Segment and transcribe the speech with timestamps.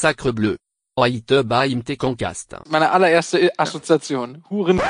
[0.00, 0.54] Sacre bleu.
[0.96, 2.54] Heute beim Teconcast.
[2.70, 4.44] Meine allererste Assoziation.
[4.48, 4.80] Huren.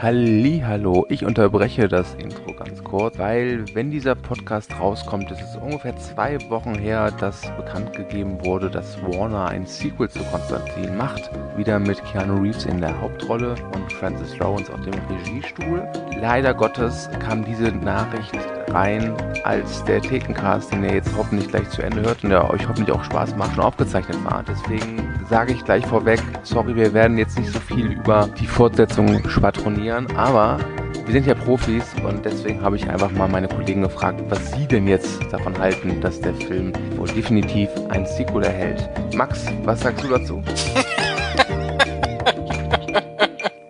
[0.00, 5.96] Hallo, ich unterbreche das Intro ganz kurz, weil wenn dieser Podcast rauskommt, ist es ungefähr
[5.96, 11.30] zwei Wochen her, dass bekannt gegeben wurde, dass Warner ein Sequel zu Konstantin macht.
[11.56, 15.82] Wieder mit Keanu Reeves in der Hauptrolle und Francis Lawrence auf dem Regiestuhl.
[16.20, 18.36] Leider Gottes kam diese Nachricht
[18.68, 19.14] rein,
[19.44, 22.94] als der Thekencast, den ihr jetzt hoffentlich gleich zu Ende hört und der euch hoffentlich
[22.94, 24.44] auch Spaß macht, schon aufgezeichnet war.
[24.46, 29.26] Deswegen sage ich gleich vorweg, sorry, wir werden jetzt nicht so viel über die Fortsetzung
[29.28, 30.58] schwadronieren, aber
[31.08, 34.66] wir sind ja Profis und deswegen habe ich einfach mal meine Kollegen gefragt, was sie
[34.66, 38.86] denn jetzt davon halten, dass der Film wohl definitiv ein Sequel erhält.
[39.14, 40.42] Max, was sagst du dazu?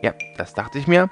[0.03, 1.09] ja, das dachte ich mir.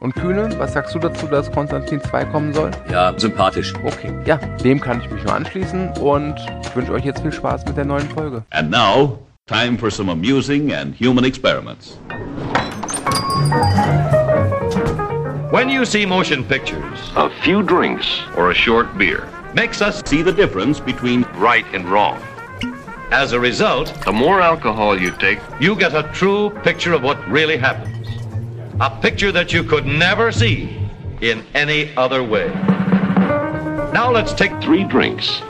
[0.00, 2.70] Und Kühne, was sagst du dazu, dass Konstantin 2 kommen soll?
[2.92, 3.72] Ja, sympathisch.
[3.86, 7.64] Okay, ja, dem kann ich mich nur anschließen und ich wünsche euch jetzt viel Spaß
[7.64, 8.44] mit der neuen Folge.
[8.50, 11.98] And now, time for some amusing and human experiments.
[15.54, 20.20] When you see motion pictures, A few drinks or a short beer, Makes us see
[20.20, 22.20] the difference between right and wrong.
[23.12, 27.24] As a result, The more alcohol you take, you get a true picture of what
[27.30, 28.08] really happens.
[28.80, 30.76] A picture that you could never see
[31.20, 32.48] in any other way.
[33.92, 35.40] Now let's take three drinks.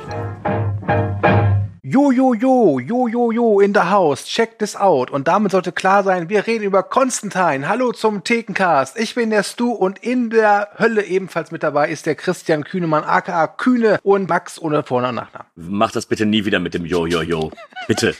[1.87, 5.11] Jo, jo, jo, jo, jo, jo, in the house, check this out.
[5.11, 7.69] Und damit sollte klar sein, wir reden über Konstantin.
[7.69, 8.99] Hallo zum Thekencast.
[8.99, 13.05] Ich bin der Stu und in der Hölle ebenfalls mit dabei ist der Christian Kühnemann,
[13.05, 15.47] aka Kühne und Max ohne Vor- und Nachnamen.
[15.57, 17.53] Mach das bitte nie wieder mit dem Jo, Jo, Jo.
[17.87, 18.17] Bitte.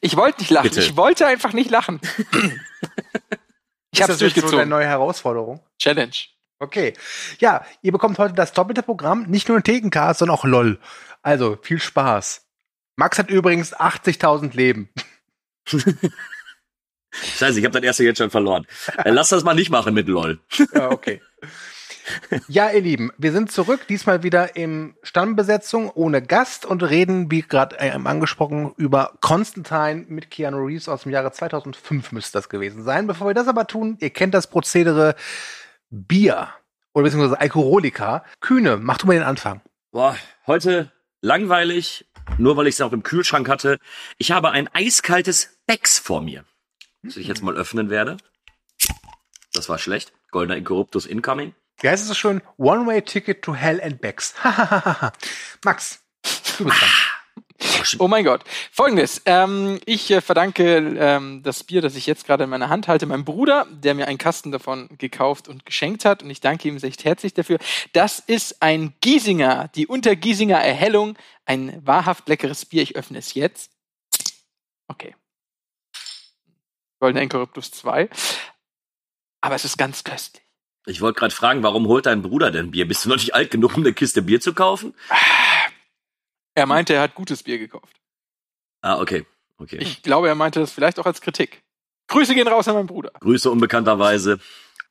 [0.00, 0.70] Ich wollte nicht lachen.
[0.70, 0.80] Bitte.
[0.80, 2.00] Ich wollte einfach nicht lachen.
[3.90, 4.68] ich hab's das jetzt so eine durchgezogen.
[4.70, 5.60] neue Herausforderung?
[5.78, 6.16] Challenge.
[6.58, 6.94] Okay.
[7.38, 10.78] Ja, ihr bekommt heute das doppelte Programm, nicht nur ein Thekencast, sondern auch LOL.
[11.20, 12.45] Also, viel Spaß.
[12.96, 14.88] Max hat übrigens 80.000 Leben.
[17.10, 18.66] Scheiße, ich habe das erste jetzt schon verloren.
[19.04, 20.38] Äh, lass das mal nicht machen mit LOL.
[20.74, 21.20] Ja, okay.
[22.46, 27.42] Ja, ihr Lieben, wir sind zurück, diesmal wieder im Stammbesetzung ohne Gast und reden, wie
[27.42, 32.84] gerade äh, angesprochen, über Constantine mit Keanu Reeves aus dem Jahre 2005 müsste das gewesen
[32.84, 33.06] sein.
[33.06, 35.16] Bevor wir das aber tun, ihr kennt das Prozedere
[35.90, 36.48] Bier
[36.94, 38.24] oder beziehungsweise Alkoholika.
[38.40, 39.60] Kühne, mach du mal den Anfang.
[39.90, 40.92] Boah, heute
[41.22, 42.06] langweilig,
[42.38, 43.78] nur weil ich es auch im Kühlschrank hatte.
[44.18, 46.44] Ich habe ein eiskaltes Becks vor mir,
[47.02, 48.16] das ich jetzt mal öffnen werde.
[49.52, 50.12] Das war schlecht.
[50.30, 51.54] Goldener Incorruptus incoming.
[51.80, 52.42] Wie heißt es so schön?
[52.56, 54.34] One-Way Ticket to Hell and Backs.
[55.64, 56.00] Max,
[56.58, 56.90] du bist dran.
[57.98, 58.42] Oh mein Gott.
[58.70, 59.22] Folgendes.
[59.24, 63.06] Ähm, ich äh, verdanke ähm, das Bier, das ich jetzt gerade in meiner Hand halte,
[63.06, 66.22] meinem Bruder, der mir einen Kasten davon gekauft und geschenkt hat.
[66.22, 67.58] Und ich danke ihm recht herzlich dafür.
[67.92, 71.16] Das ist ein Giesinger, die Untergiesinger Erhellung.
[71.44, 72.82] Ein wahrhaft leckeres Bier.
[72.82, 73.70] Ich öffne es jetzt.
[74.88, 75.14] Okay.
[76.98, 78.08] Goldener Incorruptus 2.
[79.40, 80.42] Aber es ist ganz köstlich.
[80.86, 82.86] Ich wollte gerade fragen, warum holt dein Bruder denn Bier?
[82.86, 84.94] Bist du noch nicht alt genug, um eine Kiste Bier zu kaufen?
[86.56, 88.00] Er meinte, er hat gutes Bier gekauft.
[88.80, 89.26] Ah, okay.
[89.58, 89.76] Okay.
[89.78, 91.62] Ich glaube, er meinte das vielleicht auch als Kritik.
[92.08, 93.10] Grüße gehen raus an meinen Bruder.
[93.20, 94.40] Grüße unbekannterweise.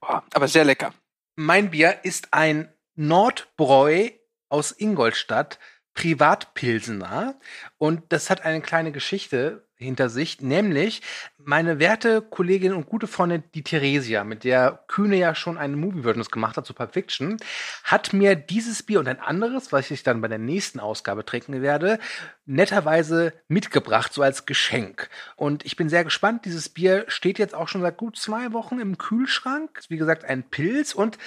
[0.02, 0.94] Oh, aber sehr lecker.
[1.36, 4.10] Mein Bier ist ein Nordbräu
[4.50, 5.60] aus Ingolstadt,
[5.96, 7.36] Privatpilsener.
[7.78, 11.02] Und das hat eine kleine Geschichte hinter sich, nämlich
[11.38, 16.26] meine werte Kollegin und gute Freundin, die Theresia, mit der Kühne ja schon eine Movie-Version
[16.26, 17.38] gemacht hat zu Pulp Fiction,
[17.84, 21.62] hat mir dieses Bier und ein anderes, was ich dann bei der nächsten Ausgabe trinken
[21.62, 22.00] werde,
[22.46, 25.10] netterweise mitgebracht, so als Geschenk.
[25.36, 26.46] Und ich bin sehr gespannt.
[26.46, 29.82] Dieses Bier steht jetzt auch schon seit gut zwei Wochen im Kühlschrank.
[29.90, 31.18] Wie gesagt, ein Pilz und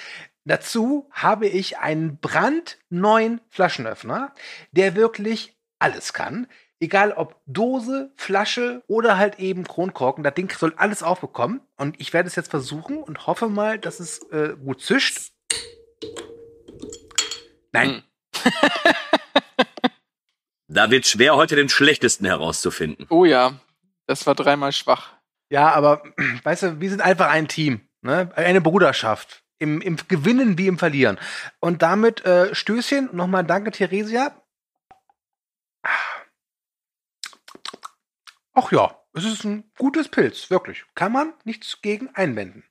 [0.45, 4.33] Dazu habe ich einen brandneuen Flaschenöffner,
[4.71, 6.47] der wirklich alles kann.
[6.79, 11.61] Egal ob Dose, Flasche oder halt eben Kronkorken, das Ding soll alles aufbekommen.
[11.75, 15.31] Und ich werde es jetzt versuchen und hoffe mal, dass es äh, gut zischt.
[17.71, 18.03] Nein.
[20.71, 23.07] Da wird schwer, heute den schlechtesten herauszufinden.
[23.09, 23.59] Oh ja,
[24.05, 25.13] das war dreimal schwach.
[25.49, 26.03] Ja, aber
[26.43, 28.31] weißt du, wir sind einfach ein Team, ne?
[28.35, 29.43] Eine Bruderschaft.
[29.59, 31.19] Im, Im Gewinnen wie im Verlieren.
[31.59, 33.09] Und damit äh, Stößchen.
[33.13, 34.33] Nochmal danke, Theresia.
[38.53, 40.85] Ach ja, es ist ein gutes Pilz, wirklich.
[40.95, 42.63] Kann man nichts gegen einwenden.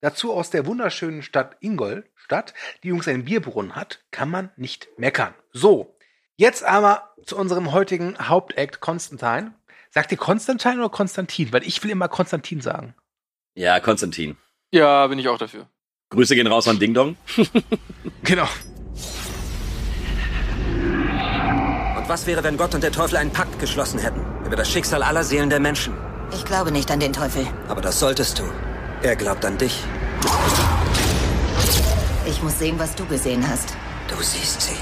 [0.00, 5.34] Dazu aus der wunderschönen Stadt Ingolstadt, die übrigens einen Bierbrunnen hat, kann man nicht meckern.
[5.52, 5.96] So,
[6.36, 9.54] jetzt aber zu unserem heutigen Hauptakt Konstantin.
[9.90, 11.52] Sagt ihr Konstantin oder Konstantin?
[11.52, 12.94] Weil ich will immer Konstantin sagen.
[13.54, 14.36] Ja, Konstantin.
[14.70, 15.68] Ja, bin ich auch dafür.
[16.10, 17.16] Grüße gehen raus an Ding Dong.
[18.22, 18.48] Genau.
[21.96, 24.20] Und was wäre, wenn Gott und der Teufel einen Pakt geschlossen hätten?
[24.44, 25.92] Über das Schicksal aller Seelen der Menschen.
[26.32, 27.46] Ich glaube nicht an den Teufel.
[27.68, 28.44] Aber das solltest du.
[29.02, 29.78] Er glaubt an dich.
[32.26, 33.76] Ich muss sehen, was du gesehen hast.
[34.08, 34.76] Du siehst sie.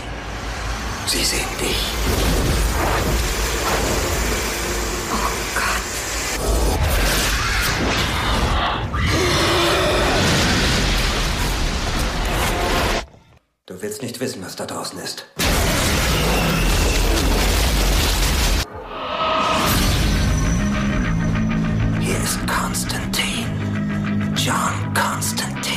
[1.07, 1.77] Sie sehen dich.
[13.67, 15.27] Du willst nicht wissen, was da draußen ist.
[21.99, 23.47] Hier ist Konstantin.
[24.37, 25.73] John Konstantin.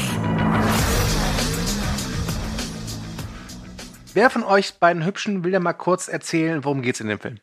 [4.13, 7.40] Wer von euch beiden Hübschen will ja mal kurz erzählen, worum geht's in dem Film?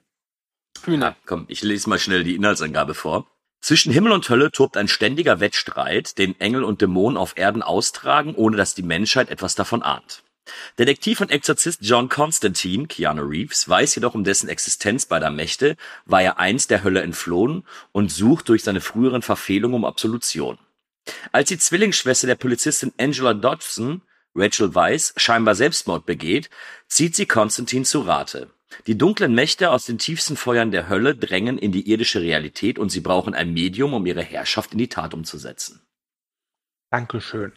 [0.84, 1.16] Hühner.
[1.24, 3.26] Komm, ich lese mal schnell die Inhaltsangabe vor.
[3.62, 8.34] Zwischen Himmel und Hölle tobt ein ständiger Wettstreit, den Engel und Dämonen auf Erden austragen,
[8.34, 10.22] ohne dass die Menschheit etwas davon ahnt.
[10.78, 16.22] Detektiv und Exorzist John Constantine, Keanu Reeves, weiß jedoch um dessen Existenz beider Mächte, war
[16.22, 20.58] er einst der Hölle entflohen und sucht durch seine früheren Verfehlungen um Absolution.
[21.32, 24.02] Als die Zwillingsschwester der Polizistin Angela Dodson,
[24.34, 26.50] Rachel Weiss, scheinbar Selbstmord begeht,
[26.88, 28.50] zieht sie Constantine zu Rate.
[28.86, 32.90] Die dunklen Mächte aus den tiefsten Feuern der Hölle drängen in die irdische Realität und
[32.90, 35.80] sie brauchen ein Medium, um ihre Herrschaft in die Tat umzusetzen.
[36.90, 37.52] Dankeschön.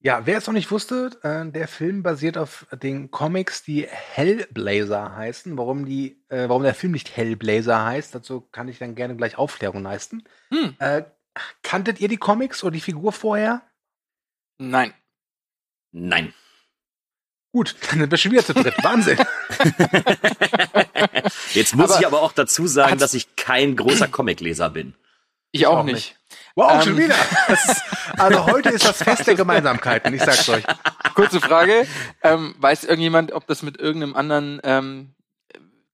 [0.00, 5.16] Ja, wer es noch nicht wusste, äh, der Film basiert auf den Comics, die Hellblazer
[5.16, 5.58] heißen.
[5.58, 9.36] Warum die, äh, warum der Film nicht Hellblazer heißt, dazu kann ich dann gerne gleich
[9.36, 10.22] Aufklärung leisten.
[10.50, 10.76] Hm.
[10.78, 11.02] Äh,
[11.62, 13.62] kanntet ihr die Comics oder die Figur vorher?
[14.58, 14.94] Nein.
[15.90, 16.32] Nein.
[17.52, 18.74] Gut, dann sind wir schon wieder zu dritt.
[18.84, 19.18] Wahnsinn.
[21.54, 24.94] Jetzt muss Aber ich aber auch dazu sagen, dass ich kein großer Comicleser bin.
[25.50, 26.17] Ich auch, auch nicht.
[26.58, 26.82] Wow, Ähm.
[26.82, 27.14] schon wieder.
[27.48, 27.84] Ist,
[28.18, 30.64] also heute ist das Fest der Gemeinsamkeiten, ich sag's euch.
[31.14, 31.86] Kurze Frage.
[32.24, 35.14] ähm, weiß irgendjemand, ob das mit irgendeinem anderen ähm,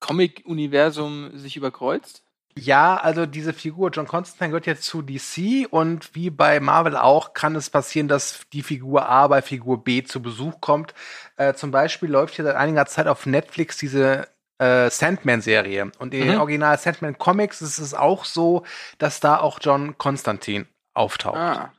[0.01, 2.23] Comic-Universum sich überkreuzt?
[2.57, 7.35] Ja, also diese Figur John Constantine gehört jetzt zu DC und wie bei Marvel auch
[7.35, 10.95] kann es passieren, dass die Figur A bei Figur B zu Besuch kommt.
[11.37, 14.29] Äh, zum Beispiel läuft hier seit einiger Zeit auf Netflix diese
[14.65, 15.93] äh, Sandman-Serie.
[15.99, 16.41] Und in den Mhm.
[16.41, 18.65] Original Sandman-Comics ist es auch so,
[18.99, 21.37] dass da auch John Constantine auftaucht.
[21.37, 21.73] Ah.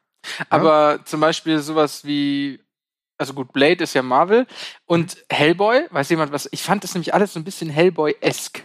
[0.50, 2.60] Aber zum Beispiel sowas wie,
[3.18, 4.48] also gut, Blade ist ja Marvel
[4.86, 6.50] und Hellboy, weiß jemand was?
[6.52, 8.64] Ich fand das nämlich alles so ein bisschen Hellboy-esque.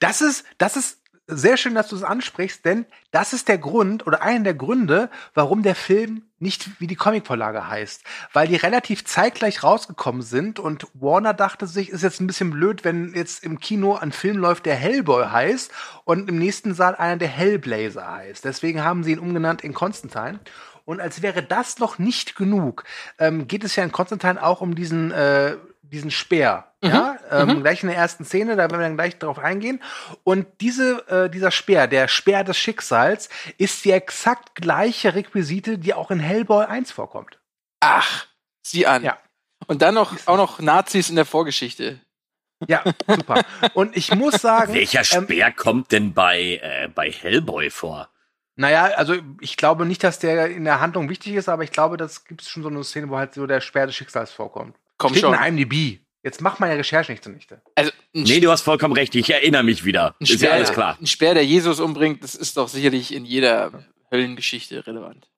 [0.00, 4.06] Das ist, das ist sehr schön, dass du es ansprichst, denn das ist der Grund
[4.06, 8.02] oder einer der Gründe, warum der Film nicht wie die Comicvorlage heißt.
[8.32, 12.84] Weil die relativ zeitgleich rausgekommen sind und Warner dachte sich, ist jetzt ein bisschen blöd,
[12.84, 15.70] wenn jetzt im Kino ein Film läuft, der Hellboy heißt
[16.04, 18.44] und im nächsten Saal einer, der Hellblazer heißt.
[18.44, 20.40] Deswegen haben sie ihn umgenannt in Constantine.
[20.84, 22.82] Und als wäre das noch nicht genug,
[23.18, 25.56] ähm, geht es ja in Constantine auch um diesen, äh,
[25.92, 26.72] diesen Speer.
[26.82, 29.80] Ja, ähm, gleich in der ersten Szene, da werden wir dann gleich drauf eingehen.
[30.24, 33.28] Und diese, äh, dieser Speer, der Speer des Schicksals,
[33.58, 37.38] ist die exakt gleiche Requisite, die auch in Hellboy 1 vorkommt.
[37.80, 38.26] Ach,
[38.62, 39.04] sieh an.
[39.04, 39.18] Ja.
[39.68, 42.00] Und dann noch, auch noch Nazis in der Vorgeschichte.
[42.66, 43.42] Ja, super.
[43.74, 48.08] Und ich muss sagen, Welcher ähm, Speer kommt denn bei, äh, bei Hellboy vor?
[48.54, 51.96] naja, also ich glaube nicht, dass der in der Handlung wichtig ist, aber ich glaube,
[51.96, 54.76] das gibt es schon so eine Szene, wo halt so der Speer des Schicksals vorkommt.
[55.02, 55.34] Komm Steht schon.
[55.34, 55.98] in IMDb.
[56.24, 57.60] Jetzt macht meine Recherche nicht zunichte.
[57.74, 60.14] Also Nee, du hast vollkommen recht, ich erinnere mich wieder.
[60.20, 60.96] ein Ist ja Speer, alles klar.
[61.00, 65.28] ein Speer, der Jesus umbringt, das ist doch sicherlich in jeder Höllengeschichte relevant.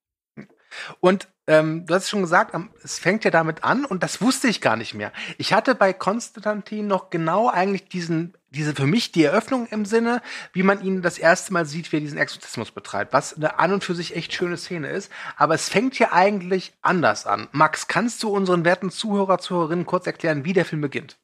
[1.01, 4.49] Und ähm, du hast es schon gesagt, es fängt ja damit an und das wusste
[4.49, 5.13] ich gar nicht mehr.
[5.39, 10.23] Ich hatte bei Konstantin noch genau eigentlich diesen, diese für mich die Eröffnung im Sinne,
[10.53, 13.73] wie man ihn das erste Mal sieht, wie er diesen Exorzismus betreibt, was eine an
[13.73, 15.11] und für sich echt schöne Szene ist.
[15.37, 17.49] Aber es fängt ja eigentlich anders an.
[17.53, 21.19] Max, kannst du unseren werten Zuhörer, Zuhörerinnen kurz erklären, wie der Film beginnt?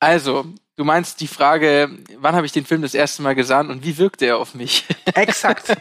[0.00, 3.84] Also, du meinst die Frage, wann habe ich den Film das erste Mal gesehen und
[3.84, 4.84] wie wirkte er auf mich?
[5.14, 5.76] Exakt.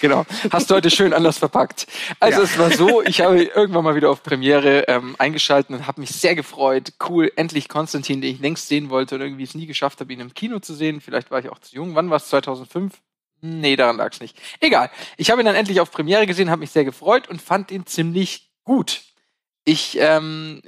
[0.00, 0.24] genau.
[0.50, 1.86] Hast du heute schön anders verpackt.
[2.20, 2.44] Also Ja.
[2.44, 6.10] es war so, ich habe irgendwann mal wieder auf Premiere ähm, eingeschaltet und habe mich
[6.10, 6.92] sehr gefreut.
[7.06, 10.20] Cool, endlich Konstantin, den ich längst sehen wollte und irgendwie es nie geschafft habe, ihn
[10.20, 11.00] im Kino zu sehen.
[11.00, 11.94] Vielleicht war ich auch zu jung.
[11.94, 12.28] Wann war es?
[12.28, 12.94] 2005?
[13.42, 14.38] Nee, daran lag es nicht.
[14.60, 14.90] Egal.
[15.16, 17.86] Ich habe ihn dann endlich auf Premiere gesehen, habe mich sehr gefreut und fand ihn
[17.86, 19.02] ziemlich gut.
[19.64, 20.62] Ich ähm,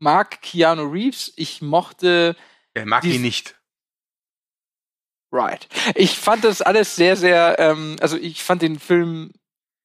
[0.00, 1.32] mag Keanu Reeves.
[1.36, 2.36] Ich mochte
[2.76, 3.54] Er mag Die- ihn nicht.
[5.32, 5.66] Right.
[5.94, 9.32] Ich fand das alles sehr, sehr, ähm, also ich fand den Film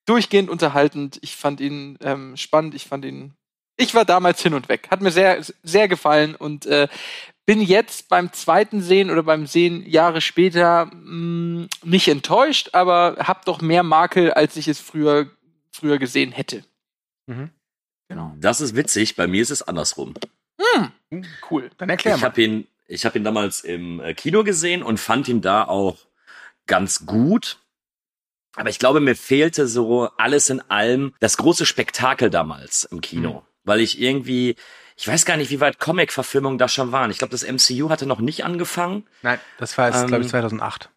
[0.05, 1.17] durchgehend unterhaltend.
[1.21, 2.75] Ich fand ihn ähm, spannend.
[2.75, 3.33] Ich fand ihn,
[3.77, 4.89] ich war damals hin und weg.
[4.91, 6.88] Hat mir sehr, sehr gefallen und äh,
[7.45, 13.45] bin jetzt beim zweiten Sehen oder beim Sehen Jahre später mh, nicht enttäuscht, aber hab
[13.45, 15.29] doch mehr Makel, als ich es früher,
[15.71, 16.63] früher gesehen hätte.
[17.27, 17.50] Mhm.
[18.10, 18.36] Genau.
[18.38, 20.13] Das ist witzig, bei mir ist es andersrum.
[21.50, 21.71] Cool.
[21.77, 22.27] Dann erklär Ich mal.
[22.29, 25.98] habe ihn, Ich habe ihn damals im äh, Kino gesehen und fand ihn da auch
[26.67, 27.57] ganz gut.
[28.55, 33.33] Aber ich glaube, mir fehlte so alles in allem das große Spektakel damals im Kino.
[33.33, 33.41] Mhm.
[33.63, 34.57] Weil ich irgendwie,
[34.98, 37.12] ich weiß gar nicht, wie weit Comic-Verfilmungen da schon waren.
[37.12, 39.07] Ich glaube, das MCU hatte noch nicht angefangen.
[39.21, 40.89] Nein, das war jetzt, Ähm, glaube ich, 2008.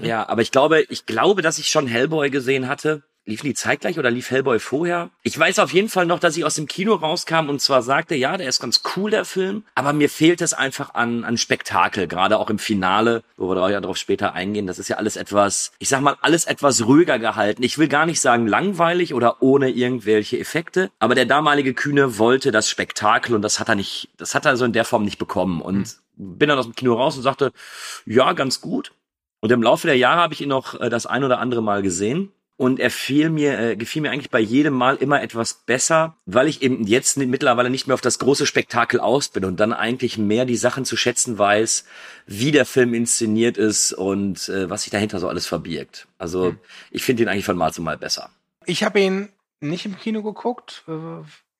[0.00, 3.02] Ja, aber ich glaube, ich glaube, dass ich schon Hellboy gesehen hatte.
[3.26, 5.08] Liefen die zeitgleich oder lief Hellboy vorher?
[5.22, 8.14] Ich weiß auf jeden Fall noch, dass ich aus dem Kino rauskam und zwar sagte,
[8.14, 12.06] ja, der ist ganz cool, der Film, aber mir fehlt es einfach an, an Spektakel,
[12.06, 14.66] gerade auch im Finale, wo wir da ja drauf später eingehen.
[14.66, 17.62] Das ist ja alles etwas, ich sag mal, alles etwas ruhiger gehalten.
[17.62, 22.52] Ich will gar nicht sagen langweilig oder ohne irgendwelche Effekte, aber der damalige Kühne wollte
[22.52, 25.18] das Spektakel und das hat er nicht, das hat er so in der Form nicht
[25.18, 27.52] bekommen und bin dann aus dem Kino raus und sagte,
[28.04, 28.92] ja, ganz gut.
[29.40, 31.82] Und im Laufe der Jahre habe ich ihn noch äh, das ein oder andere Mal
[31.82, 32.32] gesehen.
[32.56, 36.46] Und er fiel mir, äh, gefiel mir eigentlich bei jedem Mal immer etwas besser, weil
[36.46, 40.18] ich eben jetzt mittlerweile nicht mehr auf das große Spektakel aus bin und dann eigentlich
[40.18, 41.84] mehr die Sachen zu schätzen weiß,
[42.26, 46.06] wie der Film inszeniert ist und äh, was sich dahinter so alles verbirgt.
[46.16, 46.54] Also
[46.92, 48.30] ich finde ihn eigentlich von Mal zu Mal besser.
[48.66, 49.30] Ich habe ihn
[49.60, 50.84] nicht im Kino geguckt.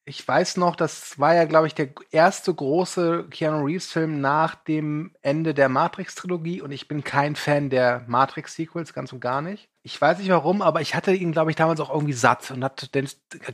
[0.07, 5.15] Ich weiß noch, das war ja, glaube ich, der erste große Keanu Reeves-Film nach dem
[5.23, 9.71] Ende der Matrix-Trilogie und ich bin kein Fan der Matrix-Sequels, ganz und gar nicht.
[9.83, 12.63] Ich weiß nicht warum, aber ich hatte ihn, glaube ich, damals auch irgendwie satt und
[12.63, 12.89] hatte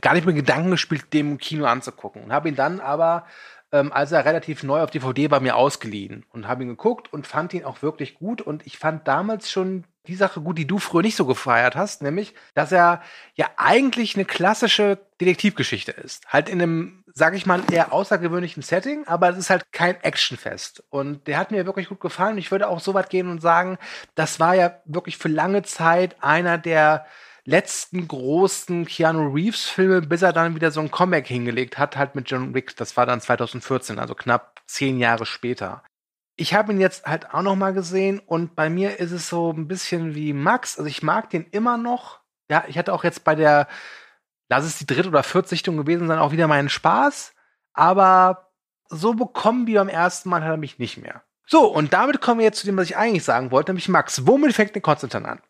[0.01, 2.23] gar nicht mit Gedanken gespielt, dem Kino anzugucken.
[2.23, 3.25] Und habe ihn dann aber,
[3.71, 7.27] ähm, als er relativ neu auf DVD bei mir ausgeliehen und habe ihn geguckt und
[7.27, 8.41] fand ihn auch wirklich gut.
[8.41, 12.01] Und ich fand damals schon die Sache gut, die du früher nicht so gefeiert hast,
[12.01, 13.01] nämlich, dass er
[13.35, 16.25] ja eigentlich eine klassische Detektivgeschichte ist.
[16.27, 20.83] Halt in einem, sag ich mal, eher außergewöhnlichen Setting, aber es ist halt kein Actionfest.
[20.89, 22.39] Und der hat mir wirklich gut gefallen.
[22.39, 23.77] Ich würde auch so weit gehen und sagen,
[24.15, 27.05] das war ja wirklich für lange Zeit einer der
[27.45, 32.15] letzten großen Keanu Reeves Filme, bis er dann wieder so ein Comeback hingelegt hat, halt
[32.15, 32.75] mit John Wick.
[32.75, 35.83] Das war dann 2014, also knapp zehn Jahre später.
[36.35, 39.51] Ich habe ihn jetzt halt auch noch mal gesehen und bei mir ist es so
[39.51, 40.77] ein bisschen wie Max.
[40.77, 42.19] Also ich mag den immer noch.
[42.49, 43.67] Ja, ich hatte auch jetzt bei der,
[44.49, 47.33] lass es die dritte oder vierte Sichtung gewesen sein, auch wieder meinen Spaß.
[47.73, 48.51] Aber
[48.89, 51.23] so bekommen wie beim ersten Mal hat er mich nicht mehr.
[51.45, 54.25] So, und damit kommen wir jetzt zu dem, was ich eigentlich sagen wollte, nämlich Max.
[54.25, 55.41] Womit fängt der Konstantin an?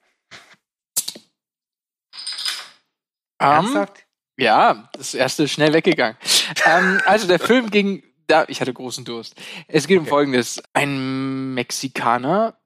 [3.41, 4.05] Ernsthaft?
[4.37, 6.17] Ja, das erste ist schnell weggegangen.
[6.65, 9.35] ähm, also der Film ging, da, ich hatte großen Durst.
[9.67, 10.63] Es geht um Folgendes.
[10.73, 12.57] Ein Mexikaner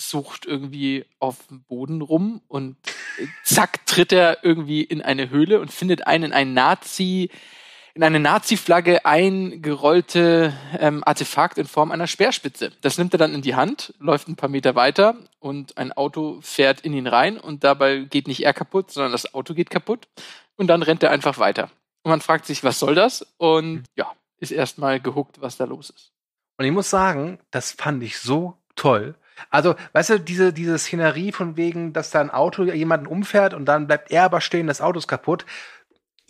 [0.00, 2.76] sucht irgendwie auf dem Boden rum und
[3.18, 7.30] äh, zack tritt er irgendwie in eine Höhle und findet einen, ein Nazi,
[7.94, 12.72] in eine Nazi-Flagge eingerollte ähm, Artefakt in Form einer Speerspitze.
[12.80, 16.38] Das nimmt er dann in die Hand, läuft ein paar Meter weiter und ein Auto
[16.42, 20.08] fährt in ihn rein und dabei geht nicht er kaputt, sondern das Auto geht kaputt
[20.56, 21.70] und dann rennt er einfach weiter.
[22.02, 23.26] Und man fragt sich, was soll das?
[23.36, 26.12] Und ja, ist erstmal gehuckt, was da los ist.
[26.56, 29.14] Und ich muss sagen, das fand ich so toll.
[29.48, 33.64] Also, weißt du, diese, diese Szenerie von wegen, dass da ein Auto jemanden umfährt und
[33.64, 35.46] dann bleibt er aber stehen, das Auto ist kaputt,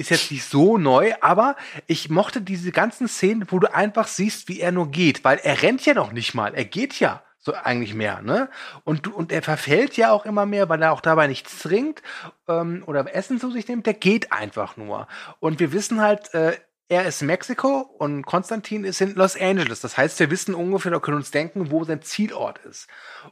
[0.01, 4.49] ist jetzt nicht so neu, aber ich mochte diese ganzen Szenen, wo du einfach siehst,
[4.49, 7.55] wie er nur geht, weil er rennt ja noch nicht mal, er geht ja so
[7.55, 8.51] eigentlich mehr, ne?
[8.85, 12.03] Und, und er verfällt ja auch immer mehr, weil er auch dabei nichts trinkt
[12.49, 15.07] ähm, oder Essen zu sich nimmt, der geht einfach nur.
[15.39, 19.81] Und wir wissen halt, äh, er ist in Mexiko und Konstantin ist in Los Angeles.
[19.81, 22.89] Das heißt, wir wissen ungefähr, oder können uns denken, wo sein Zielort ist.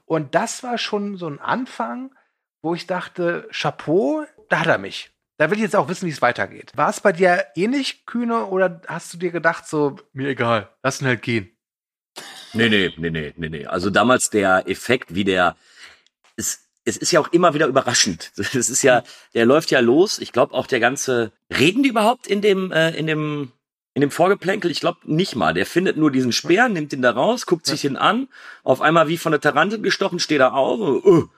[0.07, 2.15] Und das war schon so ein Anfang,
[2.63, 5.11] wo ich dachte, Chapeau, da hat er mich.
[5.39, 6.73] Da will ich jetzt auch wissen, wie es weitergeht.
[6.75, 11.01] War es bei dir ähnlich, Kühne, oder hast du dir gedacht, so, mir egal, lass
[11.01, 11.57] ihn halt gehen?
[12.55, 13.67] Nee, nee, nee, nee, nee, nee.
[13.67, 15.57] Also damals der Effekt, wie der,
[16.37, 18.33] es, es ist ja auch immer wieder überraschend.
[18.37, 20.19] Es ist ja, der läuft ja los.
[20.19, 23.53] Ich glaube auch der ganze, reden die überhaupt in dem, äh, in dem,
[23.95, 24.73] in dem Vorgeplänkel?
[24.73, 25.55] Ich glaube nicht mal.
[25.55, 28.29] Der findet nur diesen Speer, nimmt ihn da raus, guckt sich den an.
[28.65, 31.05] Auf einmal wie von der Tarantel gestochen, steht er auf.
[31.05, 31.29] Uh,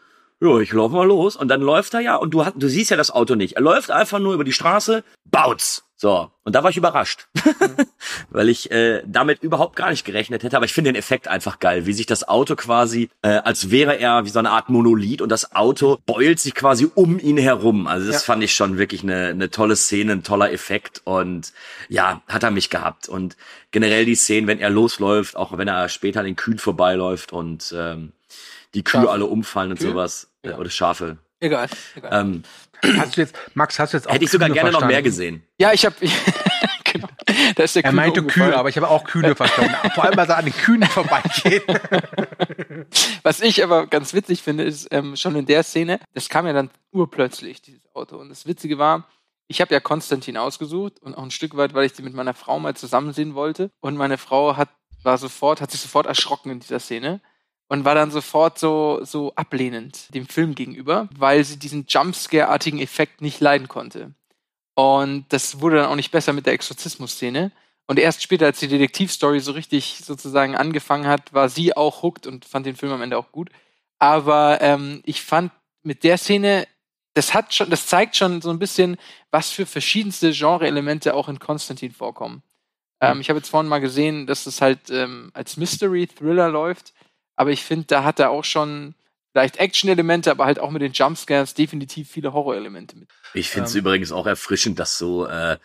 [0.41, 1.37] ja, ich lauf mal los.
[1.37, 3.55] Und dann läuft er ja und du, hast, du siehst ja das Auto nicht.
[3.57, 5.85] Er läuft einfach nur über die Straße, baut's.
[5.97, 7.29] So, und da war ich überrascht,
[8.31, 10.57] weil ich äh, damit überhaupt gar nicht gerechnet hätte.
[10.57, 13.99] Aber ich finde den Effekt einfach geil, wie sich das Auto quasi, äh, als wäre
[13.99, 17.87] er wie so eine Art Monolith und das Auto beult sich quasi um ihn herum.
[17.87, 18.33] Also das Ja.
[18.33, 21.53] fand ich schon wirklich eine, eine tolle Szene, ein toller Effekt und
[21.91, 23.07] ja, hat er mich gehabt.
[23.11, 23.37] Und
[23.71, 27.75] generell die Szenen, wenn er losläuft, auch wenn er später an den Kühen vorbeiläuft und
[27.77, 28.13] ähm,
[28.75, 29.11] die Kühe Schafe.
[29.11, 29.91] alle umfallen und Kühe?
[29.91, 30.31] sowas.
[30.45, 30.53] Ja.
[30.53, 31.19] Äh, oder Schafe.
[31.41, 31.69] Egal.
[31.97, 32.21] egal.
[32.21, 32.43] Ähm,
[32.97, 34.95] Hast du jetzt, Max, hast du jetzt auch hätte ich sogar Kühne gerne noch verstanden?
[34.95, 35.43] mehr gesehen.
[35.59, 35.95] ja, ich habe
[36.85, 37.09] genau.
[37.57, 38.51] Da ist der Er Kühne meinte umgefallen.
[38.53, 39.75] Kühe, aber ich habe auch Kühne verstanden.
[39.95, 41.63] Vor allem, weil er an den Kühen vorbeigeht.
[43.23, 46.53] Was ich aber ganz witzig finde, ist ähm, schon in der Szene, das kam ja
[46.53, 48.17] dann urplötzlich, dieses Auto.
[48.17, 49.07] Und das Witzige war,
[49.47, 52.35] ich habe ja Konstantin ausgesucht und auch ein Stück weit, weil ich sie mit meiner
[52.35, 53.71] Frau mal zusammen sehen wollte.
[53.81, 54.69] Und meine Frau hat
[55.03, 57.21] war sofort, hat sich sofort erschrocken in dieser Szene
[57.71, 63.23] und war dann sofort so, so ablehnend dem Film gegenüber, weil sie diesen Jumpscare-artigen Effekt
[63.23, 64.13] nicht leiden konnte.
[64.75, 67.53] Und das wurde dann auch nicht besser mit der Exorzismus-Szene.
[67.87, 72.27] Und erst später, als die Detektivstory so richtig sozusagen angefangen hat, war sie auch hooked
[72.27, 73.51] und fand den Film am Ende auch gut.
[74.01, 75.53] Aber ähm, ich fand
[75.85, 76.67] mit der Szene,
[77.15, 78.97] das hat schon, das zeigt schon so ein bisschen,
[79.31, 82.43] was für verschiedenste Genre-Elemente auch in Konstantin vorkommen.
[83.01, 86.95] Ähm, ich habe jetzt vorhin mal gesehen, dass das halt ähm, als Mystery-Thriller läuft.
[87.41, 88.95] Aber ich finde, da hat er auch schon
[89.33, 93.09] vielleicht Action-Elemente, aber halt auch mit den Jumpscares definitiv viele Horror-Elemente mit.
[93.33, 93.79] Ich finde es Ähm.
[93.81, 95.57] übrigens auch erfrischend, dass so äh,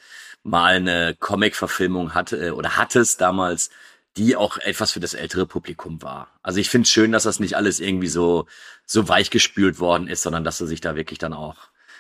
[0.42, 3.72] mal eine Comic-Verfilmung hatte äh, oder hattest damals,
[4.16, 6.30] die auch etwas für das ältere Publikum war.
[6.44, 8.48] Also ich finde es schön, dass das nicht alles irgendwie so
[8.86, 11.58] so weichgespült worden ist, sondern dass er sich da wirklich dann auch.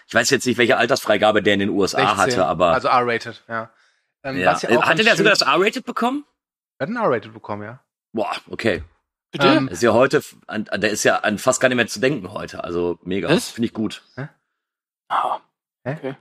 [0.07, 3.43] Ich weiß jetzt nicht, welche Altersfreigabe der in den USA 16, hatte, aber Also R-rated,
[3.49, 3.71] ja.
[4.23, 4.53] Ähm, ja.
[4.53, 6.23] was ja Äh, auch hatte der sogar das R-rated bekommen?
[6.77, 7.81] Er hat ein R-rated bekommen, ja.
[8.13, 8.81] Boah, okay.
[9.37, 9.47] Bitte?
[9.53, 11.99] Ähm, Ist ja heute, an, an- der ist ja an fast gar nicht mehr zu
[11.99, 12.63] denken heute.
[12.63, 13.29] Also mega.
[13.29, 13.49] Was?
[13.49, 14.03] Finde ich gut.
[15.09, 15.39] Ah,
[15.85, 15.93] Hä?
[15.97, 16.15] okay.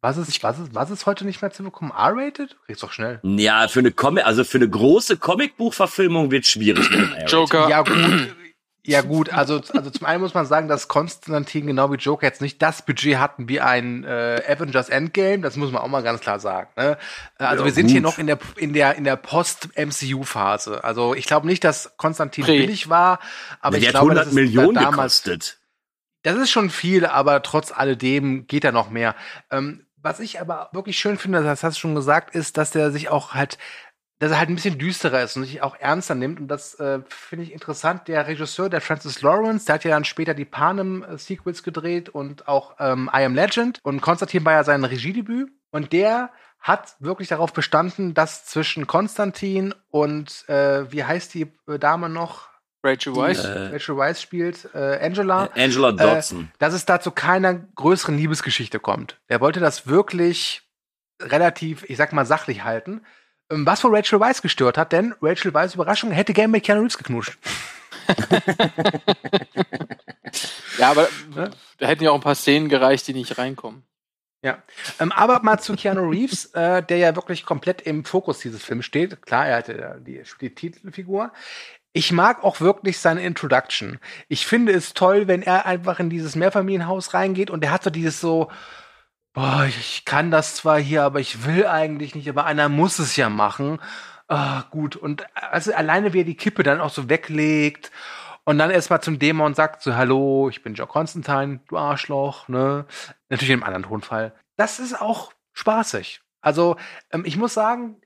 [0.00, 1.90] Was ist, was ist, was ist heute nicht mehr zu bekommen?
[1.90, 2.56] R-rated?
[2.66, 3.18] Kriegst doch schnell.
[3.24, 6.88] Ja, für eine Comic, also für eine große Comicbuchverfilmung wird schwierig.
[7.26, 7.68] Joker.
[7.68, 7.96] Ja, gut.
[8.88, 9.32] Ja, gut.
[9.32, 12.80] Also, also zum einen muss man sagen, dass Konstantin genau wie Joker jetzt nicht das
[12.82, 15.40] Budget hatten wie ein äh, Avengers Endgame.
[15.40, 16.70] Das muss man auch mal ganz klar sagen.
[16.76, 16.96] Ne?
[17.38, 17.92] Äh, Also Ja, wir sind gut.
[17.92, 20.84] hier noch in der, in der, in der Post-MCU-Phase.
[20.84, 22.58] Also ich glaube nicht, dass Konstantin Prä.
[22.60, 23.18] billig war,
[23.60, 25.58] aber der ich hat glaube, 100 das ist Millionen da damals, gekostet.
[26.22, 29.14] Das ist schon viel, aber trotz alledem geht da noch mehr.
[29.50, 32.90] Ähm, was ich aber wirklich schön finde, das hast du schon gesagt, ist, dass der
[32.90, 33.58] sich auch halt,
[34.18, 36.40] dass er halt ein bisschen düsterer ist und sich auch ernster nimmt.
[36.40, 38.08] Und das äh, finde ich interessant.
[38.08, 42.74] Der Regisseur, der Francis Lawrence, der hat ja dann später die Panem-Sequels gedreht und auch
[42.80, 43.78] ähm, I Am Legend.
[43.82, 45.50] Und Konstantin war ja sein Regiedebüt.
[45.70, 51.78] Und der hat wirklich darauf bestanden, dass zwischen Konstantin und äh, wie heißt die äh,
[51.78, 52.48] Dame noch?
[52.82, 53.44] Rachel Weisz.
[53.44, 56.50] äh, Rachel Weisz spielt äh, Angela Angela Dodson.
[56.58, 59.18] dass es da zu keiner größeren Liebesgeschichte kommt.
[59.26, 60.62] Er wollte das wirklich
[61.20, 63.02] relativ, ich sag mal, sachlich halten.
[63.50, 66.82] Ähm, Was von Rachel Weisz gestört hat, denn Rachel Weisz, Überraschung, hätte gerne mit Keanu
[66.82, 67.38] Reeves geknuscht.
[70.78, 71.08] Ja, aber
[71.78, 73.82] da hätten ja auch ein paar Szenen gereicht, die nicht reinkommen.
[74.42, 74.62] Ja.
[75.00, 78.84] Ähm, aber mal zu Keanu Reeves, äh, der ja wirklich komplett im Fokus dieses Films
[78.84, 79.20] steht.
[79.22, 81.32] Klar, er hatte die, die Titelfigur.
[81.92, 83.98] Ich mag auch wirklich seine Introduction.
[84.28, 87.90] Ich finde es toll, wenn er einfach in dieses Mehrfamilienhaus reingeht und er hat so
[87.90, 88.48] dieses so,
[89.66, 93.16] ich- ich kann das zwar hier, aber ich will eigentlich nicht, aber einer muss es
[93.16, 93.80] ja machen.
[94.28, 94.96] Ah, gut.
[94.96, 97.90] Und also alleine, wie er die Kippe dann auch so weglegt
[98.44, 102.86] und dann erstmal zum Dämon sagt so, hallo, ich bin Joe Constantine, du Arschloch, ne?
[103.30, 104.34] Natürlich in einem anderen Tonfall.
[104.56, 106.20] Das ist auch spaßig.
[106.40, 106.76] Also,
[107.12, 108.00] ähm, ich muss sagen,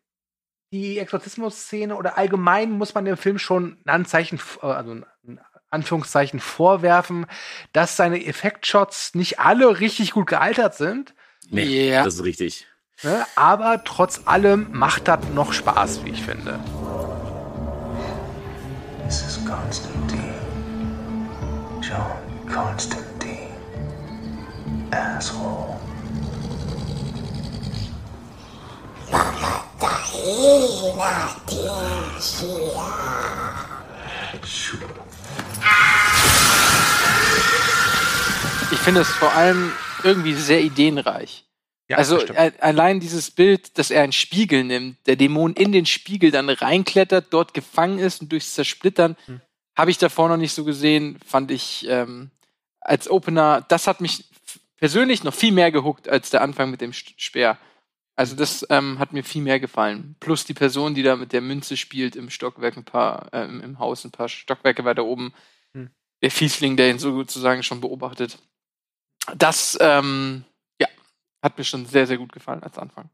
[0.73, 5.41] die Exorzismus-Szene oder allgemein muss man dem Film schon ein Anzeichen, äh, also ein
[5.71, 7.27] Anführungszeichen vorwerfen,
[7.73, 11.15] dass seine Effektshots nicht alle richtig gut gealtert sind,
[11.51, 12.05] Nee, Ja.
[12.05, 12.67] das ist richtig.
[13.03, 13.25] ne?
[13.37, 16.59] aber trotz allem macht das noch Spaß, wie ich finde.
[19.07, 20.35] This is Constantine.
[21.83, 23.49] John Constantine.
[24.91, 25.77] Asshole.
[38.71, 39.73] Ich finde es vor allem
[40.05, 41.45] irgendwie sehr ideenreich.
[41.89, 45.85] Ja, also äh, allein dieses Bild, dass er einen Spiegel nimmt, der Dämon in den
[45.85, 49.41] Spiegel dann reinklettert, dort gefangen ist und durchs Zersplittern, Hm.
[49.77, 52.31] habe ich davor noch nicht so gesehen, fand ich ähm,
[52.81, 54.25] als Opener, das hat mich
[54.77, 57.59] persönlich noch viel mehr gehuckt als der Anfang mit dem Speer.
[58.15, 60.17] Also das ähm, hat mir viel mehr gefallen.
[60.21, 63.79] Plus die Person, die da mit der Münze spielt im Stockwerk ein paar, ähm, im
[63.79, 65.33] Haus ein paar Stockwerke weiter oben.
[65.73, 65.91] Hm.
[66.23, 68.39] Der Fiesling, der ihn sozusagen schon beobachtet.
[69.37, 70.45] Das, ähm,
[70.81, 70.89] ja,
[71.43, 73.11] hat mir schon sehr, sehr gut gefallen als Anfang.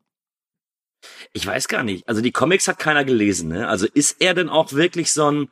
[1.32, 2.08] Ich weiß gar nicht.
[2.08, 3.68] Also die Comics hat keiner gelesen, ne?
[3.68, 5.50] Also ist er denn auch wirklich so ein,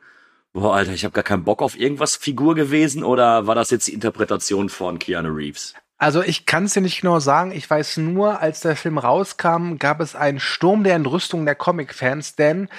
[0.53, 3.87] boah, Alter, ich habe gar keinen Bock auf irgendwas Figur gewesen oder war das jetzt
[3.87, 5.73] die Interpretation von Keanu Reeves?
[5.97, 7.51] Also ich kann es dir nicht genau sagen.
[7.51, 12.35] Ich weiß nur, als der Film rauskam, gab es einen Sturm der Entrüstung der Comic-Fans,
[12.35, 12.69] denn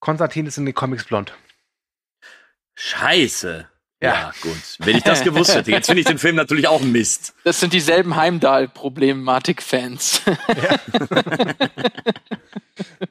[0.00, 1.34] Konstantin ist in den Comics blond.
[2.74, 3.68] Scheiße.
[4.02, 4.32] Ja.
[4.42, 4.56] gut.
[4.78, 5.70] Wenn ich das gewusst hätte.
[5.70, 7.32] Jetzt finde ich den Film natürlich auch Mist.
[7.44, 10.20] Das sind dieselben Heimdall-Problematik-Fans.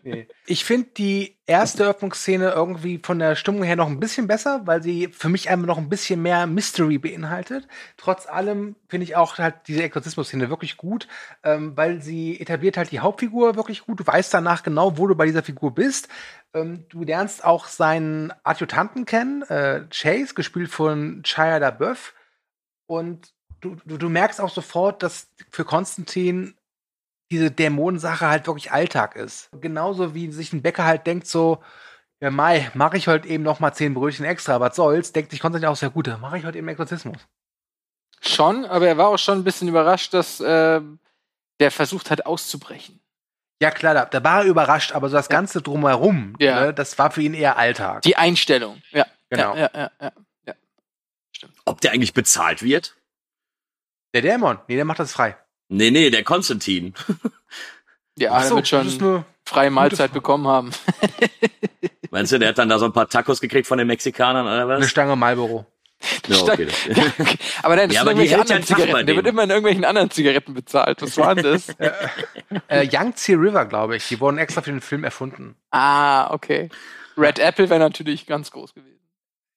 [0.03, 0.27] Nee.
[0.45, 4.81] Ich finde die erste Eröffnungsszene irgendwie von der Stimmung her noch ein bisschen besser, weil
[4.81, 7.67] sie für mich einfach noch ein bisschen mehr Mystery beinhaltet.
[7.97, 11.07] Trotz allem finde ich auch halt diese Exorzismus-Szene wirklich gut,
[11.43, 13.99] ähm, weil sie etabliert halt die Hauptfigur wirklich gut.
[13.99, 16.07] Du weißt danach genau, wo du bei dieser Figur bist.
[16.53, 22.15] Ähm, du lernst auch seinen Adjutanten kennen, äh, Chase, gespielt von Shia LaBeouf.
[22.87, 26.55] Und du, du, du merkst auch sofort, dass für Konstantin
[27.31, 29.49] diese Dämonensache halt wirklich Alltag ist.
[29.59, 31.63] Genauso wie sich ein Bäcker halt denkt so,
[32.21, 35.39] ja Mai, mache ich heute eben noch mal zehn Brötchen extra, was soll's, denkt sich
[35.39, 37.17] Konstantin auch sehr gut, mache ich heute eben Exorzismus.
[38.21, 40.81] Schon, aber er war auch schon ein bisschen überrascht, dass äh,
[41.59, 43.01] der versucht hat auszubrechen.
[43.61, 45.35] Ja klar, da, da war er überrascht, aber so das Ja.
[45.35, 46.59] Ganze drumherum, Ja.
[46.65, 48.01] ne, das war für ihn eher Alltag.
[48.03, 49.05] Die Einstellung, ja.
[49.29, 49.55] Genau.
[49.55, 50.11] Ja, ja, ja,
[50.47, 50.53] ja.
[51.65, 52.95] Ob der eigentlich bezahlt wird?
[54.13, 55.35] Der Dämon, nee, der macht das frei.
[55.69, 56.93] Nee, nee, der Konstantin.
[58.17, 60.13] Ja, er so, wird schon freie Mahlzeit Frage.
[60.13, 60.71] bekommen haben.
[62.11, 64.69] Meinst du, der hat dann da so ein paar Tacos gekriegt von den Mexikanern oder
[64.69, 64.77] was?
[64.77, 65.65] eine Stange Marlboro.
[66.27, 66.67] Ja, okay.
[67.63, 69.05] aber nein, das Ja, sind aber die ja anderen Zigaretten.
[69.05, 71.01] Der wird immer in irgendwelchen anderen Zigaretten bezahlt.
[71.01, 71.67] Was war denn das?
[72.69, 75.55] Äh, Yangtze River, glaube ich, die wurden extra für den Film erfunden.
[75.71, 76.69] ah, okay.
[77.17, 78.94] Red Apple wäre natürlich ganz groß gewesen.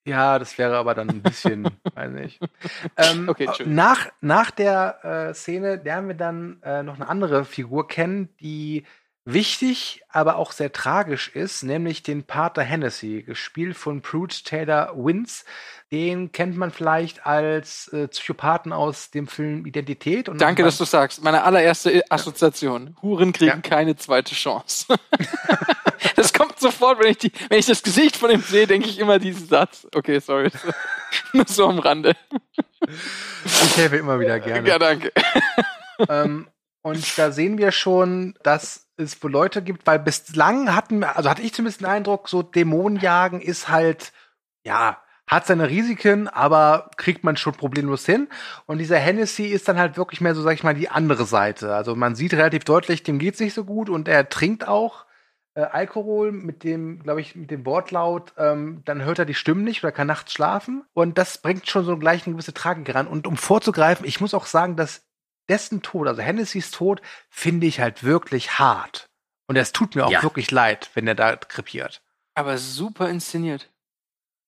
[0.08, 2.40] Ja, das wäre aber dann ein bisschen, weiß nicht.
[2.96, 7.86] Ähm, Okay, nach, nach der äh, Szene lernen wir dann äh, noch eine andere Figur
[7.86, 8.84] kennen, die
[9.26, 15.44] wichtig, aber auch sehr tragisch ist, nämlich den Pater Hennessy, gespielt von Pruitt Taylor Wins.
[15.92, 20.28] Den kennt man vielleicht als äh, Psychopathen aus dem Film Identität.
[20.30, 21.22] Und Danke, dass du sagst.
[21.22, 22.96] Meine allererste Assoziation.
[23.02, 23.56] Huren kriegen Ja.
[23.60, 24.86] keine zweite Chance.
[26.16, 29.18] das sofort, wenn ich, die, wenn ich das Gesicht von ihm sehe, denke ich immer
[29.18, 29.86] diesen Satz.
[29.94, 30.50] Okay, sorry.
[31.32, 32.14] Nur so am Rande.
[33.44, 34.68] Ich helfe immer wieder gerne.
[34.68, 35.12] Ja, danke.
[36.08, 36.48] ähm,
[36.82, 41.28] und da sehen wir schon, dass es wohl Leute gibt, weil bislang hatten, wir- also
[41.30, 44.12] hatte ich zumindest den Eindruck, so Dämonenjagen ist halt,
[44.64, 48.28] ja, hat seine Risiken, aber kriegt man schon problemlos hin.
[48.64, 51.74] Und dieser Hennessy ist dann halt wirklich mehr so, sag ich mal, die andere Seite.
[51.74, 55.04] Also man sieht relativ deutlich, dem geht's nicht so gut und er trinkt auch
[55.58, 59.64] äh, Alkohol mit dem, glaube ich, mit dem Wortlaut, ähm, dann hört er die Stimmen
[59.64, 60.84] nicht oder kann nachts schlafen.
[60.94, 63.08] Und das bringt schon so gleich eine gewisse Tragik ran.
[63.08, 65.02] Und um vorzugreifen, ich muss auch sagen, dass
[65.48, 69.08] dessen Tod, also Hennessys Tod, finde ich halt wirklich hart.
[69.48, 70.22] Und es tut mir auch Ja.
[70.22, 72.02] wirklich leid, wenn er da krepiert.
[72.34, 73.68] Aber super inszeniert.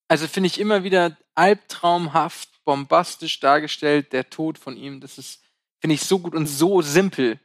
[0.06, 5.00] Also finde ich immer wieder albtraumhaft, bombastisch dargestellt, der Tod von ihm.
[5.00, 5.42] Das ist,
[5.80, 7.40] finde ich, so gut und so simpel.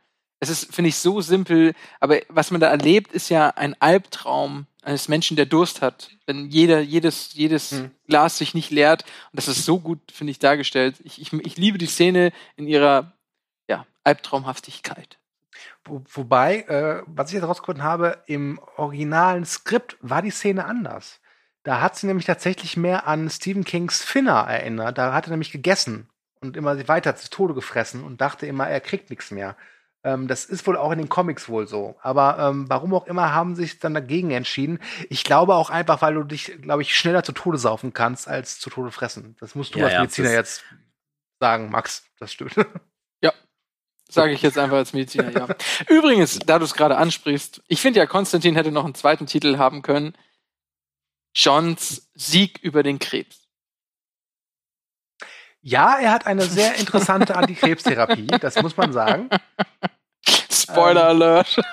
[0.45, 4.67] Es ist, finde ich, so simpel, aber was man da erlebt, ist ja ein Albtraum
[4.83, 6.11] eines Menschen, der Durst hat.
[6.27, 7.91] Wenn jeder, jedes, jedes Hm.
[8.07, 9.03] Glas sich nicht leert.
[9.31, 10.97] Und das ist so gut, finde ich, dargestellt.
[11.03, 13.13] Ich, ich, ich liebe die Szene in ihrer
[13.67, 15.17] ja, Albtraumhaftigkeit.
[15.83, 21.19] Wo, wobei, äh, was ich jetzt rausgefunden habe, im originalen Skript war die Szene anders.
[21.63, 24.99] Da hat sie nämlich tatsächlich mehr an Stephen Kings Finner erinnert.
[24.99, 26.07] Da hat er nämlich gegessen
[26.39, 29.57] und immer weiter zu Tode gefressen und dachte immer, er kriegt nichts mehr.
[30.05, 31.95] Ähm, das ist wohl auch in den Comics wohl so.
[32.01, 34.79] Aber ähm, warum auch immer haben sie sich dann dagegen entschieden.
[35.09, 38.59] Ich glaube auch einfach, weil du dich, glaube ich, schneller zu Tode saufen kannst, als
[38.59, 39.35] zu Tode fressen.
[39.39, 40.63] Das musst du Ja, als ja, Mediziner das- jetzt
[41.41, 42.05] sagen, Max.
[42.19, 42.55] Das stimmt.
[44.07, 45.47] Sage ich jetzt einfach als Mediziner, ja.
[45.89, 49.57] Übrigens, da du es gerade ansprichst, ich finde ja, Konstantin hätte noch einen zweiten Titel
[49.57, 50.15] haben können.
[51.33, 53.47] Johns Sieg über den Krebs.
[55.59, 59.27] Ja, er hat eine sehr interessante Antikrebstherapie, das muss man sagen.
[60.71, 61.21] Spoiler Ähm.
[61.21, 61.55] Alert.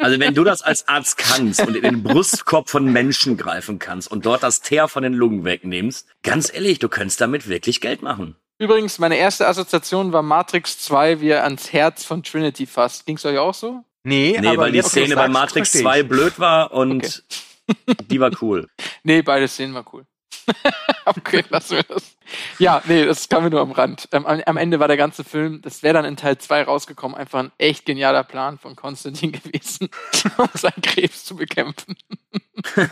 [0.00, 4.08] Also wenn du das als Arzt kannst und in den Brustkorb von Menschen greifen kannst
[4.08, 8.00] und dort das Teer von den Lungen wegnimmst, ganz ehrlich, du könntest damit wirklich Geld
[8.00, 8.36] machen.
[8.58, 13.06] Übrigens, meine erste Assoziation war Matrix 2, wie er ans Herz von Trinity fasst.
[13.06, 13.82] Ging's euch auch so?
[14.04, 16.08] Nee, Nee, aber weil die Szene bei Matrix versteh 2 ich.
[16.08, 17.24] blöd war und
[18.08, 18.68] die war cool.
[19.02, 20.04] Nee, beide Szenen war cool.
[21.06, 22.16] okay, lassen wir das.
[22.58, 24.08] Ja, nee, das kam mir nur am Rand.
[24.12, 27.16] Ähm, am, am Ende war der ganze Film, das wäre dann in Teil 2 rausgekommen,
[27.16, 29.88] einfach ein echt genialer Plan von Konstantin gewesen,
[30.36, 31.96] um seinen Krebs zu bekämpfen.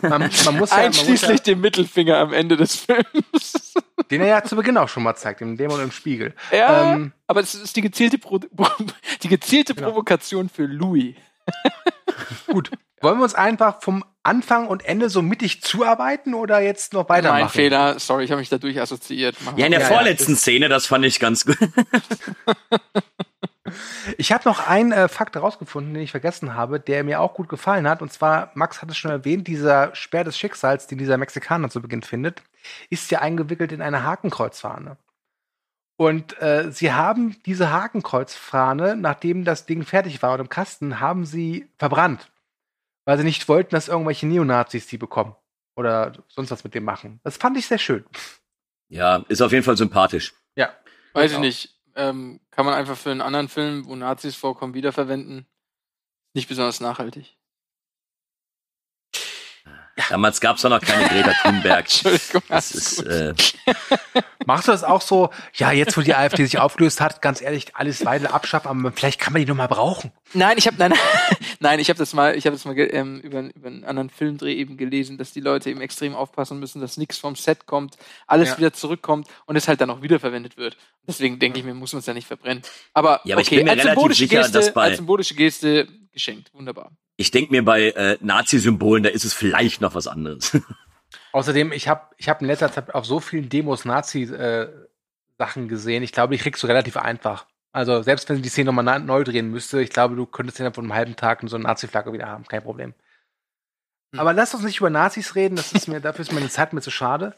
[0.03, 3.75] Man, man muss ja, man muss Einschließlich dem Mittelfinger am Ende des Films.
[3.75, 6.35] ja, den er ja zu Beginn auch schon mal zeigt, dem Dämon im Spiegel.
[6.53, 8.39] Ja, Ähm, aber es ist die gezielte, Pro
[9.23, 9.89] die gezielte Genau.
[9.89, 11.17] Provokation für Louis.
[12.47, 12.71] gut.
[13.01, 17.41] Wollen wir uns einfach vom Anfang und Ende so mittig zuarbeiten oder jetzt noch weitermachen?
[17.43, 19.41] Mein Fehler, sorry, ich habe mich dadurch assoziiert.
[19.43, 21.59] Machen Ja, in der Ja, ja, vorletzten Szene, das fand ich ganz gut.
[24.19, 27.49] Ich habe noch einen äh, Fakt herausgefunden, den ich vergessen habe, der mir auch gut
[27.49, 28.03] gefallen hat.
[28.03, 31.83] Und zwar, Max hat es schon erwähnt, dieser Speer des Schicksals, den dieser Mexikaner zu
[31.83, 32.43] Beginn findet,
[32.91, 34.97] ist ja eingewickelt in eine Hakenkreuzfahne.
[35.97, 41.25] Und äh, sie haben diese Hakenkreuzfahne, nachdem das Ding fertig war und im Kasten, haben
[41.25, 42.31] sie verbrannt.
[43.07, 45.35] Weil sie nicht wollten, dass irgendwelche Neonazis die bekommen.
[45.77, 47.21] Oder sonst was mit dem machen.
[47.23, 48.05] Das fand ich sehr schön.
[48.89, 50.35] Ja, ist auf jeden Fall sympathisch.
[50.57, 50.75] Ja.
[51.13, 51.41] Weiß ich auch.
[51.41, 51.75] nicht.
[51.95, 55.47] Ähm, kann man einfach für einen anderen Film, wo Nazis vorkommen, wiederverwenden.
[56.35, 57.36] Nicht besonders nachhaltig.
[60.11, 61.81] Damals gab's doch noch keine Greta Thunberg.
[61.85, 63.33] Entschuldigung, Das ist, äh,
[64.45, 65.31] Machst du das auch so?
[65.55, 69.21] Ja, jetzt wo die AfD sich aufgelöst hat, ganz ehrlich, alles weiter abschaffen, aber vielleicht
[69.21, 70.13] kann man die noch mal brauchen.
[70.35, 70.93] Nein, ich habe nein,
[71.61, 74.55] nein, ich habe das mal, ich habe das mal ähm, über, über einen anderen Filmdreh
[74.55, 78.51] eben gelesen, dass die Leute eben extrem aufpassen müssen, dass nichts vom Set kommt, alles
[78.51, 78.59] Ja.
[78.59, 80.77] wieder zurückkommt und es halt dann auch wiederverwendet wird.
[81.09, 82.63] Deswegen denke ich mir, muss man es ja nicht verbrennen.
[82.93, 84.97] Aber, Ja, aber ich okay, bin mir als relativ symbolische sicher, Geste, dass bei- als
[84.97, 86.93] symbolische Geste geschenkt, wunderbar.
[87.17, 90.57] Ich denke mir bei äh, Nazi-Symbolen, da ist es vielleicht noch was anderes.
[91.33, 96.03] Außerdem, ich habe ich hab in letzter Zeit auf so vielen Demos Nazi-Sachen gesehen.
[96.03, 97.47] Ich glaube, die kriegst du relativ einfach.
[97.73, 100.75] Also selbst wenn sie die Szene nochmal neu drehen müsste, ich glaube, du könntest innerhalb
[100.75, 102.45] von einem halben Tag so eine Nazi-Flagge wieder haben.
[102.45, 102.95] Kein Problem.
[104.13, 104.21] Hm.
[104.21, 105.57] Aber lass uns nicht über Nazis reden.
[105.57, 107.35] Das ist mir, dafür ist meine Zeit mir zu schade.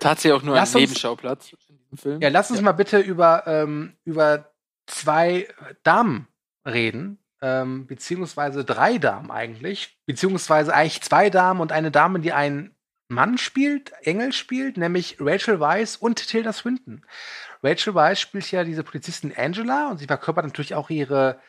[0.00, 2.20] Tatsächlich auch nur Lass ein uns- Nebenschauplatz in diesem Film.
[2.20, 4.52] Ja, lass uns mal bitte über, ähm, über
[4.86, 5.48] zwei
[5.82, 6.28] Damen
[6.66, 7.18] reden.
[7.40, 9.98] Ähm, beziehungsweise drei Damen eigentlich.
[10.06, 12.74] Beziehungsweise eigentlich zwei Damen und eine Dame, die einen
[13.08, 17.04] Mann spielt, Engel spielt, nämlich Rachel Weisz und Tilda Swinton.
[17.62, 21.40] Rachel Weisz spielt ja diese Polizistin Angela und sie verkörpert natürlich auch ihre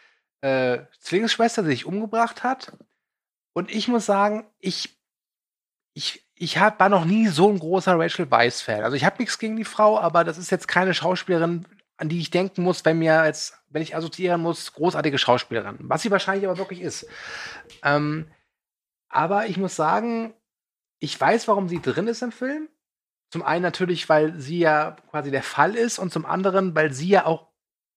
[0.42, 2.78] äh, Zwillingsschwester, die sich umgebracht hat.
[3.54, 4.98] Und ich muss sagen, ich,
[5.94, 8.84] ich, ich hab, war noch nie so ein großer Rachel Weisz-Fan.
[8.84, 11.66] Also ich habe nichts gegen die Frau, aber das ist jetzt keine Schauspielerin,
[11.98, 15.78] an die ich denken muss, wenn mir jetzt, wenn ich assoziieren muss, großartige Schauspielerin.
[15.82, 17.08] Was sie wahrscheinlich aber wirklich ist.
[17.84, 18.28] Ähm,
[19.10, 20.34] aber ich muss sagen,
[21.00, 22.70] ich weiß, warum sie drin ist im Film.
[23.32, 27.10] Zum einen natürlich, weil sie ja quasi der Fall ist und zum anderen, weil sie
[27.10, 27.48] ja auch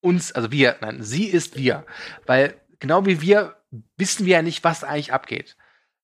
[0.01, 1.87] uns, also wir, nein, sie ist wir.
[2.27, 3.57] Weil genau wie wir
[3.97, 5.57] wissen wir ja nicht, was eigentlich abgeht.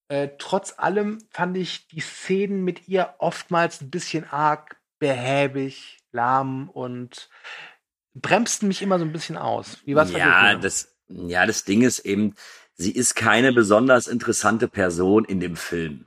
[0.09, 6.71] Äh, trotz allem fand ich die Szenen mit ihr oftmals ein bisschen arg behäbig, lahm
[6.71, 7.29] und
[8.21, 9.79] bremsten mich immer so ein bisschen aus.
[9.85, 12.35] Wie war's ja, das, ja, das Ding ist eben,
[12.75, 16.07] sie ist keine besonders interessante Person in dem Film.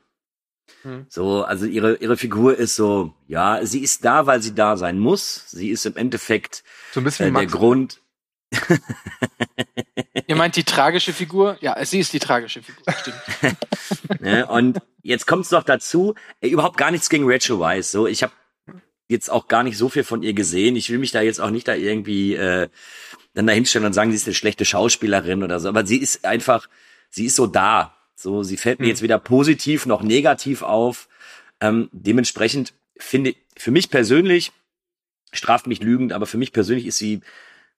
[0.83, 1.05] Hm.
[1.09, 4.97] So, also ihre, ihre Figur ist so, ja, sie ist da, weil sie da sein
[4.99, 5.49] muss.
[5.49, 7.47] Sie ist im Endeffekt So ein bisschen äh, der.
[7.47, 7.99] Grund.
[10.27, 11.57] Ihr meint die tragische Figur?
[11.61, 13.21] Ja, sie ist die tragische Figur, stimmt.
[14.19, 14.45] Ne?
[14.45, 17.91] Und jetzt kommt's noch dazu, äh, überhaupt gar nichts gegen Rachel Weisz.
[17.91, 18.33] So, ich habe
[19.11, 20.75] jetzt auch gar nicht so viel von ihr gesehen.
[20.75, 22.69] Ich will mich da jetzt auch nicht da irgendwie äh,
[23.33, 25.69] dann da hinstellen und sagen, sie ist eine schlechte Schauspielerin oder so.
[25.69, 26.67] Aber sie ist einfach,
[27.09, 27.95] sie ist so da.
[28.15, 28.89] So, sie fällt mir Hm.
[28.89, 31.07] jetzt weder positiv noch negativ auf.
[31.59, 34.51] Ähm, dementsprechend finde für mich persönlich,
[35.31, 37.21] straft mich lügend, aber für mich persönlich ist sie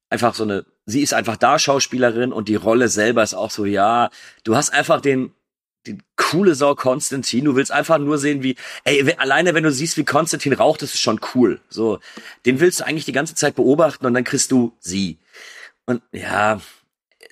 [0.10, 3.65] einfach so eine, sie ist einfach da Schauspielerin und die Rolle selber ist auch so,
[3.65, 4.10] ja,
[4.43, 5.32] du hast einfach den,
[5.86, 9.98] die coole Sau Konstantin, du willst einfach nur sehen, wie, ey, alleine wenn du siehst,
[9.98, 11.60] wie Konstantin raucht, das ist schon cool.
[11.69, 12.00] So,
[12.46, 15.17] den willst du eigentlich die ganze Zeit beobachten und dann kriegst du sie.
[15.86, 16.62] Und ja,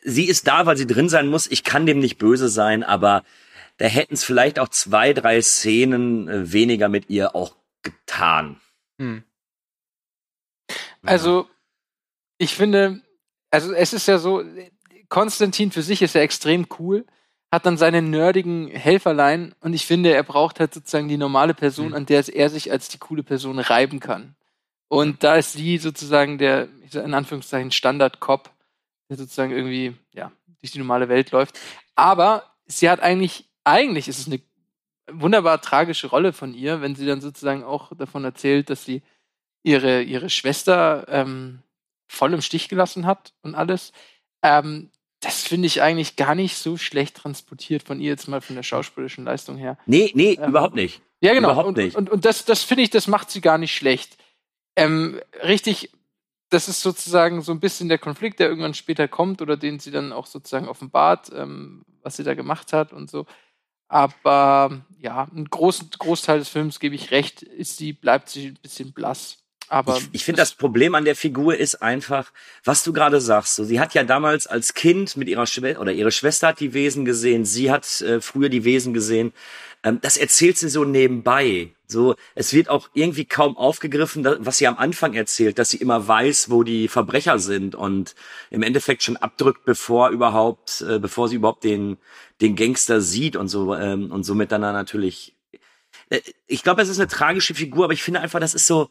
[0.03, 1.47] sie ist da, weil sie drin sein muss.
[1.47, 3.23] Ich kann dem nicht böse sein, aber
[3.77, 8.59] da hätten es vielleicht auch zwei, drei Szenen äh, weniger mit ihr auch getan.
[8.99, 9.23] Hm.
[11.03, 11.47] Also,
[12.37, 13.01] ich finde,
[13.49, 14.43] also es ist ja so,
[15.09, 17.05] Konstantin für sich ist ja extrem cool,
[17.51, 21.89] hat dann seine nerdigen Helferlein und ich finde, er braucht halt sozusagen die normale Person,
[21.89, 21.93] Mhm.
[21.95, 24.35] an der er sich als die coole Person reiben kann.
[24.87, 28.49] Und da ist sie sozusagen der, in Anführungszeichen, Standard-Cop,
[29.09, 31.59] der sozusagen irgendwie, ja, durch die normale Welt läuft.
[31.95, 34.41] Aber sie hat eigentlich, eigentlich ist es eine
[35.11, 39.01] wunderbar tragische Rolle von ihr, wenn sie dann sozusagen auch davon erzählt, dass sie
[39.63, 41.59] ihre, ihre Schwester ähm,
[42.07, 43.91] voll im Stich gelassen hat und alles.
[44.41, 44.89] Ähm,
[45.21, 48.63] das finde ich eigentlich gar nicht so schlecht transportiert von ihr jetzt mal von der
[48.63, 49.77] schauspielerischen Leistung her.
[49.85, 51.01] Nee, nee, Ähm, überhaupt nicht.
[51.21, 51.49] Ja, genau.
[51.49, 51.95] Überhaupt und, nicht.
[51.95, 54.17] Und, und das, das finde ich, das macht sie gar nicht schlecht.
[54.75, 55.91] Ähm, richtig,
[56.49, 59.91] das ist sozusagen so ein bisschen der Konflikt, der irgendwann später kommt oder den sie
[59.91, 63.27] dann auch sozusagen offenbart, ähm, was sie da gemacht hat und so.
[63.87, 68.59] Aber ja, ein großen Großteil des Films gebe ich recht, ist sie, bleibt sie ein
[68.61, 69.40] bisschen blass.
[69.71, 72.31] Aber ich, ich finde, das Problem an der Figur ist einfach,
[72.65, 73.55] was du gerade sagst.
[73.55, 76.73] So, sie hat ja damals als Kind mit ihrer Schwester oder ihre Schwester hat die
[76.73, 77.45] Wesen gesehen.
[77.45, 79.31] Sie hat äh, früher die Wesen gesehen.
[79.83, 81.71] Ähm, das erzählt sie so nebenbei.
[81.87, 86.05] So, es wird auch irgendwie kaum aufgegriffen, was sie am Anfang erzählt, dass sie immer
[86.05, 88.13] weiß, wo die Verbrecher sind und
[88.49, 91.97] im Endeffekt schon abdrückt, bevor überhaupt, äh, bevor sie überhaupt den
[92.41, 95.33] den Gangster sieht und so ähm, und somit dann natürlich.
[96.09, 98.89] Äh, ich glaube, es ist eine tragische Figur, aber ich finde einfach, das ist so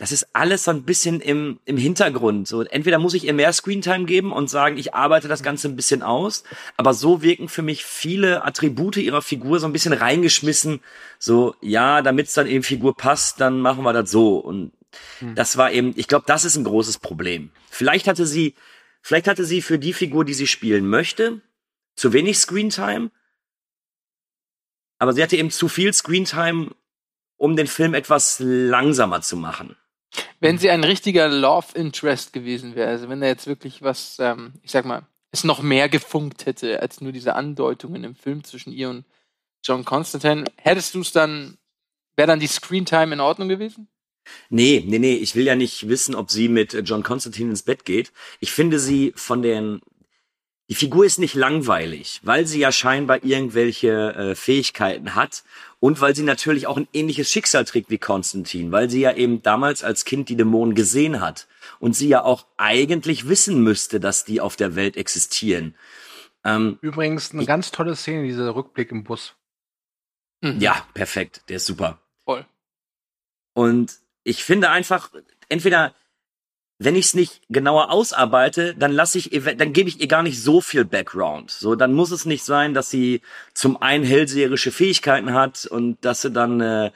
[0.00, 2.48] das ist alles so ein bisschen im, im Hintergrund.
[2.48, 5.76] So, entweder muss ich ihr mehr Screentime geben und sagen, ich arbeite das Ganze ein
[5.76, 6.42] bisschen aus,
[6.78, 10.80] aber so wirken für mich viele Attribute ihrer Figur so ein bisschen reingeschmissen.
[11.18, 14.38] So, ja, damit es dann eben Figur passt, dann machen wir das so.
[14.38, 14.72] Und
[15.18, 15.34] hm.
[15.34, 17.50] das war eben, ich glaube, das ist ein großes Problem.
[17.68, 18.54] Vielleicht hatte sie,
[19.02, 21.42] vielleicht hatte sie für die Figur, die sie spielen möchte,
[21.94, 23.10] zu wenig Screentime.
[24.98, 26.70] Aber sie hatte eben zu viel Screentime,
[27.36, 29.76] um den Film etwas langsamer zu machen.
[30.40, 34.54] Wenn sie ein richtiger Love Interest gewesen wäre, also wenn er jetzt wirklich was, ähm,
[34.62, 38.72] ich sag mal, es noch mehr gefunkt hätte als nur diese Andeutungen im Film zwischen
[38.72, 39.04] ihr und
[39.62, 41.58] John Constantine, hättest du es dann,
[42.16, 43.88] wäre dann die Screentime in Ordnung gewesen?
[44.48, 47.84] Nee, nee, nee, ich will ja nicht wissen, ob sie mit John Constantine ins Bett
[47.84, 48.12] geht.
[48.40, 49.80] Ich finde sie von den
[50.70, 55.42] die Figur ist nicht langweilig, weil sie ja scheinbar irgendwelche äh, Fähigkeiten hat
[55.80, 59.42] und weil sie natürlich auch ein ähnliches Schicksal trägt wie Konstantin, weil sie ja eben
[59.42, 61.48] damals als Kind die Dämonen gesehen hat
[61.80, 65.74] und sie ja auch eigentlich wissen müsste, dass die auf der Welt existieren.
[66.44, 69.34] Ähm, Übrigens eine ich, ganz tolle Szene, dieser Rückblick im Bus.
[70.40, 70.60] Mhm.
[70.60, 72.00] Ja, perfekt, der ist super.
[72.24, 72.46] Voll.
[73.54, 75.10] Und ich finde einfach,
[75.48, 75.96] entweder
[76.82, 80.42] wenn ich es nicht genauer ausarbeite, dann lasse ich, dann gebe ich ihr gar nicht
[80.42, 81.50] so viel Background.
[81.50, 83.20] So, dann muss es nicht sein, dass sie
[83.52, 86.90] zum einen hellseherische Fähigkeiten hat und dass sie dann äh,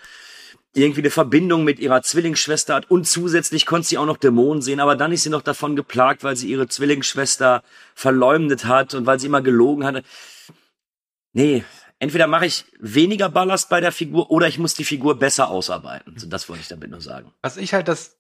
[0.73, 4.81] irgendwie eine Verbindung mit ihrer Zwillingsschwester hat und zusätzlich konnte sie auch noch Dämonen sehen,
[4.81, 7.63] aber dann ist sie noch davon geplagt, weil sie ihre Zwillingsschwester
[7.95, 10.03] verleumdet hat und weil sie immer gelogen hatte.
[11.35, 11.63] Nee,
[11.99, 16.19] entweder mache ich weniger Ballast bei der Figur oder ich muss die Figur besser ausarbeiten.
[16.19, 17.33] So, das wollte ich damit nur sagen.
[17.43, 18.17] Was ich halt das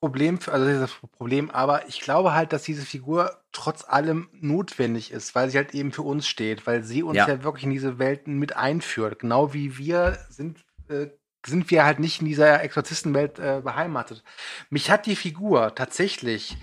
[0.00, 5.34] Problem, also das Problem, aber ich glaube halt, dass diese Figur trotz allem notwendig ist,
[5.34, 7.98] weil sie halt eben für uns steht, weil sie uns ja, ja wirklich in diese
[7.98, 9.20] Welten mit einführt.
[9.20, 11.08] Genau wie wir sind, äh,
[11.46, 14.22] sind wir halt nicht in dieser Exorzistenwelt äh, beheimatet.
[14.68, 16.58] Mich hat die Figur tatsächlich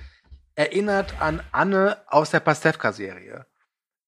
[0.55, 3.47] erinnert an Anne aus der Pastewka-Serie.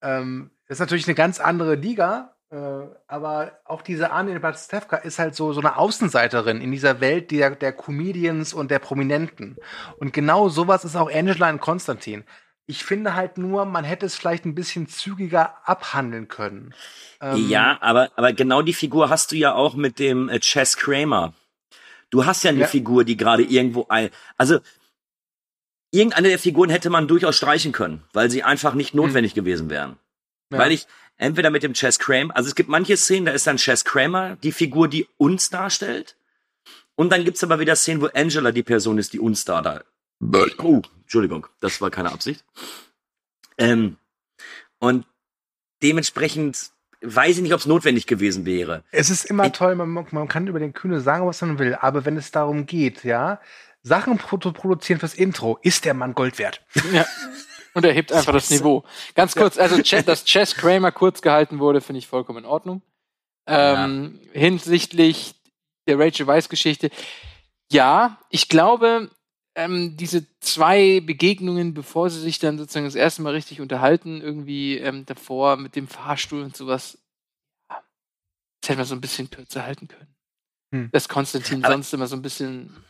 [0.03, 5.35] Ähm, das ist natürlich eine ganz andere Liga, aber auch diese Arne Batstevka ist halt
[5.35, 9.57] so, so eine Außenseiterin in dieser Welt der, der Comedians und der Prominenten.
[9.97, 12.23] Und genau sowas ist auch Angela und Konstantin.
[12.67, 16.73] Ich finde halt nur, man hätte es vielleicht ein bisschen zügiger abhandeln können.
[17.21, 20.77] Ähm, ja, aber, aber genau die Figur hast du ja auch mit dem äh, Chess
[20.77, 21.33] Kramer.
[22.09, 22.67] Du hast ja eine ja.
[22.67, 24.59] Figur, die gerade irgendwo ein, also
[25.91, 29.01] irgendeine der Figuren hätte man durchaus streichen können, weil sie einfach nicht hm.
[29.01, 29.43] notwendig hm.
[29.43, 29.97] gewesen wären.
[30.51, 30.59] Ja.
[30.59, 33.57] Weil ich, entweder mit dem Chess Kramer, also es gibt manche Szenen, da ist dann
[33.57, 36.15] Chess Kramer die Figur, die uns darstellt.
[36.95, 39.83] Und dann gibt's aber wieder Szenen, wo Angela die Person ist, die uns da da.
[40.59, 42.43] Oh, Entschuldigung, das war keine Absicht.
[43.57, 43.97] Ähm,
[44.79, 45.05] und
[45.83, 48.83] dementsprechend weiß ich nicht, ob es notwendig gewesen wäre.
[48.91, 51.75] Es ist immer ich, toll, man, man, kann über den Kühne sagen, was man will,
[51.75, 53.39] aber wenn es darum geht, ja,
[53.83, 56.65] Sachen zu produzieren fürs Intro, ist der Mann Gold wert.
[56.91, 57.05] Ja.
[57.75, 58.83] Und er hebt einfach das Niveau.
[59.13, 62.81] Ganz kurz, also dass Chess Kramer kurz gehalten wurde, finde ich vollkommen in Ordnung.
[63.47, 64.39] Ähm, ja.
[64.39, 65.35] Hinsichtlich
[65.87, 66.89] der Rachel Weiss Geschichte.
[67.71, 69.11] Ja, ich glaube,
[69.55, 74.77] ähm, diese zwei Begegnungen, bevor sie sich dann sozusagen das erste Mal richtig unterhalten, irgendwie
[74.77, 76.97] ähm, davor mit dem Fahrstuhl und sowas,
[77.67, 80.15] das hätte man so ein bisschen kürzer halten können.
[80.73, 80.89] Hm.
[80.91, 82.83] Dass Konstantin Aber sonst immer so ein bisschen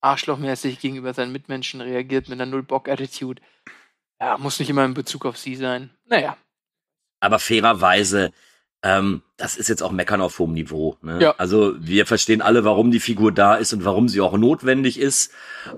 [0.00, 3.40] arschlochmäßig gegenüber seinen Mitmenschen reagiert mit einer Null-Bock-Attitude.
[4.22, 5.90] Ja, muss nicht immer in Bezug auf sie sein.
[6.06, 6.36] Naja.
[7.18, 8.32] Aber fairerweise,
[8.84, 10.96] ähm, das ist jetzt auch Meckern auf hohem Niveau.
[11.02, 11.20] Ne?
[11.20, 11.34] Ja.
[11.38, 15.32] Also wir verstehen alle, warum die Figur da ist und warum sie auch notwendig ist.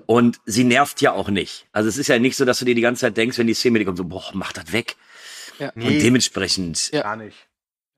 [0.04, 1.66] Und sie nervt ja auch nicht.
[1.72, 3.54] Also es ist ja nicht so, dass du dir die ganze Zeit denkst, wenn die
[3.54, 4.96] Szene kommt, so, boah, mach das weg.
[5.58, 5.70] Ja.
[5.70, 5.98] Und nee.
[6.00, 6.92] dementsprechend.
[6.92, 7.00] Ja.
[7.00, 7.48] Gar nicht.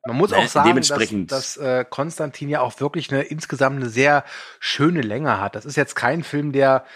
[0.06, 3.88] Man muss ne, auch sagen, dass, dass äh, Konstantin ja auch wirklich eine insgesamt eine
[3.88, 4.24] sehr
[4.60, 5.56] schöne Länge hat.
[5.56, 6.86] Das ist jetzt kein Film, der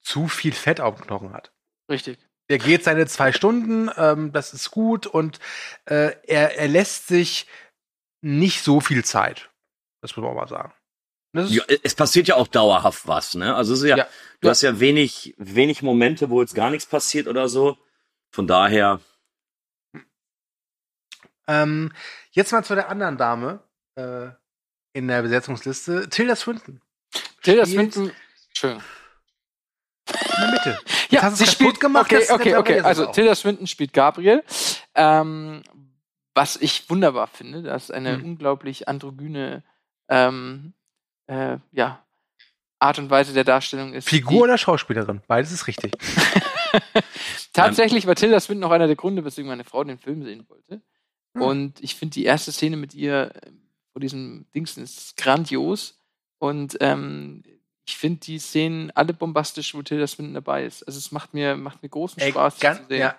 [0.00, 1.50] zu viel Fett auf dem Knochen hat.
[1.88, 2.18] Richtig.
[2.50, 5.38] Er geht seine zwei Stunden, ähm, das ist gut und
[5.84, 7.46] äh, er, er lässt sich
[8.22, 9.50] nicht so viel Zeit.
[10.00, 10.72] Das muss man mal sagen.
[11.32, 13.54] Ja, es passiert ja auch dauerhaft was, ne?
[13.54, 14.08] Also es ist ja, ja
[14.40, 14.50] du ja.
[14.50, 17.78] hast ja wenig, wenig Momente, wo jetzt gar nichts passiert oder so.
[18.32, 19.00] Von daher.
[21.46, 21.92] Ähm,
[22.32, 23.62] jetzt mal zu der anderen Dame
[23.94, 24.30] äh,
[24.92, 26.82] in der Besetzungsliste, Tilda Swinton.
[27.42, 28.10] Tilda Swinton
[28.48, 28.82] Entschuldigung.
[30.08, 30.78] In der Mitte.
[31.10, 32.78] Ja, hast sie spielt, gemacht, okay, okay, okay.
[32.78, 33.06] ist Also.
[33.06, 34.42] Tilda Swinton spielt Gabriel.
[34.94, 35.62] Ähm,
[36.34, 38.24] was ich wunderbar finde, dass eine Hm.
[38.24, 39.62] unglaublich androgyne
[40.08, 40.72] ähm,
[41.26, 42.04] äh, ja,
[42.78, 44.08] Art und Weise der Darstellung ist.
[44.08, 45.20] Figur oder Schauspielerin?
[45.26, 45.92] Beides ist richtig.
[47.52, 50.80] Tatsächlich war Tilda Swinton auch einer der Gründe, weswegen meine Frau den Film sehen wollte.
[51.34, 51.42] Hm.
[51.42, 53.50] Und ich finde die erste Szene mit ihr äh,
[53.92, 55.98] vor diesem Dings ist grandios.
[56.38, 57.42] Und ähm,
[57.90, 60.84] ich finde die Szenen alle bombastisch, wo Tilda Swinton dabei ist.
[60.84, 63.00] Also es macht mir, macht mir großen Ey, Spaß, sie ganz, zu sehen.
[63.00, 63.16] ja,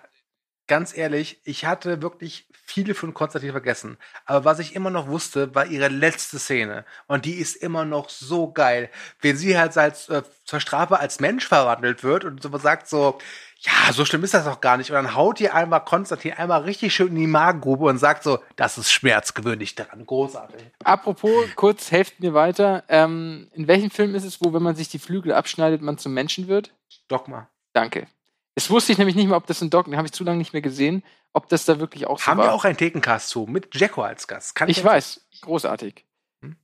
[0.66, 3.98] ganz ehrlich, ich hatte wirklich viele von Konstantin vergessen.
[4.24, 6.86] Aber was ich immer noch wusste, war ihre letzte Szene.
[7.06, 8.90] Und die ist immer noch so geil.
[9.20, 13.18] Wenn sie halt als, äh, zur Strafe als Mensch verwandelt wird und so sagt so,
[13.64, 14.90] ja, so schlimm ist das doch gar nicht.
[14.90, 18.40] Und dann haut ihr einmal Konstantin einmal richtig schön in die Magengrube und sagt so,
[18.56, 20.04] das ist Schmerz, gewöhn dich daran.
[20.04, 20.60] Großartig.
[20.82, 22.82] Apropos, kurz, helft mir weiter.
[22.88, 26.12] Ähm, in welchem Film ist es, wo, wenn man sich die Flügel abschneidet, man zum
[26.12, 26.74] Menschen wird?
[27.06, 27.48] Dogma.
[27.72, 28.08] Danke.
[28.56, 30.38] Das wusste ich nämlich nicht mehr, ob das in Dogma, den habe ich zu lange
[30.38, 32.46] nicht mehr gesehen, ob das da wirklich auch so Haben war.
[32.48, 34.54] wir auch einen Thekencast zu, mit Jacko als Gast.
[34.56, 36.04] Kann ich weiß, großartig.
[36.42, 36.56] Hm?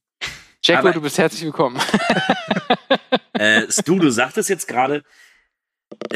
[0.64, 1.80] Jacko, Aber- du bist herzlich willkommen.
[3.34, 5.04] Äh, Stu, du sagtest jetzt gerade,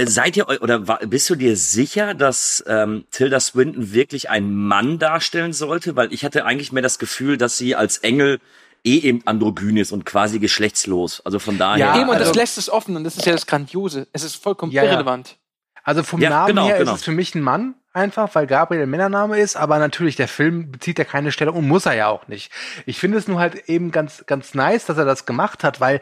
[0.04, 5.52] seid ihr oder bist du dir sicher, dass ähm, Tilda Swinton wirklich einen Mann darstellen
[5.52, 5.96] sollte?
[5.96, 8.40] Weil ich hatte eigentlich mehr das Gefühl, dass sie als Engel
[8.84, 11.20] eh eben androgyn ist und quasi geschlechtslos.
[11.24, 11.78] Also von daher.
[11.78, 14.08] Ja, Eben, und das also- lässt es offen und das ist ja das Grandiose.
[14.12, 14.90] Es ist vollkommen Ja, ja.
[14.92, 15.36] irrelevant.
[15.84, 16.92] Also vom Ja, Namen genau, her genau.
[16.92, 20.28] ist es für mich ein Mann, einfach, weil Gabriel ein Männername ist, aber natürlich, der
[20.28, 22.52] Film bezieht ja keine Stellung und muss er ja auch nicht.
[22.86, 26.00] Ich finde es nur halt eben ganz, ganz nice, dass er das gemacht hat, weil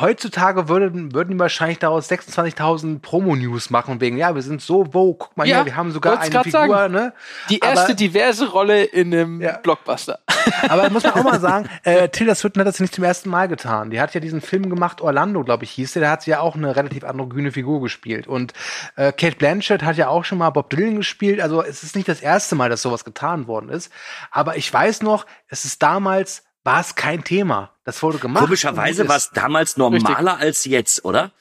[0.00, 5.14] heutzutage würden, würden die wahrscheinlich daraus 26.000 Promo-News machen, wegen, ja, wir sind so, wo,
[5.14, 6.92] guck mal Ja, hier, wir haben sogar eine Figur, sagen.
[6.92, 7.12] ne?
[7.50, 9.58] Die erste Aber- diverse Rolle in einem Ja.
[9.58, 10.18] Blockbuster.
[10.68, 13.48] Aber muss man auch mal sagen, äh, Tilda Swinton hat das nicht zum ersten Mal
[13.48, 13.90] getan.
[13.90, 16.02] Die hat ja diesen Film gemacht, Orlando, glaube ich, hieß der.
[16.02, 18.26] Da hat sie ja auch eine relativ androgyne Figur gespielt.
[18.26, 18.52] Und
[18.96, 21.40] äh, Kate Blanchett hat ja auch schon mal Bob Dylan gespielt.
[21.40, 23.92] Also es ist nicht das erste Mal, dass sowas getan worden ist.
[24.30, 27.74] Aber ich weiß noch, es ist damals, war es kein Thema.
[27.84, 28.44] Das wurde gemacht.
[28.44, 31.32] Komischerweise war es damals normaler als jetzt, oder?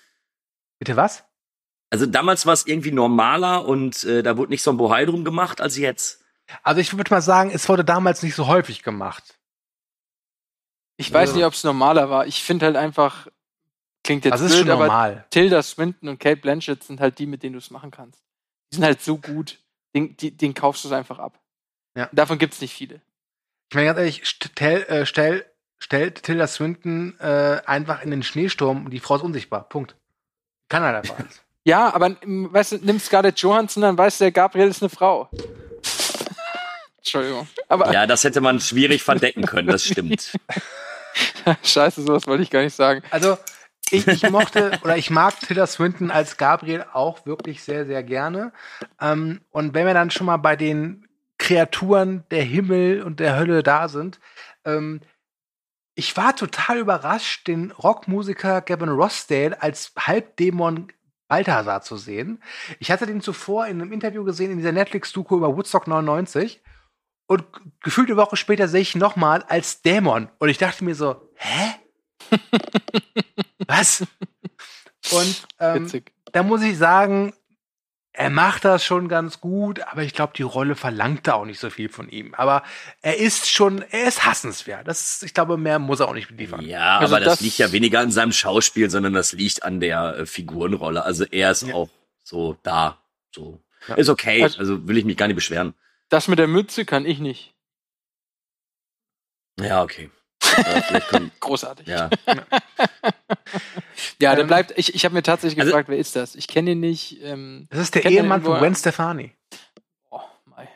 [0.80, 1.24] Bitte was?
[1.92, 5.24] Also damals war es irgendwie normaler und äh, da wurde nicht so ein Bohai drum
[5.26, 6.24] gemacht als jetzt.
[6.64, 9.38] Also ich würde mal sagen, es wurde damals nicht so häufig gemacht.
[10.98, 11.36] Ich weiß Ja.
[11.38, 12.28] nicht, ob es normaler war.
[12.28, 13.28] Ich finde halt einfach,
[14.04, 15.26] klingt jetzt Das ist blöd, schon aber normal.
[15.30, 18.22] Tilda Swinton und Kate Blanchett sind halt die, mit denen du es machen kannst.
[18.72, 19.60] Die sind halt so gut,
[19.96, 21.40] den, die, den kaufst du es einfach ab.
[21.96, 22.10] Ja.
[22.12, 23.02] Davon gibt es nicht viele.
[23.72, 25.46] Ich meine ganz ehrlich, stell, äh, stell,
[25.80, 29.70] stellt Tilda Swinton äh, einfach in den Schneesturm und die Frau ist unsichtbar.
[29.70, 29.96] Punkt.
[30.68, 31.42] Kann halt einfach alles.
[31.64, 34.90] Ja, aber m, weißt du, nimm Scarlett Johansson, dann weißt du, der Gabriel ist eine
[34.90, 35.30] Frau.
[36.98, 37.48] Entschuldigung.
[37.70, 40.38] Aber Ja, das hätte man schwierig verdecken können, das stimmt.
[41.64, 43.04] scheiße, sowas wollte ich gar nicht sagen.
[43.12, 43.38] Also,
[43.90, 48.52] ich, ich mochte oder ich mag Tilda Swinton als Gabriel auch wirklich sehr, sehr gerne.
[49.00, 51.08] Ähm, und wenn wir dann schon mal bei den
[51.42, 54.20] Kreaturen der Himmel und der Hölle da sind,
[54.64, 55.02] ähm,
[55.96, 60.92] ich war total überrascht, den Rockmusiker Gavin Rossdale als Halbdämon
[61.28, 62.44] Balthasar zu sehen.
[62.80, 66.62] Ich hatte den zuvor in einem Interview gesehen in dieser Netflix-Doku über Woodstock 99
[67.26, 67.44] und
[67.82, 71.28] gefühlt eine Woche später sehe ich ihn nochmal als Dämon und ich dachte mir so,
[71.36, 71.74] hä?
[73.68, 74.06] Was?
[75.12, 75.90] Und ähm,
[76.32, 77.34] da muss ich sagen,
[78.14, 81.60] er macht das schon ganz gut, aber ich glaube, die Rolle verlangt da auch nicht
[81.60, 82.34] so viel von ihm.
[82.36, 82.64] Aber
[83.02, 84.88] er ist schon, er ist hassenswert.
[84.88, 86.62] Das ist, ich glaube, mehr muss er auch nicht liefern.
[86.66, 89.80] Ja, Also aber das, das- liegt ja weniger an seinem Schauspiel, sondern das liegt an
[89.80, 91.04] der äh, Figurenrolle.
[91.06, 91.74] Also er ist Ja.
[91.74, 91.90] auch
[92.24, 93.02] so da.
[93.34, 93.62] So.
[93.88, 93.96] Ja.
[93.96, 94.44] Ist okay.
[94.44, 95.74] Also- Also will ich mich gar nicht beschweren.
[96.10, 97.54] Das mit der Mütze kann ich nicht.
[99.60, 100.10] Ja, okay.
[101.40, 101.88] Großartig.
[101.88, 102.36] Ja, ja.
[104.36, 104.74] der Ähm, bleibt.
[104.78, 106.36] Ich, ich habe mir tatsächlich also- gefragt, wer ist das?
[106.36, 107.20] Ich kenne ihn nicht.
[107.24, 109.34] Ähm, Das ist der Ehemann von Gwen Stefani.
[110.10, 110.68] oh, mei.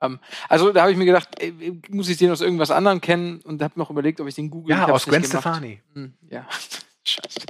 [0.00, 0.18] ähm,
[0.48, 3.62] also da habe ich mir gedacht, ey, muss ich den aus irgendwas anderem kennen und
[3.62, 4.76] habe noch überlegt, ob ich den google.
[4.76, 5.24] Ja, aus Gwen.
[5.24, 5.80] Stefani.
[5.94, 6.46] Hm, ja.
[7.04, 7.40] Scheiße.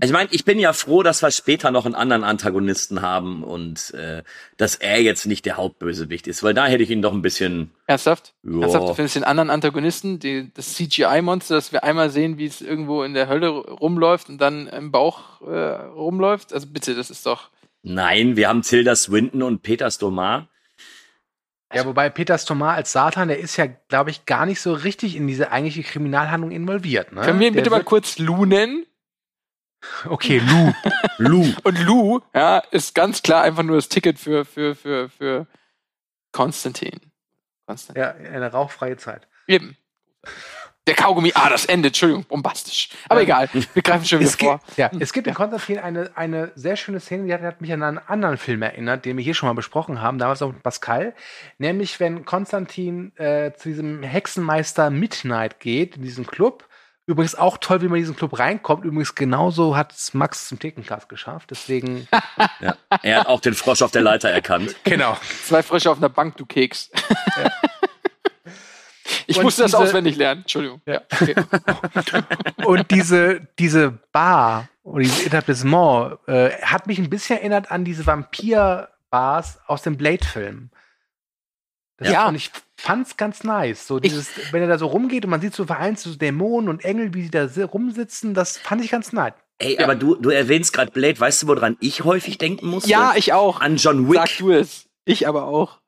[0.00, 3.42] Also ich meine, ich bin ja froh, dass wir später noch einen anderen Antagonisten haben
[3.42, 4.22] und äh,
[4.56, 7.70] dass er jetzt nicht der Hauptbösewicht ist, weil da hätte ich ihn doch ein bisschen.
[7.86, 8.34] Ernsthaft?
[8.42, 8.62] Ja.
[8.62, 12.60] Ernsthaft, du findest den anderen Antagonisten, die, das CGI-Monster, das wir einmal sehen, wie es
[12.60, 16.52] irgendwo in der Hölle rumläuft und dann im Bauch äh, rumläuft?
[16.52, 17.50] Also bitte, das ist doch.
[17.82, 20.48] Nein, wir haben Tilda Swinton und Peter Stormare.
[21.72, 25.16] Ja, wobei Peter Stormare als Satan, der ist ja, glaube ich, gar nicht so richtig
[25.16, 27.12] in diese eigentliche Kriminalhandlung involviert.
[27.12, 27.20] Ne?
[27.20, 28.86] Können wir ihn Der bitte mal kurz Lou nennen?
[30.06, 30.72] Okay, Lou.
[31.18, 31.52] Lou.
[31.64, 35.46] Und Lou, ja, ist ganz klar einfach nur das Ticket für, für, für, für
[36.32, 37.00] Konstantin.
[37.66, 38.02] Konstantin.
[38.02, 39.28] ja, eine rauchfreie Zeit.
[39.46, 39.76] Eben.
[40.86, 42.88] Der Kaugummi, ah, das Ende, Entschuldigung, bombastisch.
[43.10, 44.58] Aber egal, wir greifen schon wieder Es vor.
[44.64, 47.70] gibt, ja, es gibt in Konstantin eine, eine sehr schöne Szene, die hat, hat mich
[47.74, 50.62] an einen anderen Film erinnert, den wir hier schon mal besprochen haben, damals auch mit
[50.62, 51.14] Pascal.
[51.58, 56.66] Nämlich, wenn Konstantin äh, zu diesem Hexenmeister Midnight geht, in diesen Club.
[57.08, 58.84] Übrigens auch toll, wie man in diesen Club reinkommt.
[58.84, 61.50] Übrigens genauso hat es Max zum Thekencast geschafft.
[61.50, 62.06] Deswegen.
[62.60, 62.76] Ja.
[63.02, 64.74] Er hat auch den Frosch auf der Leiter erkannt.
[64.84, 65.16] genau.
[65.44, 66.90] Zwei Frösche auf einer Bank, du Keks.
[69.26, 70.42] Ich Und musste das diese- auswendig lernen.
[70.42, 70.80] Entschuldigung.
[70.86, 71.00] Ja.
[71.10, 71.34] Okay.
[72.64, 78.06] Und diese, diese Bar oder dieses Etablissement äh, hat mich ein bisschen erinnert an diese
[78.06, 80.70] Vampir-Bars aus dem Blade-Film.
[81.98, 82.28] Das- Ja.
[82.28, 83.86] Und ich fand's ganz nice.
[83.86, 86.84] So dieses, wenn er da so rumgeht und man sieht so vereinzelt so Dämonen und
[86.84, 89.34] Engel, wie sie da si- rumsitzen, das fand ich ganz nice.
[89.58, 92.88] Ey, aber du, du erwähnst gerade Blade, weißt du, woran ich häufig denken musste?
[92.90, 93.60] ja, ich auch.
[93.60, 94.14] An John Wick.
[94.16, 94.86] Sag du es.
[95.04, 95.80] Ich aber auch.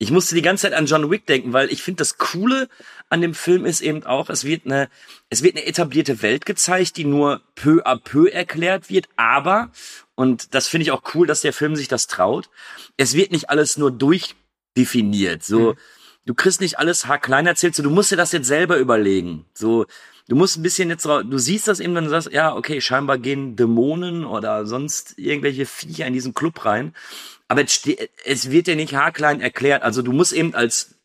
[0.00, 2.68] Ich musste die ganze Zeit an John Wick denken, weil ich finde, das Coole
[3.08, 4.88] an dem Film ist eben auch, es wird eine,
[5.30, 9.70] es wird eine etablierte Welt gezeigt, die nur peu à peu erklärt wird, aber,
[10.14, 12.48] und das finde ich auch cool, dass der Film sich das traut,
[12.96, 13.90] es wird nicht alles nur
[14.74, 15.74] durchdefiniert, so,
[16.26, 19.86] du kriegst nicht alles haarklein erzählt, so, du musst dir das jetzt selber überlegen, so,
[20.28, 23.56] du musst ein bisschen jetzt, du siehst das eben, dann sagst, ja, okay, scheinbar gehen
[23.56, 26.94] Dämonen oder sonst irgendwelche Viecher in diesen Club rein,
[27.48, 29.82] aber es, wird dir nicht haarklein erklärt.
[29.82, 30.96] Also du musst eben als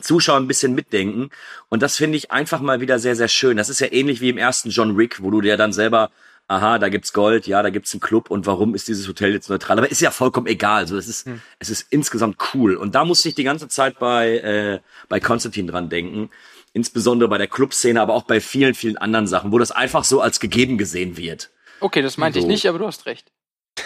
[0.00, 1.30] Zuschauer ein bisschen mitdenken.
[1.70, 3.56] Und das finde ich einfach mal wieder sehr, sehr schön.
[3.56, 6.10] Das ist ja ähnlich wie im ersten John Wick, wo du dir dann selber,
[6.48, 9.48] aha, da gibt's Gold, ja, da gibt's einen Club und warum ist dieses Hotel jetzt
[9.50, 9.78] neutral?
[9.78, 10.88] Aber ist ja vollkommen egal.
[10.88, 11.28] So, es ist,
[11.58, 12.74] es ist insgesamt cool.
[12.74, 16.30] Und da musste ich die ganze Zeit bei, äh, bei Konstantin dran denken.
[16.72, 20.20] Insbesondere bei der Clubszene, aber auch bei vielen, vielen anderen Sachen, wo das einfach so
[20.20, 21.50] als gegeben gesehen wird.
[21.80, 22.48] Okay, das meinte ich So.
[22.50, 23.30] nicht, aber du hast recht.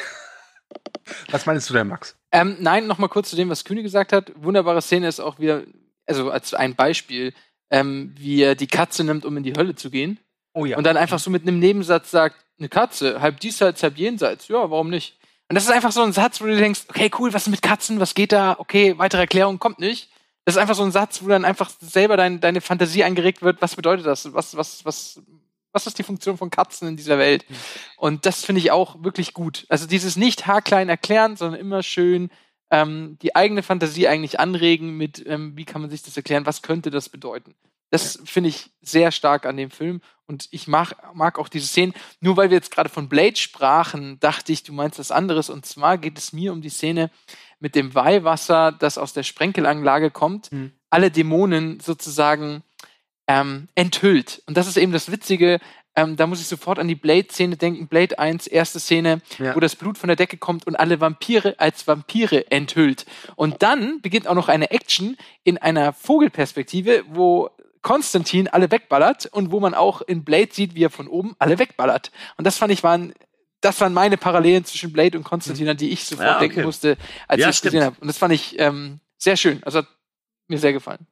[1.30, 2.16] Was meinst du denn, Max?
[2.30, 4.32] Ähm, nein, noch mal kurz zu dem, was Kühne gesagt hat.
[4.36, 5.64] Wunderbare Szene ist auch wieder,
[6.06, 7.34] also als ein Beispiel,
[7.70, 10.18] ähm, wie er die Katze nimmt, um in die Hölle zu gehen.
[10.54, 10.76] Oh ja.
[10.78, 14.48] Und dann einfach so mit einem Nebensatz sagt, eine Katze, halb diesseits, halb jenseits.
[14.48, 15.18] Ja, warum nicht?
[15.48, 17.62] Und das ist einfach so ein Satz, wo du denkst, okay, cool, was ist mit
[17.62, 18.56] Katzen, was geht da?
[18.58, 20.08] Okay, weitere Erklärung kommt nicht.
[20.44, 23.60] Das ist einfach so ein Satz, wo dann einfach selber dein, deine Fantasie angeregt wird,
[23.60, 24.32] was bedeutet das?
[24.32, 25.20] Was, was, was,
[25.72, 27.44] was ist die Funktion von Katzen in dieser Welt?
[27.96, 29.66] Und das finde ich auch wirklich gut.
[29.68, 32.30] Also dieses nicht haarklein erklären, sondern immer schön
[32.70, 36.62] ähm, die eigene Fantasie eigentlich anregen mit, ähm, wie kann man sich das erklären, was
[36.62, 37.54] könnte das bedeuten.
[37.92, 41.92] Das finde ich sehr stark an dem Film und ich mag, mag auch diese Szenen.
[42.20, 45.50] Nur weil wir jetzt gerade von Blade sprachen, dachte ich, du meinst was anderes.
[45.50, 47.10] Und zwar geht es mir um die Szene
[47.60, 50.72] mit dem Weihwasser, das aus der Sprenkelanlage kommt, Hm.
[50.90, 52.62] alle Dämonen sozusagen
[53.28, 54.42] ähm, enthüllt.
[54.46, 55.60] Und das ist eben das Witzige.
[55.94, 57.86] Ähm, da muss ich sofort an die Blade-Szene denken.
[57.88, 59.54] Blade 1, erste Szene, Ja.
[59.54, 63.04] wo das Blut von der Decke kommt und alle Vampire als Vampire enthüllt.
[63.36, 67.50] Und dann beginnt auch noch eine Action in einer Vogelperspektive, wo
[67.82, 71.58] Konstantin alle wegballert und wo man auch in Blade sieht, wie er von oben alle
[71.58, 72.12] wegballert.
[72.36, 73.12] Und das fand ich waren,
[73.60, 76.48] das waren meine Parallelen zwischen Blade und Konstantin, an die ich sofort Ja, okay.
[76.48, 76.96] denken musste,
[77.28, 77.72] als Ja, ich es stimmt.
[77.72, 77.96] gesehen habe.
[78.00, 79.62] Und das fand ich ähm, sehr schön.
[79.64, 79.88] Also hat
[80.48, 81.06] mir sehr gefallen.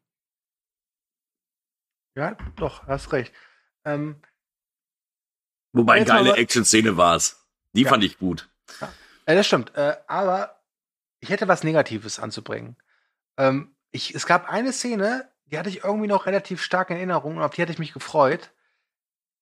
[2.17, 3.33] Ja, doch, hast recht.
[3.85, 4.21] Ähm,
[5.73, 7.47] Wobei Jetzt geile Action-Szene war's.
[7.73, 7.89] Die Ja.
[7.89, 8.49] fand ich gut.
[8.81, 8.89] Ja,
[9.27, 9.75] das stimmt.
[9.77, 10.61] Äh, aber
[11.21, 12.77] ich hätte was Negatives anzubringen.
[13.37, 17.37] Ähm, ich, es gab eine Szene, die hatte ich irgendwie noch relativ stark in Erinnerung
[17.37, 18.51] und auf die hatte ich mich gefreut.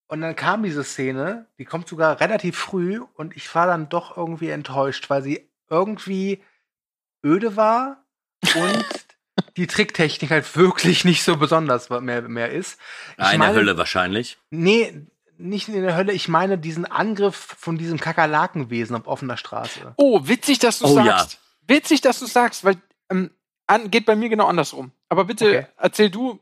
[0.07, 4.17] Und dann kam diese Szene, die kommt sogar relativ früh und ich war dann doch
[4.17, 6.43] irgendwie enttäuscht, weil sie irgendwie
[7.25, 8.05] öde war
[8.57, 8.85] und
[9.59, 12.79] die Tricktechnik halt wirklich nicht so besonders mehr, mehr ist.
[13.19, 14.39] Ich Ah, in der meine- Hölle wahrscheinlich.
[14.51, 15.07] Nee,
[15.37, 16.13] nicht in der Hölle.
[16.15, 19.93] Ich meine diesen Angriff von diesem Kakerlakenwesen auf offener Straße.
[19.97, 21.39] Oh, witzig, dass du Oh, sagst.
[21.67, 22.77] Witzig, dass du sagst, weil
[23.11, 23.31] ähm,
[23.69, 24.93] an, geht bei mir genau andersrum.
[25.09, 25.67] Aber bitte Okay.
[25.77, 26.41] erzähl du.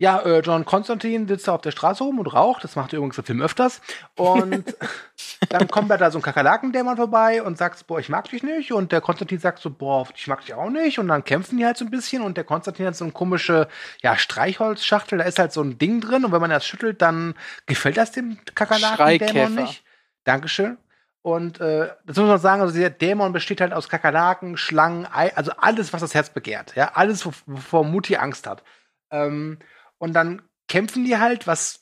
[0.00, 2.62] Ja, äh, John Constantine sitzt da auf der Straße rum und raucht.
[2.62, 3.80] Das macht er übrigens im Film öfters.
[4.14, 4.76] Und
[5.48, 8.70] dann kommt da so ein Kakerlakendämon vorbei und sagt, boah, ich mag dich nicht.
[8.70, 11.00] Und der Konstantin sagt so, boah, ich mag dich auch nicht.
[11.00, 12.22] Und dann kämpfen die halt so ein bisschen.
[12.22, 13.66] Und der Konstantin hat so eine komische,
[14.00, 15.18] ja, Streichholzschachtel.
[15.18, 16.24] Da ist halt so ein Ding drin.
[16.24, 17.34] Und wenn man das schüttelt, dann
[17.66, 19.82] gefällt das dem Kakerlakendämon nicht.
[20.22, 20.78] Dankeschön.
[21.22, 25.34] Und äh, das muss man sagen, also der Dämon besteht halt aus Kakerlaken, Schlangen, Ei,
[25.36, 26.74] also alles, was das Herz begehrt.
[26.76, 28.62] Ja, alles, wov- wovor Mutti Angst hat.
[29.10, 29.58] Ähm,
[29.98, 31.80] und dann kämpfen die halt, was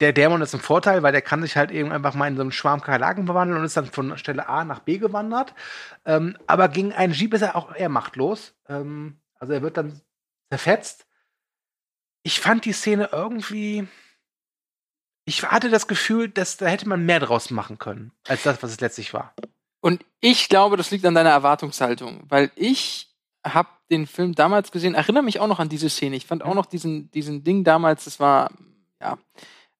[0.00, 2.42] der Dämon ist ein Vorteil, weil der kann sich halt eben einfach mal in so
[2.42, 5.54] einen Schwarm Kakerlaken verwandeln und ist dann von Stelle A nach B gewandert.
[6.04, 8.54] Ähm, aber gegen einen Jeep ist er auch eher machtlos.
[8.68, 10.00] Ähm, also er wird dann
[10.50, 11.06] zerfetzt.
[12.22, 13.88] Ich fand die Szene irgendwie.
[15.28, 18.70] Ich hatte das Gefühl, dass da hätte man mehr draus machen können, als das, was
[18.70, 19.34] es letztlich war.
[19.80, 23.08] Und ich glaube, das liegt an deiner Erwartungshaltung, weil ich
[23.44, 26.16] habe den Film damals gesehen, erinnere mich auch noch an diese Szene.
[26.16, 28.50] Ich fand auch noch diesen, diesen Ding damals, das war,
[29.00, 29.18] ja.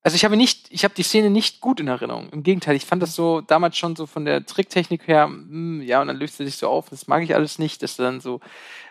[0.02, 2.28] Also ich habe nicht, ich habe die Szene nicht gut in Erinnerung.
[2.30, 6.00] Im Gegenteil, ich fand das so damals schon so von der Tricktechnik her, mh, ja,
[6.00, 6.88] und dann löst er sich so auf.
[6.90, 8.40] Das mag ich alles nicht, dass er dann so,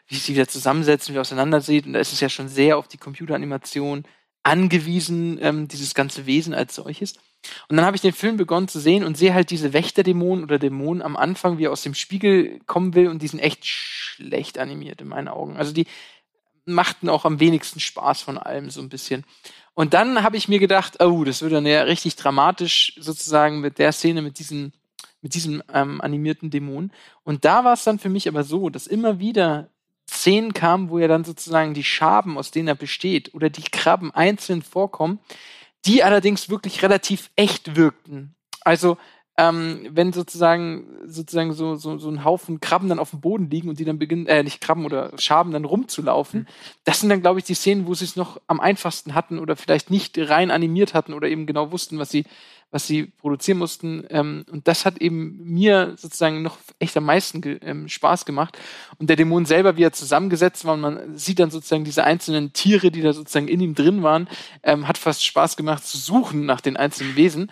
[0.08, 1.86] wie sie wieder zusammensetzen, wie auseinander sieht.
[1.86, 4.04] Und da ist es ja schon sehr auf die Computeranimation
[4.46, 7.14] angewiesen, ähm, dieses ganze Wesen als solches.
[7.68, 10.60] Und dann habe ich den Film begonnen zu sehen und sehe halt diese Wächterdämonen oder
[10.60, 14.60] Dämonen am Anfang, wie er aus dem Spiegel kommen will und die sind echt schlecht
[14.60, 15.58] animiert in meinen Augen.
[15.58, 15.88] Also die
[16.66, 19.24] machten auch am wenigsten Spaß von allem so ein bisschen.
[19.74, 23.80] Und dann habe ich mir gedacht, oh, das wird dann ja richtig dramatisch sozusagen mit
[23.80, 24.74] der Szene, mit diesen
[25.22, 26.92] mit diesem ähm, animierten Dämon.
[27.24, 29.72] Und da war es dann für mich aber so, dass immer wieder
[30.10, 34.12] Szenen kamen, wo ja dann sozusagen die Schaben, aus denen er besteht, oder die Krabben
[34.12, 35.20] einzeln vorkommen,
[35.86, 38.36] die allerdings wirklich relativ echt wirkten.
[38.62, 38.98] Also
[39.38, 43.68] ähm, wenn sozusagen sozusagen so, so, so ein Haufen Krabben dann auf dem Boden liegen
[43.68, 46.48] und die dann beginnen, äh, nicht Krabben oder Schaben dann rumzulaufen, mhm.
[46.86, 49.58] das sind dann, glaube ich, die Szenen, wo sie es noch am einfachsten hatten oder
[49.58, 52.26] vielleicht nicht rein animiert hatten oder eben genau wussten, was sie,
[52.76, 54.06] was sie produzieren mussten.
[54.10, 58.60] Ähm, und das hat eben mir sozusagen noch echt am meisten ge ähm, Spaß gemacht.
[58.98, 62.52] Und der Dämon selber, wie er zusammengesetzt war, und man sieht dann sozusagen diese einzelnen
[62.52, 64.28] Tiere, die da sozusagen in ihm drin waren,
[64.62, 67.50] ähm, hat fast Spaß gemacht zu suchen nach den einzelnen Wesen.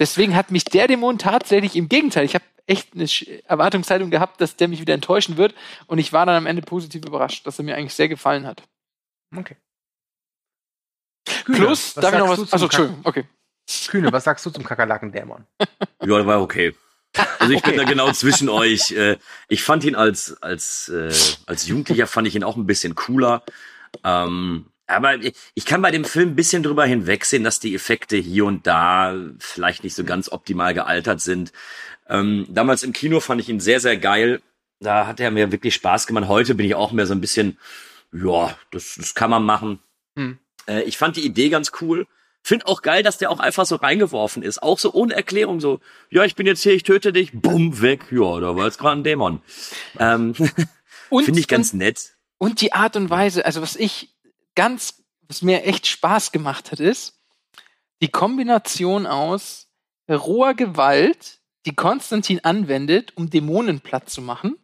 [0.00, 3.06] Deswegen hat mich der Dämon tatsächlich im Gegenteil, ich habe echt eine
[3.44, 5.54] Erwartungshaltung gehabt, dass der mich wieder enttäuschen wird.
[5.86, 8.64] Und ich war dann am Ende positiv überrascht, dass er mir eigentlich sehr gefallen hat.
[9.36, 9.56] Okay.
[11.44, 12.52] Kühne, Plus, darf ich noch was?
[12.52, 13.24] Achso, Entschuldigung, okay.
[13.88, 15.44] Kühne, was sagst du zum Kakerlaken-Dämon?
[16.04, 16.74] Ja, war okay.
[17.38, 17.70] Also ich okay.
[17.70, 18.90] bin da genau zwischen euch.
[18.90, 19.16] Äh,
[19.48, 21.12] Ich fand ihn als als äh,
[21.46, 23.42] als Jugendlicher fand ich ihn auch ein bisschen cooler.
[24.02, 25.14] Ähm, aber
[25.54, 29.14] ich kann bei dem Film ein bisschen drüber hinwegsehen, dass die Effekte hier und da
[29.38, 31.52] vielleicht nicht so ganz optimal gealtert sind.
[32.08, 34.42] Ähm, damals im Kino fand ich ihn sehr, sehr geil.
[34.80, 36.28] Da hat er mir wirklich Spaß gemacht.
[36.28, 37.58] Heute bin ich auch mehr so ein bisschen,
[38.12, 39.78] ja, das, das kann man machen.
[40.16, 40.38] Hm.
[40.66, 42.06] Äh, ich fand die Idee ganz cool.
[42.46, 44.62] Find auch geil, dass der auch einfach so reingeworfen ist.
[44.62, 45.80] Auch so ohne Erklärung, so,
[46.10, 48.04] ja, ich bin jetzt hier, ich töte dich, bumm, weg.
[48.10, 49.40] Ja, da war jetzt gerade ein Dämon.
[49.98, 50.34] Ähm,
[51.08, 52.16] Finde ich ganz und, nett.
[52.36, 54.14] Und die Art und Weise, also was ich
[54.54, 57.18] ganz, was mir echt Spaß gemacht hat, ist
[58.02, 59.68] die Kombination aus
[60.10, 64.58] roher Gewalt, die Konstantin anwendet, um Dämonen platt zu machen.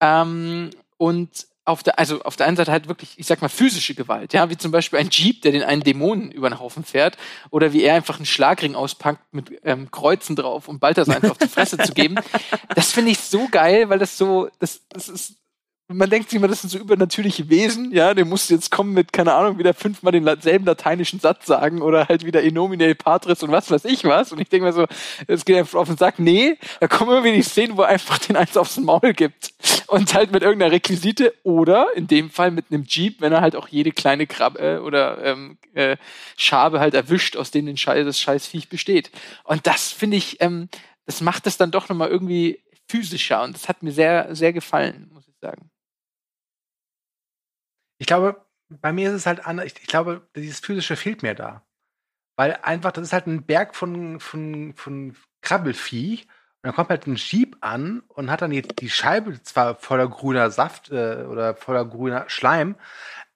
[0.00, 3.94] Ähm, und auf der, also auf der einen Seite halt wirklich, ich sag mal, physische
[3.94, 7.16] Gewalt, ja, wie zum Beispiel ein Jeep, der den einen Dämonen über den Haufen fährt,
[7.50, 11.38] oder wie er einfach einen Schlagring auspackt mit ähm, Kreuzen drauf, um Balthasar einfach auf
[11.38, 12.16] die Fresse zu geben.
[12.74, 15.36] Das finde ich so geil, weil das so, das, das ist
[15.90, 19.10] man denkt sich immer, das sind so übernatürliche Wesen, ja, der muss jetzt kommen mit,
[19.10, 23.70] keine Ahnung, wieder fünfmal denselben lateinischen Satz sagen oder halt wieder Enomine Patris und was
[23.70, 24.30] weiß ich was.
[24.30, 24.86] Und ich denke mir so,
[25.26, 28.18] es geht einfach auf den Sack, nee, da kommen wieder die Szenen, wo er einfach
[28.18, 29.54] den eins aufs Maul gibt.
[29.86, 33.56] Und halt mit irgendeiner Requisite oder in dem Fall mit einem Jeep, wenn er halt
[33.56, 35.96] auch jede kleine Krabbe oder ähm, äh,
[36.36, 39.10] Schabe halt erwischt, aus denen den Scheiß, das Scheißviech besteht.
[39.44, 40.68] Und das finde ich, ähm,
[41.06, 45.10] das macht es dann doch nochmal irgendwie physischer und das hat mir sehr, sehr gefallen,
[45.14, 45.70] muss ich sagen.
[47.98, 49.66] Ich glaube, bei mir ist es halt anders.
[49.66, 51.62] Ich, ich, glaube, dieses physische fehlt mir da.
[52.36, 56.20] Weil einfach, das ist halt ein Berg von, von, von Krabbelvieh.
[56.22, 56.28] Und
[56.62, 60.50] dann kommt halt ein Jeep an und hat dann die, die Scheibe zwar voller grüner
[60.50, 62.74] Saft äh, oder voller grüner Schleim,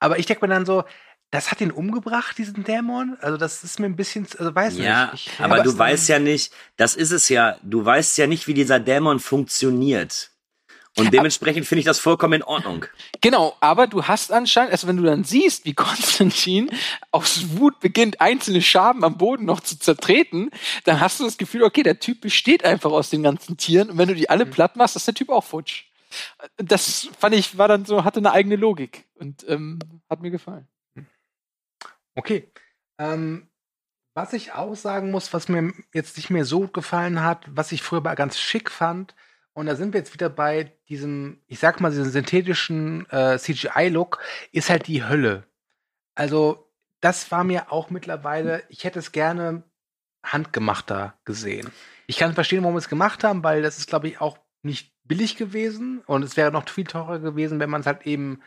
[0.03, 0.83] aber ich denke mir dann so,
[1.31, 3.17] das hat ihn umgebracht, diesen Dämon?
[3.21, 5.29] Also das ist mir ein bisschen, also weiß ja, nicht.
[5.29, 8.55] Ich, aber du weißt ja nicht, das ist es ja, du weißt ja nicht, wie
[8.55, 10.32] dieser Dämon funktioniert.
[10.97, 12.85] Und dementsprechend finde ich das vollkommen in Ordnung.
[13.23, 16.71] Genau, aber du hast anscheinend, also wenn du dann siehst, wie Konstantin
[17.11, 20.51] aus Wut beginnt, einzelne Schaben am Boden noch zu zertreten,
[20.85, 23.99] dann hast du das Gefühl, okay, der Typ besteht einfach aus den ganzen Tieren und
[23.99, 24.51] wenn du die alle mhm.
[24.51, 25.85] platt machst, ist der Typ auch futsch.
[26.59, 29.79] Das fand ich, war dann so, hatte eine eigene Logik und ähm,
[30.11, 30.69] hat mir gefallen.
[32.15, 32.53] Okay.
[32.99, 33.49] Ähm,
[34.15, 37.73] was ich auch sagen muss, was mir jetzt nicht mehr so gut gefallen hat, was
[37.73, 39.15] ich früher ganz schick fand,
[39.55, 44.19] und da sind wir jetzt wieder bei diesem, ich sag mal, diesem synthetischen äh, CGI-Look,
[44.51, 45.45] ist halt die Hölle.
[46.15, 49.65] Also, das war mir auch mittlerweile, ich hätte es gerne
[50.25, 51.71] handgemachter gesehen.
[52.07, 54.93] Ich kann verstehen, warum wir es gemacht haben, weil das ist, glaube ich, auch nicht
[55.05, 58.41] billig gewesen und es wäre noch viel teurer gewesen, wenn man es halt eben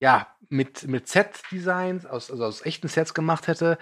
[0.00, 3.78] ja mit mit Set-Designs aus also aus echten Sets gemacht hätte.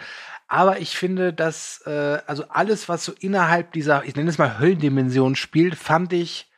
[0.48, 4.58] Aber ich finde, dass äh, also alles, was so innerhalb dieser ich nenne es mal
[4.58, 6.50] Höllendimension spielt, fand ich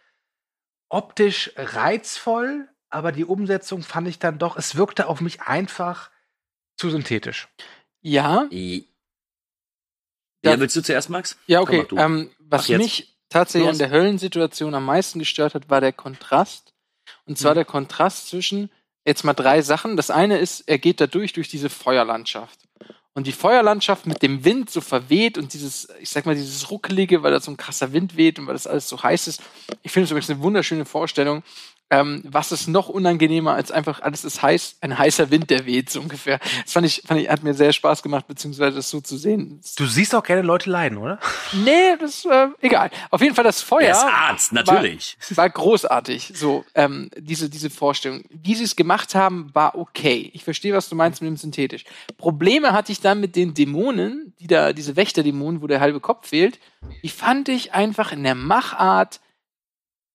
[0.89, 6.11] optisch reizvoll, aber die Umsetzung fand ich dann doch, es wirkte auf mich einfach
[6.77, 7.49] zu synthetisch.
[8.01, 8.47] Ja.
[10.45, 11.37] Ja, willst du zuerst, Max?
[11.47, 11.87] Ja, okay.
[11.97, 16.73] Ähm, was mich tatsächlich an der Höllensituation am meisten gestört hat, war der Kontrast.
[17.25, 17.57] Und zwar Mhm.
[17.57, 18.71] der Kontrast zwischen
[19.05, 19.97] jetzt mal drei Sachen.
[19.97, 22.61] Das eine ist, er geht da durch, durch diese Feuerlandschaft.
[23.15, 27.23] Und die Feuerlandschaft mit dem Wind so verweht und dieses, ich sag mal, dieses Ruckelige,
[27.23, 29.43] weil da so ein krasser Wind weht und weil das alles so heiß ist.
[29.83, 31.43] Ich finde es übrigens eine wunderschöne Vorstellung.
[31.91, 35.89] Ähm, was ist noch unangenehmer als einfach alles ist heiß, ein heißer Wind, der weht,
[35.91, 36.39] so ungefähr.
[36.63, 39.61] Das fand ich, fand ich, hat mir sehr Spaß gemacht, beziehungsweise das so zu sehen.
[39.77, 41.19] Du siehst auch gerne Leute leiden, oder?
[41.65, 42.91] Nee, das äh, egal.
[43.11, 43.81] Auf jeden Fall das Feuer.
[43.81, 45.17] Er ist Arzt, natürlich.
[45.31, 46.33] War, war großartig.
[46.35, 50.31] So ähm, diese diese Vorstellung, wie sie es gemacht haben, war okay.
[50.35, 51.85] Ich verstehe, was du meinst mit dem synthetisch.
[52.19, 56.29] Probleme hatte ich dann mit den Dämonen, die da diese Wächterdämonen, wo der halbe Kopf
[56.29, 56.59] fehlt.
[57.03, 59.21] Die fand ich einfach in der Machart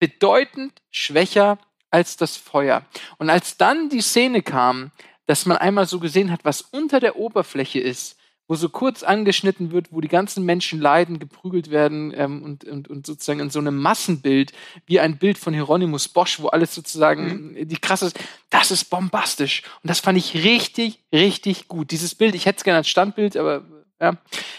[0.04, 1.58] bedeutend schwächer
[1.89, 2.86] als das Feuer.
[3.20, 4.91] Und als dann die Szene kam,
[5.28, 8.18] dass man einmal so gesehen hat, was unter der Oberfläche ist,
[8.49, 12.89] wo so kurz angeschnitten wird, wo die ganzen Menschen leiden, geprügelt werden ähm, und, und,
[12.89, 14.51] und sozusagen in so einem Massenbild,
[14.86, 18.12] wie ein Bild von Hieronymus Bosch, wo alles sozusagen die krasse,
[18.49, 19.64] das ist bombastisch.
[19.84, 21.91] Und das fand ich richtig, richtig gut.
[21.91, 23.64] Dieses Bild, ich hätte es gerne als Standbild, aber
[24.01, 24.18] ja,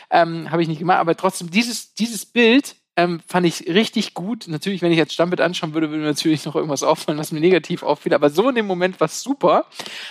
[0.08, 4.46] ähm, habe ich nicht gemacht, aber trotzdem, dieses, dieses Bild ähm, fand ich richtig gut.
[4.48, 7.40] Natürlich, wenn ich jetzt Stammbild anschauen würde, würde mir natürlich noch irgendwas auffallen, was mir
[7.40, 8.14] negativ auffiel.
[8.14, 9.66] Aber so in dem Moment war es super.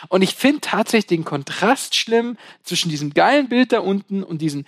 [0.09, 4.67] Und ich finde tatsächlich den Kontrast schlimm zwischen diesem geilen Bild da unten und diesen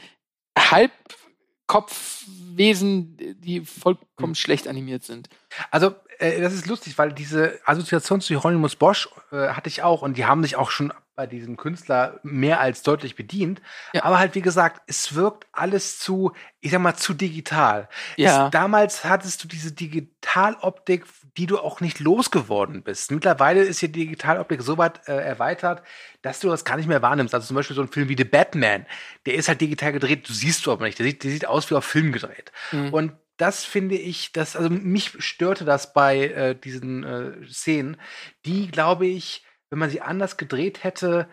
[0.58, 5.28] Halbkopfwesen, die vollkommen schlecht animiert sind.
[5.72, 10.02] Also, äh, das ist lustig, weil diese Assoziation zu Hieronymus Bosch äh, hatte ich auch
[10.02, 13.62] und die haben sich auch schon bei diesem Künstler mehr als deutlich bedient.
[14.02, 17.88] Aber halt, wie gesagt, es wirkt alles zu, ich sag mal, zu digital.
[18.18, 18.48] Ja.
[18.48, 21.06] Es, damals hattest du diese Digitaloptik,
[21.38, 23.12] die du auch nicht losgeworden bist.
[23.12, 25.84] Mittlerweile ist die Digitaloptik so weit äh, erweitert,
[26.22, 27.34] dass du das gar nicht mehr wahrnimmst.
[27.34, 28.86] Also zum Beispiel so ein Film wie The Batman,
[29.26, 31.00] der ist halt digital gedreht, du siehst du aber nicht.
[31.00, 32.52] Der sieht, der sieht aus wie auf Film gedreht.
[32.72, 32.94] Mhm.
[32.94, 37.98] Und das finde ich, das, also mich störte das bei äh, diesen äh, Szenen,
[38.46, 41.28] die, glaube ich, wenn man sie anders gedreht hätte,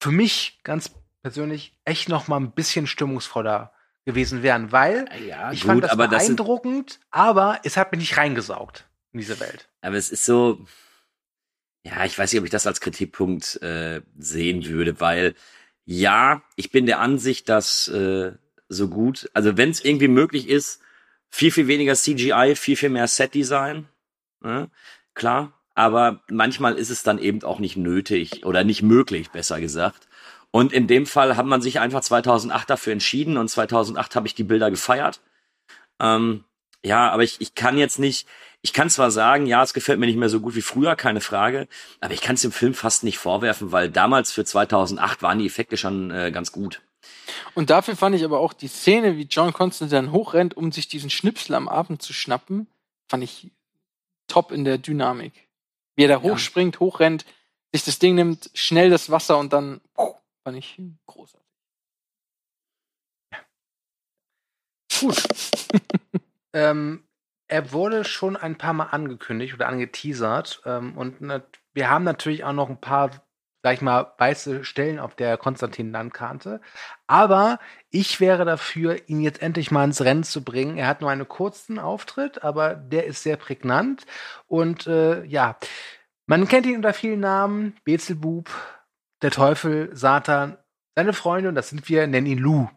[0.00, 0.90] für mich ganz
[1.22, 3.72] persönlich echt noch mal ein bisschen stimmungsvoller
[4.04, 8.00] gewesen wären, weil Ja, ich gut, fand das aber das beeindruckend, aber es hat mich
[8.00, 9.68] nicht reingesaugt in diese Welt.
[9.82, 10.64] Aber es ist so,
[11.84, 15.34] ja, ich weiß nicht, ob ich das als Kritikpunkt äh, sehen würde, weil
[15.84, 18.32] ja, ich bin der Ansicht, dass äh,
[18.68, 20.80] so gut, also wenn es irgendwie möglich ist,
[21.30, 23.88] viel, viel weniger CGI, viel, viel mehr Set-Design,
[24.40, 24.70] ne?
[25.14, 30.08] klar, aber manchmal ist es dann eben auch nicht nötig oder nicht möglich, besser gesagt.
[30.50, 34.34] Und in dem Fall hat man sich einfach 2008 dafür entschieden und 2008 habe ich
[34.34, 35.20] die Bilder gefeiert.
[36.00, 36.44] Ähm,
[36.84, 38.26] ja, aber ich, ich kann jetzt nicht,
[38.62, 41.20] ich kann zwar sagen, ja, es gefällt mir nicht mehr so gut wie früher, keine
[41.20, 41.68] Frage,
[42.00, 45.46] aber ich kann es dem Film fast nicht vorwerfen, weil damals für 2008 waren die
[45.46, 46.82] Effekte schon äh, ganz gut.
[47.54, 51.10] Und dafür fand ich aber auch die Szene, wie John Constantine hochrennt, um sich diesen
[51.10, 52.66] Schnipsel am Abend zu schnappen,
[53.08, 53.50] fand ich
[54.26, 55.48] top in der Dynamik.
[55.96, 57.24] Wie er da hochspringt, hochrennt,
[57.72, 61.40] sich das Ding nimmt, schnell das Wasser und dann puh, fand ich großartig.
[65.00, 65.22] Gut.
[66.52, 67.04] ähm,
[67.48, 70.62] er wurde schon ein paar Mal angekündigt oder angeteasert.
[70.64, 71.20] Ähm, und
[71.72, 73.10] wir haben natürlich auch noch ein paar,
[73.62, 76.60] sag ich mal, weiße Stellen auf der Konstantin-Landkarte.
[77.06, 77.58] Aber
[77.90, 80.78] ich wäre dafür, ihn jetzt endlich mal ins Rennen zu bringen.
[80.78, 84.06] Er hat nur einen kurzen Auftritt, aber der ist sehr prägnant.
[84.46, 85.56] Und äh, ja,
[86.26, 87.76] man kennt ihn unter vielen Namen.
[87.84, 88.48] Beelzebub,
[89.20, 90.56] der Teufel, Satan,
[90.94, 92.68] seine Freunde, und das sind wir, nennen ihn Lou.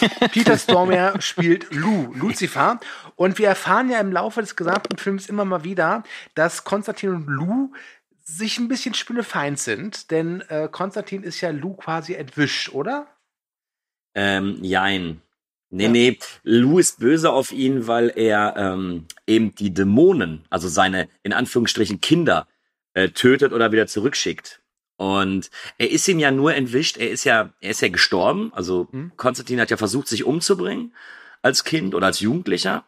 [0.32, 2.78] Peter Stormare spielt Lou, Lucifer.
[3.16, 7.26] Und wir erfahren ja im Laufe des gesamten Films immer mal wieder, dass Konstantin und
[7.26, 7.72] Lou
[8.28, 10.10] sich ein bisschen spinnefeind sind.
[10.10, 13.06] Denn äh, Konstantin ist ja Lou quasi entwischt, oder?
[14.14, 15.22] Ähm, jein.
[15.70, 21.08] Nee, nee, Lou ist böse auf ihn, weil er ähm, eben die Dämonen, also seine
[21.22, 22.48] in Anführungsstrichen Kinder,
[22.94, 24.62] äh, tötet oder wieder zurückschickt.
[24.96, 28.50] Und er ist ihm ja nur entwischt, er ist ja, er ist ja gestorben.
[28.54, 30.94] Also Konstantin hat ja versucht, sich umzubringen
[31.42, 32.84] als Kind oder als Jugendlicher.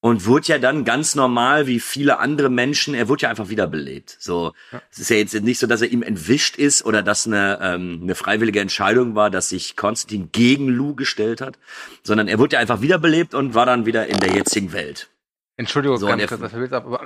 [0.00, 4.16] Und wurde ja dann ganz normal wie viele andere Menschen, er wurde ja einfach wiederbelebt.
[4.20, 4.52] So,
[4.92, 8.00] es ist ja jetzt nicht so, dass er ihm entwischt ist oder dass eine, ähm,
[8.02, 11.58] eine freiwillige Entscheidung war, dass sich Konstantin gegen Lou gestellt hat,
[12.04, 15.10] sondern er wurde ja einfach wiederbelebt und war dann wieder in der jetzigen Welt.
[15.56, 17.02] Entschuldigung, So, ganz kurz, das verwirrt ab, aber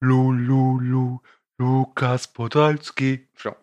[0.00, 1.20] Lou, Lou, Lou,
[1.58, 3.28] Lukas Podolski.
[3.36, 3.54] So.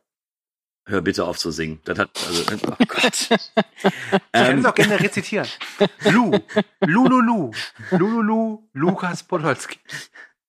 [0.85, 1.79] Hör bitte auf zu singen.
[1.85, 3.29] Das hat, also, oh Gott.
[3.29, 5.47] Ich kann es auch gerne rezitieren.
[6.05, 6.37] Lou,
[6.81, 7.51] Lou,
[7.91, 9.79] Lou, Lukas Podolski.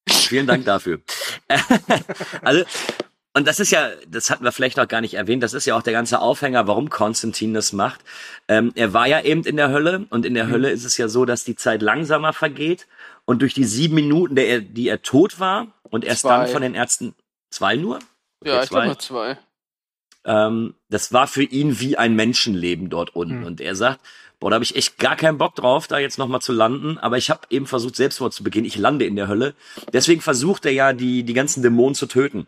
[0.08, 1.00] Vielen Dank dafür.
[2.42, 2.64] also,
[3.32, 5.76] und das ist ja, das hatten wir vielleicht noch gar nicht erwähnt, das ist ja
[5.76, 8.00] auch der ganze Aufhänger, warum Konstantin das macht.
[8.48, 11.08] Ähm, er war ja eben in der Hölle und in der Hölle ist es ja
[11.08, 12.86] so, dass die Zeit langsamer vergeht
[13.24, 16.38] und durch die sieben Minuten, der er, die er tot war, und erst Zwei.
[16.38, 17.14] dann von den Ärzten
[17.50, 17.96] zwei nur?
[18.40, 19.38] Okay, ja, ich glaube nur zwei.
[20.24, 23.40] Ähm, das war für ihn wie ein Menschenleben dort unten.
[23.40, 23.44] Hm.
[23.44, 24.00] Und er sagt,
[24.40, 26.98] boah, da habe ich echt gar keinen Bock drauf, da jetzt nochmal zu landen.
[26.98, 28.64] Aber ich habe eben versucht, Selbstmord zu begehen.
[28.64, 29.54] Ich lande in der Hölle.
[29.92, 32.46] Deswegen versucht er ja, die, die ganzen Dämonen zu töten.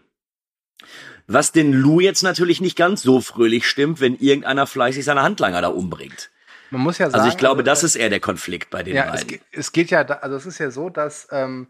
[1.27, 5.61] Was den Lou jetzt natürlich nicht ganz so fröhlich stimmt, wenn irgendeiner fleißig seine Handlanger
[5.61, 6.31] da umbringt.
[6.71, 7.21] Man muss ja sagen.
[7.21, 9.29] Also ich glaube, das äh, ist eher der Konflikt bei den ja, es, beiden.
[9.29, 11.69] ge- es geht ja, also es ist ja so, dass, ähm,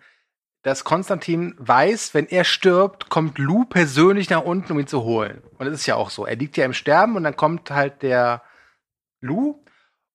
[0.66, 5.40] dass Konstantin weiß, wenn er stirbt, kommt Lou persönlich nach unten, um ihn zu holen.
[5.58, 6.26] Und es ist ja auch so.
[6.26, 8.42] Er liegt ja im Sterben und dann kommt halt der
[9.20, 9.62] Lou.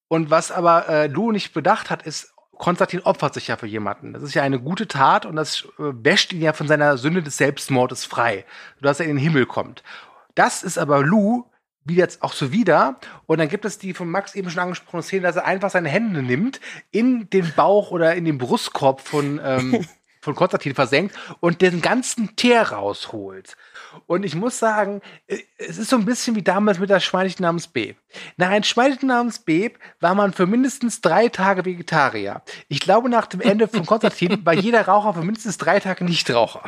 [0.10, 4.12] Und was aber äh, Lou nicht bedacht hat, ist, Konstantin opfert sich ja für jemanden.
[4.12, 7.24] Das ist ja eine gute Tat und das äh, wäscht ihn ja von seiner Sünde
[7.24, 8.44] des Selbstmordes frei,
[8.76, 9.84] sodass er in den Himmel kommt.
[10.36, 11.46] Das ist aber Lou
[11.84, 13.00] wie jetzt auch so wieder.
[13.26, 15.90] Und dann gibt es die von Max eben schon angesprochene Szene, dass er einfach seine
[15.90, 16.60] Hände nimmt,
[16.92, 19.86] in den Bauch oder in den Brustkorb von, ähm,
[20.22, 23.58] von Konstantin versenkt und den ganzen Teer rausholt.
[24.06, 27.44] Und ich muss sagen, äh, es ist so ein bisschen wie damals mit der Schweinchen
[27.44, 27.98] namens Beb.
[28.38, 32.42] Nach einem Schweinchen namens Beb war man für mindestens drei Tage Vegetarier.
[32.68, 36.64] Ich glaube, nach dem Ende von Konstantin war jeder Raucher für mindestens drei Tage Nichtraucher.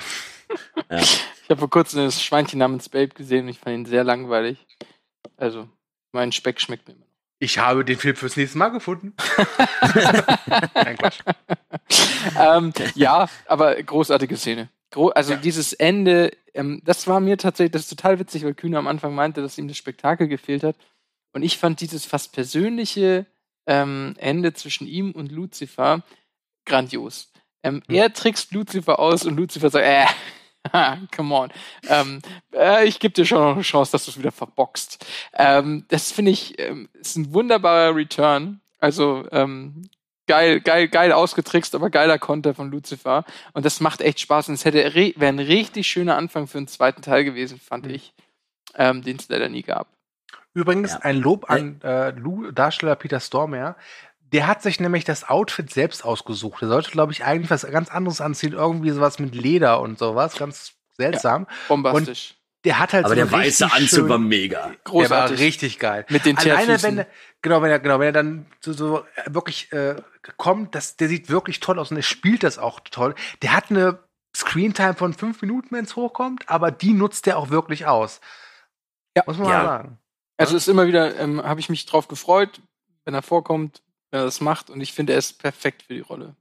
[0.89, 4.65] Ich habe vor kurzem das Schweinchen namens Babe gesehen und ich fand ihn sehr langweilig.
[5.37, 5.67] Also,
[6.11, 7.05] mein Speck schmeckt mir immer.
[7.43, 9.13] Ich habe den Film fürs nächste Mal gefunden.
[10.75, 11.19] Nein, Quatsch.
[12.39, 14.69] ähm, ja, aber großartige Szene.
[14.91, 18.77] Gro also dieses Ende, ähm, das war mir tatsächlich, das ist total witzig, weil Kühne
[18.77, 20.77] am Anfang meinte, dass ihm das Spektakel gefehlt hat.
[21.33, 23.25] Und ich fand dieses fast persönliche
[23.67, 26.01] ähm, Ende zwischen ihm und Lucifer
[26.65, 27.29] grandios.
[27.61, 30.05] Ähm, Er trickst Lucifer aus und Lucifer sagt, äh,
[31.15, 31.51] come on.
[31.87, 32.19] Ähm,
[32.53, 35.05] äh, ich gebe dir schon noch eine Chance, dass du es wieder verboxt.
[35.33, 38.61] Ähm, das finde ich, ähm, ist ein wunderbarer Return.
[38.79, 39.89] Also, ähm,
[40.27, 43.25] geil, geil, geil ausgetrickst, aber geiler Konter von Lucifer.
[43.53, 44.47] Und das macht echt Spaß.
[44.49, 47.87] Und es hätte re- wäre ein richtig schöner Anfang für einen zweiten Teil gewesen, fand
[47.87, 48.13] ich,
[48.75, 49.87] ähm, den es leider nie gab.
[50.53, 53.75] Übrigens ein Lob an äh, Lou, Darsteller Peter Stormare.
[54.33, 56.61] Der hat sich nämlich das Outfit selbst ausgesucht.
[56.61, 58.53] Der sollte, glaube ich, eigentlich was ganz anderes anziehen.
[58.53, 60.35] Irgendwie sowas mit Leder und sowas.
[60.35, 61.47] Ganz seltsam.
[61.67, 62.31] Bombastisch.
[62.31, 64.59] Und der hat halt Aber so der weiße Anzug war mega.
[64.59, 65.39] Der war Großartig.
[65.39, 66.05] richtig geil.
[66.09, 67.07] Mit den Alleine wenn er,
[67.41, 69.97] genau, wenn er, genau, wenn er dann so, so äh, wirklich äh,
[70.37, 73.15] kommt, das, der sieht wirklich toll aus und er spielt das auch toll.
[73.41, 73.99] Der hat eine
[74.35, 78.21] Screentime von fünf Minuten, wenn es hochkommt, aber die nutzt er auch wirklich aus.
[79.15, 79.23] Ja.
[79.27, 79.57] Muss man Ja.
[79.57, 79.99] mal sagen.
[80.37, 82.61] Also ist immer wieder, ähm, habe ich mich drauf gefreut,
[83.05, 83.82] wenn er vorkommt,
[84.13, 84.69] wenn er das macht.
[84.69, 86.35] Und ich finde, er ist perfekt für die Rolle.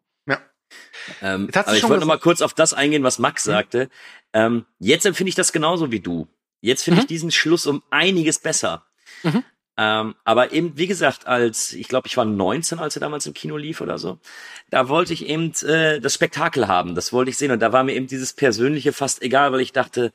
[1.21, 3.91] Ähm, hast du aber ich wollte noch mal kurz auf das eingehen, was Max sagte.
[4.33, 6.29] Ähm, jetzt empfinde ich das genauso wie du.
[6.63, 7.01] Jetzt finde Mhm.
[7.03, 8.87] ich diesen Schluss um einiges besser.
[9.23, 9.45] Mhm.
[9.77, 13.35] Ähm, aber eben, wie gesagt, als, ich glaube, ich war 19, als er damals im
[13.35, 14.19] Kino lief oder so,
[14.71, 17.51] da wollte ich eben äh, das Spektakel haben, das wollte ich sehen.
[17.51, 20.13] Und da war mir eben dieses Persönliche fast egal, weil ich dachte,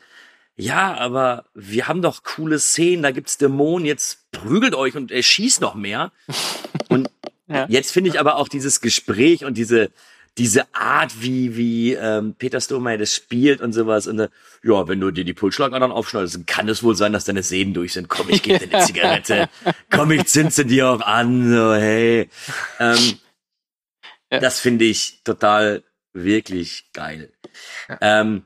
[0.56, 5.22] ja, aber wir haben doch coole Szenen, da gibt's Dämonen, jetzt prügelt euch und er
[5.22, 6.12] schießt noch mehr.
[6.90, 7.10] Und
[7.48, 7.66] Ja.
[7.70, 9.90] jetzt finde ich aber auch dieses Gespräch und diese,
[10.38, 14.06] diese Art, wie, wie ähm, Peter Stormare das spielt und sowas.
[14.06, 14.30] Und äh,
[14.64, 17.74] ja, wenn du dir die Pulsschlagadern aufschneidest, dann kann es wohl sein, dass deine Sehnen
[17.74, 18.10] durch sind.
[18.10, 19.50] Komm, ich gebe dir eine Zigarette.
[19.90, 21.50] Komm, ich zinze dir auch an.
[21.50, 22.30] So, hey.
[22.80, 23.20] Ähm,
[24.32, 24.40] Ja.
[24.40, 25.84] Das finde ich total
[26.14, 27.32] wirklich geil.
[28.02, 28.46] Ähm,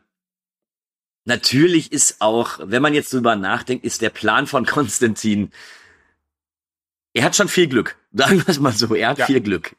[1.25, 5.51] natürlich ist auch, wenn man jetzt drüber nachdenkt, ist der Plan von Konstantin,
[7.13, 7.97] er hat schon viel Glück.
[8.13, 9.25] Sagen wir es mal so, er hat Ja.
[9.25, 9.75] viel Glück.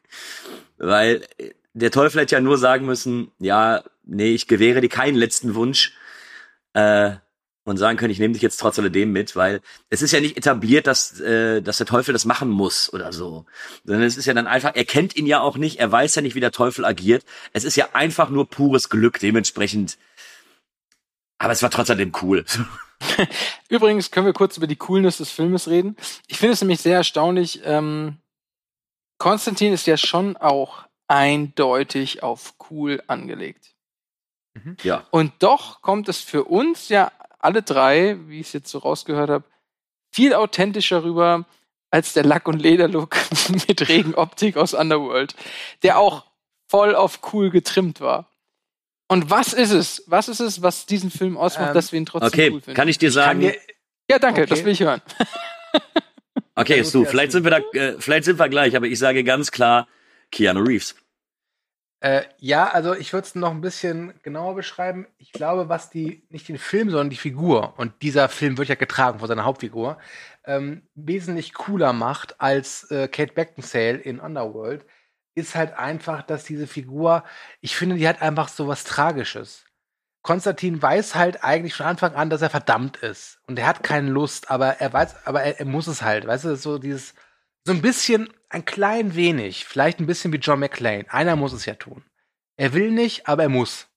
[0.78, 5.16] Weil äh, der Teufel hätte ja nur sagen müssen, ja, nee, ich gewähre dir keinen
[5.16, 5.92] letzten Wunsch.
[6.74, 7.12] Äh,
[7.64, 10.36] und sagen können, ich nehme dich jetzt trotz alledem mit, weil es ist ja nicht
[10.36, 13.44] etabliert, dass, äh, dass der Teufel das machen muss oder so.
[13.84, 16.22] Sondern es ist ja dann einfach, er kennt ihn ja auch nicht, er weiß ja
[16.22, 17.24] nicht, wie der Teufel agiert.
[17.52, 19.96] Es ist ja einfach nur pures Glück, dementsprechend.
[21.38, 22.44] Aber es war trotz alledem cool.
[23.68, 25.96] Übrigens können wir kurz über die Coolness des Filmes reden.
[26.26, 27.60] Ich finde es nämlich sehr erstaunlich.
[27.64, 28.16] Ähm,
[29.22, 33.72] Konstantin ist ja schon auch eindeutig auf cool angelegt.
[34.82, 35.06] Ja.
[35.12, 39.30] Und doch kommt es für uns ja alle drei, wie ich es jetzt so rausgehört
[39.30, 39.44] habe,
[40.10, 41.44] viel authentischer rüber
[41.92, 43.16] als der Lack- und Lederlook
[43.68, 45.36] mit Regenoptik aus Underworld,
[45.84, 46.24] der auch
[46.68, 48.28] voll auf cool getrimmt war.
[49.08, 50.02] Und was ist es?
[50.08, 52.76] Was ist es, was diesen Film ausmacht, Ähm, dass wir ihn trotzdem Okay, cool finden?
[52.76, 53.54] kann ich dir sagen, dir,
[54.10, 54.50] ja, danke, Okay.
[54.50, 55.00] das will ich hören.
[56.54, 59.24] okay, Ja, ja, vielleicht sind wir da, äh, vielleicht sind wir gleich, aber ich sage
[59.24, 59.88] ganz klar,
[60.30, 60.94] Keanu Reeves.
[62.00, 65.06] Äh, ja, also ich würde es noch ein bisschen genauer beschreiben.
[65.18, 68.74] Ich glaube, was die, nicht den Film, sondern die Figur, und dieser Film wird ja
[68.74, 69.98] getragen von seiner Hauptfigur,
[70.44, 74.84] ähm, wesentlich cooler macht als äh, Kate Beckinsale in Underworld,
[75.36, 77.22] ist halt einfach, dass diese Figur,
[77.60, 79.64] ich finde, die hat einfach so was Tragisches.
[80.22, 83.40] Konstantin weiß halt eigentlich von Anfang an, dass er verdammt ist.
[83.46, 86.26] Und er hat keine Lust, aber er weiß, aber er, er muss es halt.
[86.26, 87.14] Weißt du, so dieses,
[87.64, 91.06] so ein bisschen, ein klein wenig, vielleicht ein bisschen wie John McClane.
[91.08, 92.04] Einer muss es ja tun.
[92.56, 93.88] Er will nicht, aber er muss.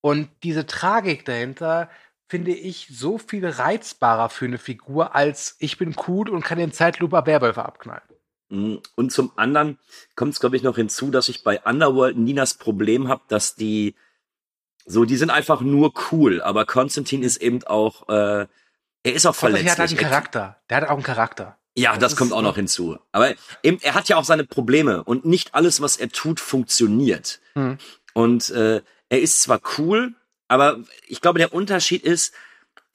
[0.00, 1.90] Und diese Tragik dahinter
[2.28, 6.72] finde ich so viel reizbarer für eine Figur, als ich bin cool und kann den
[6.72, 8.02] Zeitlupe Werwölfe abknallen.
[8.50, 9.78] Mm, Und zum anderen
[10.14, 13.54] kommt es, glaube ich, noch hinzu, dass ich bei Underworld nie das Problem habe, dass
[13.54, 13.94] die
[14.90, 18.46] so, die sind einfach nur cool, aber Konstantin ist eben auch, äh,
[19.04, 19.70] er ist auch verletzlich.
[19.70, 20.56] hat halt einen Er- Charakter.
[20.70, 21.58] Der hat auch einen Charakter.
[21.76, 22.98] Ja, das, ist- kommt auch noch hinzu.
[23.12, 27.40] Aber eben, er hat ja auch seine Probleme und nicht alles, was er tut, funktioniert.
[27.54, 27.78] Hm.
[28.14, 30.14] Und äh, er ist zwar cool,
[30.48, 32.34] aber ich glaube, der Unterschied ist,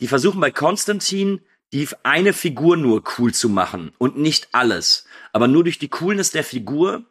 [0.01, 1.41] die versuchen bei Konstantin
[1.71, 5.05] die eine Figur nur cool zu machen und nicht alles.
[5.31, 7.03] Aber nur durch die Coolness der Figur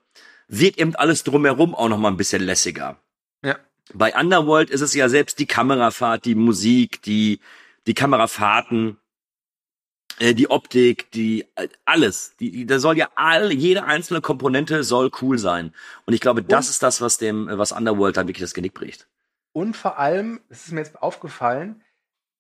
[0.47, 2.99] wird eben alles drumherum auch noch mal ein bisschen lässiger.
[3.95, 7.41] Bei Underworld ist es ja selbst die Kamerafahrt, die Musik, die,
[7.87, 8.99] die Kamerafahrten,
[10.19, 12.37] äh, die Optik, die, äh, alles.
[12.39, 15.75] Die, die, da soll ja all, jede einzelne Komponente soll cool sein.
[16.07, 18.75] Und ich glaube, das ist das, was dem, äh, was Underworld dann wirklich das Genick
[18.75, 19.09] bricht.
[19.53, 21.83] Und vor allem, es ist mir jetzt aufgefallen,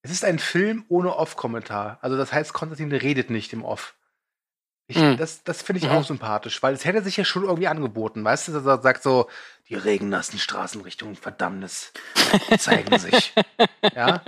[0.02, 1.98] es ist ein Film ohne Off-Kommentar.
[2.02, 3.94] Also das heißt, Konstantin redet nicht im Off.
[4.88, 5.16] Ich, Mhm.
[5.16, 5.96] Das, das finde ich Mhm.
[5.96, 8.22] auch sympathisch, weil es hätte sich ja schon irgendwie angeboten.
[8.24, 9.28] Weißt du, dass er sagt so,
[9.68, 11.92] die regennassen Straßenrichtungen, Verdammnis,
[12.58, 13.32] zeigen sich.
[13.96, 14.20] ja?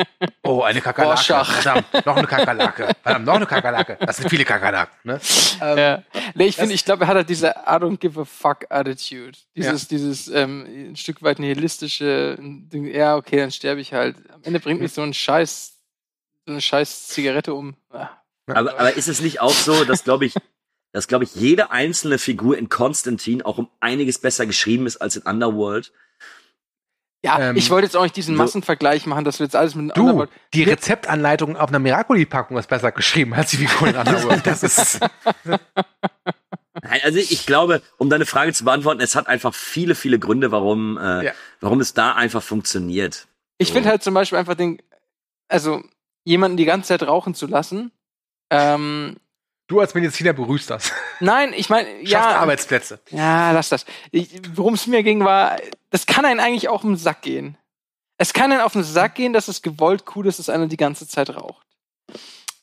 [0.42, 1.16] Oh, eine Kakerlake.
[1.16, 1.50] Rorschach.
[1.60, 2.88] Verdammt, noch eine Kakerlake.
[3.02, 3.98] Verdammt, noch eine Kakerlake.
[4.00, 4.94] Das sind viele Kakerlaken.
[5.02, 5.20] Ne?
[5.60, 6.02] Ähm, Ja.
[6.34, 9.36] Nee, ich finde, ich glaube, er hat halt diese I don't give a fuck Attitude.
[9.56, 14.16] Dieses, dieses ähm, ein Stück weit nihilistische Ding, ja, okay, dann sterbe ich halt.
[14.32, 15.74] Am Ende bringt mich so ein Scheiß,
[16.46, 17.76] so eine scheiß Zigarette um.
[17.90, 18.08] Ah.
[18.46, 20.34] Aber, aber ist es nicht auch so, dass, glaube ich,
[20.92, 25.16] dass, glaube ich, jede einzelne Figur in Konstantin auch um einiges besser geschrieben ist als
[25.16, 25.92] in Underworld?
[27.24, 29.74] Ja, Ähm, ich wollte jetzt auch nicht diesen so- Massenvergleich machen, dass wir jetzt alles
[29.74, 33.96] mit Du, Underworld- die Rezeptanleitung auf einer Miracoli-Packung ist besser geschrieben als die Figuren in
[34.00, 34.46] Underworld.
[34.46, 35.00] Das ist.
[35.44, 40.50] Nein, Also ich glaube, um deine Frage zu beantworten, es hat einfach viele, viele Gründe,
[40.50, 41.32] warum, äh, Ja.
[41.60, 43.26] warum es da einfach funktioniert.
[43.58, 44.82] Ich finde halt zum Beispiel einfach den,
[45.48, 45.82] also
[46.24, 47.90] jemanden die ganze Zeit rauchen zu lassen.
[48.54, 49.16] Ähm,
[49.66, 50.92] Du als Mediziner berührst das.
[51.20, 53.00] nein, ich meine, ja, Arbeitsplätze.
[53.10, 53.86] ja, lass das.
[54.54, 55.56] Worum es mir ging, war,
[55.90, 57.56] das kann einen eigentlich auch den Sack gehen.
[58.18, 60.76] Es kann einen auf den Sack gehen, dass es gewollt cool ist, dass einer die
[60.76, 61.66] ganze Zeit raucht.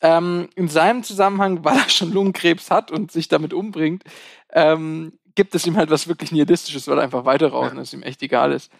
[0.02, 4.04] Ähm, in seinem Zusammenhang, weil er schon Lungenkrebs hat und sich damit umbringt,
[4.52, 8.04] ähm, gibt es ihm halt was wirklich Nihilistisches, weil er einfach weiter rauchen, dass ihm
[8.04, 8.72] echt egal ist.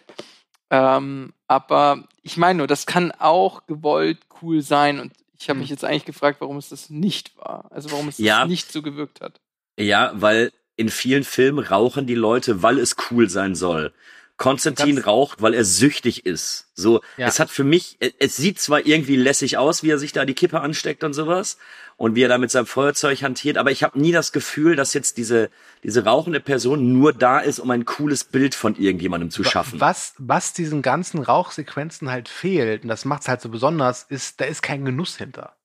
[0.70, 5.12] Ähm, aber ich meine nur, das kann auch gewollt cool sein und
[5.42, 7.72] ich habe mich jetzt eigentlich gefragt, warum es das nicht war.
[7.72, 8.42] Also warum es Ja.
[8.42, 9.42] das nicht so gewirkt hat.
[9.80, 13.94] Ja, weil in vielen Filmen rauchen die Leute, weil es cool sein soll.
[14.42, 16.68] Konstantin raucht, weil er süchtig ist.
[16.74, 17.28] So, Ja.
[17.28, 20.26] es hat für mich, es- es sieht zwar irgendwie lässig aus, wie er sich da
[20.26, 21.58] die Kippe ansteckt und sowas
[21.98, 24.94] und wie er da mit seinem Feuerzeug hantiert, aber ich habe nie das Gefühl, dass
[24.94, 25.50] jetzt diese
[25.84, 29.80] diese rauchende Person nur da ist, um ein cooles Bild von irgendjemandem zu schaffen.
[29.80, 34.40] Was, was diesen ganzen Rauchsequenzen halt fehlt, und das macht es halt so besonders, ist,
[34.42, 35.56] da ist kein Genuss hinter.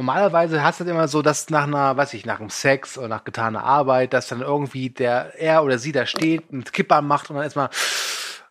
[0.00, 3.08] Normalerweise hast du halt immer so, dass nach einer, weiß ich, nach einem Sex oder
[3.08, 7.28] nach getaner Arbeit, dass dann irgendwie der, er oder sie da steht, einen Kipper macht
[7.28, 7.68] und dann ist mal,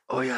[0.09, 0.37] oh ja,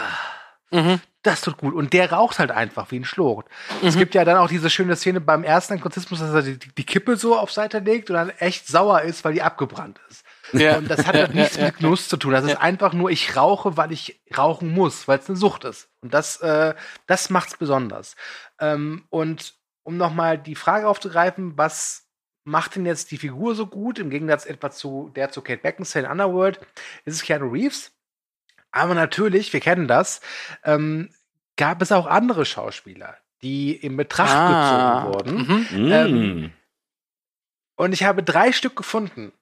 [0.73, 1.01] Mhm.
[1.21, 1.73] das tut gut.
[1.73, 3.45] Und der raucht halt einfach wie ein Schlot.
[3.83, 6.85] Es gibt ja dann auch diese schöne Szene beim ersten Anglizismus, dass er die, die
[6.85, 10.23] Kippe so auf Seite legt und dann echt sauer ist, weil die abgebrannt ist.
[10.53, 10.77] Ja.
[10.77, 12.31] Und das hat halt nichts mit Genuss zu tun.
[12.31, 15.89] Das ist einfach nur, ich rauche, weil ich rauchen muss, weil es eine Sucht ist.
[15.99, 16.73] Und das, äh,
[17.05, 18.15] das macht's besonders.
[18.57, 19.55] Ähm, und
[19.91, 22.07] um nochmal die Frage aufzugreifen, was
[22.43, 26.05] macht denn jetzt die Figur so gut, im Gegensatz etwa zu der zu Kate Beckinsale
[26.05, 26.59] in Underworld,
[27.05, 27.91] ist es Keanu Reeves.
[28.71, 30.21] Aber natürlich, wir kennen das,
[30.63, 31.13] ähm,
[31.57, 35.03] gab es auch andere Schauspieler, die in Betracht Ah.
[35.03, 35.67] gezogen wurden.
[35.77, 35.87] Mhm.
[35.87, 35.91] Mm.
[35.91, 36.53] ähm,
[37.75, 39.33] Und ich habe drei Stück gefunden.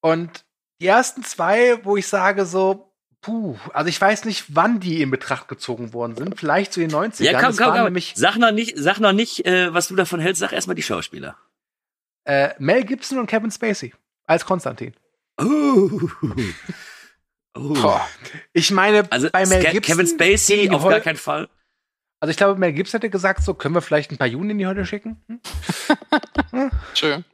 [0.00, 0.44] Und
[0.80, 2.91] die ersten zwei, wo ich sage so,
[3.22, 6.38] puh, also ich weiß nicht, wann die in Betracht gezogen worden sind.
[6.38, 7.22] Vielleicht in den 90ern.
[7.24, 7.84] Ja, komm, komm, komm.
[7.84, 10.82] nämlich Sag noch nicht, sag noch nicht, äh, was du davon hältst, sag erstmal die
[10.82, 11.36] Schauspieler.
[12.24, 13.94] äh, Mel Gibson und Kevin Spacey
[14.26, 14.92] als Konstantin.
[15.40, 15.88] Oh.
[17.54, 17.74] Oh.
[17.74, 18.08] Boah.
[18.54, 21.50] Ich meine, Also bei Mel Gibson Kevin Spacey auf gar keinen Fall.
[22.18, 24.56] Also ich glaube, Mel Gibson hätte gesagt, so können wir vielleicht ein paar Juden in
[24.58, 25.22] die Hölle schicken.
[26.50, 26.70] Hm?
[26.94, 27.24] Schön.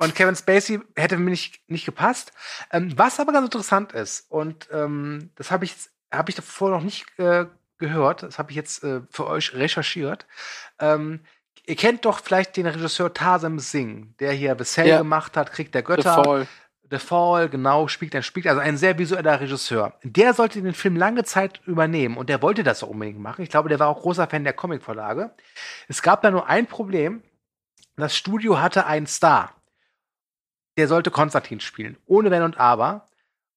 [0.00, 2.32] Und Kevin Spacey hätte mir nicht, nicht gepasst.
[2.72, 5.74] Ähm, was aber ganz interessant ist, und ähm, das habe ich,
[6.10, 7.44] hab ich davor noch nicht äh,
[7.76, 10.26] gehört, das habe ich jetzt äh, für euch recherchiert.
[10.78, 11.20] Ähm,
[11.66, 14.98] ihr kennt doch vielleicht den Regisseur Tarsem Singh, der hier The Cell Ja.
[14.98, 16.46] gemacht hat, Krieg der The Götter, Fall.
[16.90, 19.92] The Fall, genau, spielt er spielt also ein sehr visueller Regisseur.
[20.02, 23.42] Der sollte den Film lange Zeit übernehmen und der wollte das auch unbedingt machen.
[23.42, 25.30] Ich glaube, der war auch großer Fan der Comicvorlage.
[25.88, 27.22] Es gab da nur ein Problem.
[27.96, 29.59] Das Studio hatte einen Star.
[30.76, 33.06] Der sollte Konstantin spielen, ohne Wenn und Aber.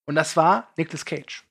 [0.06, 1.44] Und das war Nicolas Cage.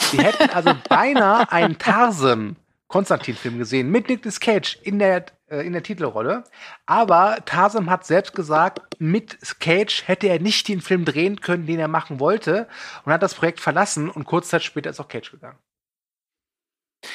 [0.00, 2.56] Sie hätten also beinahe einen Tarzan
[2.92, 6.44] Konstantin-Film gesehen mit Nicolas Cage in der, äh, in der Titelrolle.
[6.84, 11.80] Aber Tarsem hat selbst gesagt, mit Cage hätte er nicht den Film drehen können, den
[11.80, 12.68] er machen wollte
[13.04, 15.58] und hat das Projekt verlassen und kurz Zeit später ist auch Cage gegangen.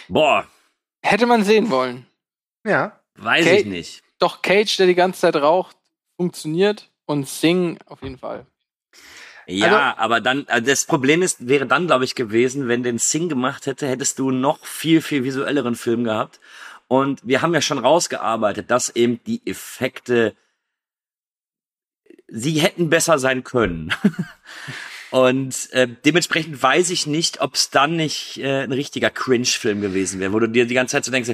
[0.10, 0.48] Boah.
[1.04, 2.08] Hätte man sehen wollen.
[2.66, 3.00] Ja.
[3.14, 4.04] Weiß Cage, ich nicht.
[4.18, 5.78] Doch Cage, der die ganze Zeit raucht,
[6.20, 8.46] funktioniert und Sing auf jeden Fall.
[9.48, 13.00] Ja, Also- aber dann, äh, das Problem ist, wäre dann, glaube ich, gewesen, wenn den
[13.00, 16.40] Sing gemacht hätte, hättest du noch viel, viel visuelleren Film gehabt.
[16.90, 20.36] Und wir haben ja schon rausgearbeitet, dass eben die Effekte,
[22.28, 23.94] sie hätten besser sein können.
[25.12, 30.20] Und äh, dementsprechend weiß ich nicht, ob es dann nicht äh, ein richtiger Cringe-Film gewesen
[30.20, 31.32] wäre, wo du dir die ganze Zeit so denkst,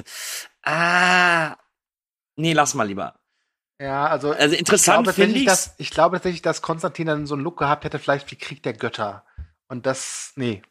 [0.62, 1.56] ah,
[2.36, 3.18] nee, lass mal lieber.
[3.80, 5.64] Ja, also, Also interessant ich glaube, finde tatsächlich, ich's.
[5.66, 8.62] dass, ich glaube tatsächlich, dass Konstantin dann so einen Look gehabt hätte, vielleicht wie Krieg
[8.62, 9.24] der Götter.
[9.68, 10.62] Und das, nee,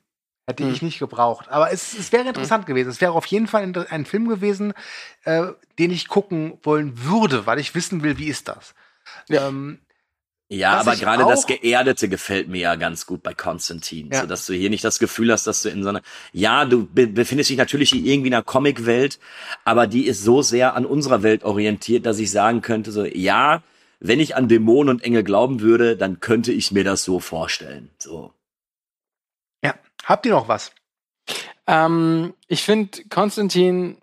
[0.47, 0.71] hätte Hm.
[0.73, 1.49] ich nicht gebraucht.
[1.49, 2.89] Aber es, es wäre interessant gewesen.
[2.89, 4.73] Es wäre auf jeden Fall ein, ein Film gewesen,
[5.25, 5.47] äh,
[5.79, 8.73] den ich gucken wollen würde, weil ich wissen will, wie ist das.
[9.29, 9.79] Ähm,
[10.53, 14.21] Ja, Was aber gerade das Geerdete gefällt mir ja ganz gut bei Konstantin, Ja.
[14.21, 16.01] so dass du hier nicht das Gefühl hast, dass du in so einer,
[16.31, 19.19] ja, du be befindest dich natürlich in irgendwie einer Comicwelt,
[19.65, 23.63] aber die ist so sehr an unserer Welt orientiert, dass ich sagen könnte, so, ja,
[23.99, 27.89] wenn ich an Dämonen und Engel glauben würde, dann könnte ich mir das so vorstellen,
[27.97, 28.31] so.
[29.63, 29.73] ja,
[30.03, 30.71] habt ihr noch was?
[31.65, 33.97] Ähm, ich finde Konstantin,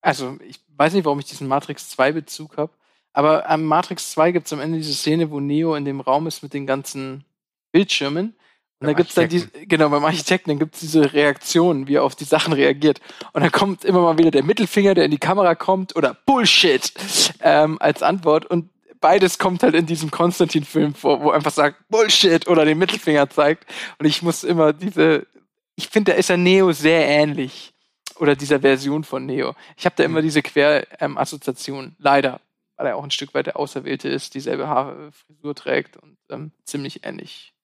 [0.00, 2.72] also ich weiß nicht, warum ich diesen Matrix 2 Bezug habe,
[3.12, 6.26] aber am Matrix 2 gibt es am Ende diese Szene, wo Neo in dem Raum
[6.26, 7.24] ist mit den ganzen
[7.72, 8.34] Bildschirmen.
[8.80, 12.16] Und da gibt's dann die, genau, beim Architekten, dann gibt's diese Reaktionen, wie er auf
[12.16, 13.00] die Sachen reagiert.
[13.32, 16.92] Und dann kommt immer mal wieder der Mittelfinger, der in die Kamera kommt, oder Bullshit
[17.40, 18.44] ähm, als Antwort.
[18.46, 22.78] Und beides kommt halt in diesem Konstantin-Film vor, wo er einfach sagt Bullshit oder den
[22.78, 23.66] Mittelfinger zeigt.
[24.00, 25.28] Und ich muss immer diese,
[25.76, 27.74] ich finde, da ist er Neo sehr ähnlich.
[28.16, 29.54] Oder dieser Version von Neo.
[29.76, 32.40] Ich habe da immer diese Quer-Assoziation, leider,
[32.76, 36.52] weil er auch ein Stück weit der Auserwählte ist, dieselbe Haare, Frisur trägt und ähm,
[36.64, 37.54] ziemlich ähnlich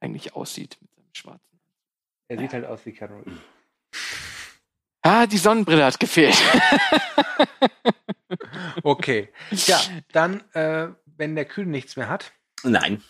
[0.00, 1.60] eigentlich aussieht mit seinem Schwarzen.
[2.28, 3.40] Er sieht halt aus wie Reeves.
[5.02, 6.36] Ah, die Sonnenbrille hat gefehlt.
[8.82, 9.28] Okay.
[9.50, 9.80] Ja,
[10.12, 12.32] dann, äh, wenn der Kühn nichts mehr hat.
[12.62, 13.02] Nein.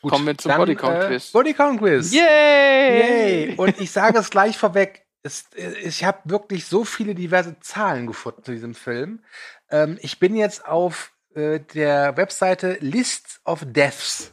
[0.00, 1.28] Gut, Kommen wir zum dann, Bodycount-Quiz.
[1.28, 2.12] Äh, Bodycount-Quiz.
[2.12, 3.48] Yay!
[3.48, 3.54] Yay!
[3.56, 5.06] Und ich sage es gleich vorweg.
[5.22, 9.24] Es, äh, ich habe wirklich so viele diverse Zahlen gefunden zu diesem Film.
[9.70, 14.32] Ähm, ich bin jetzt auf äh, der Webseite Lists of Deaths.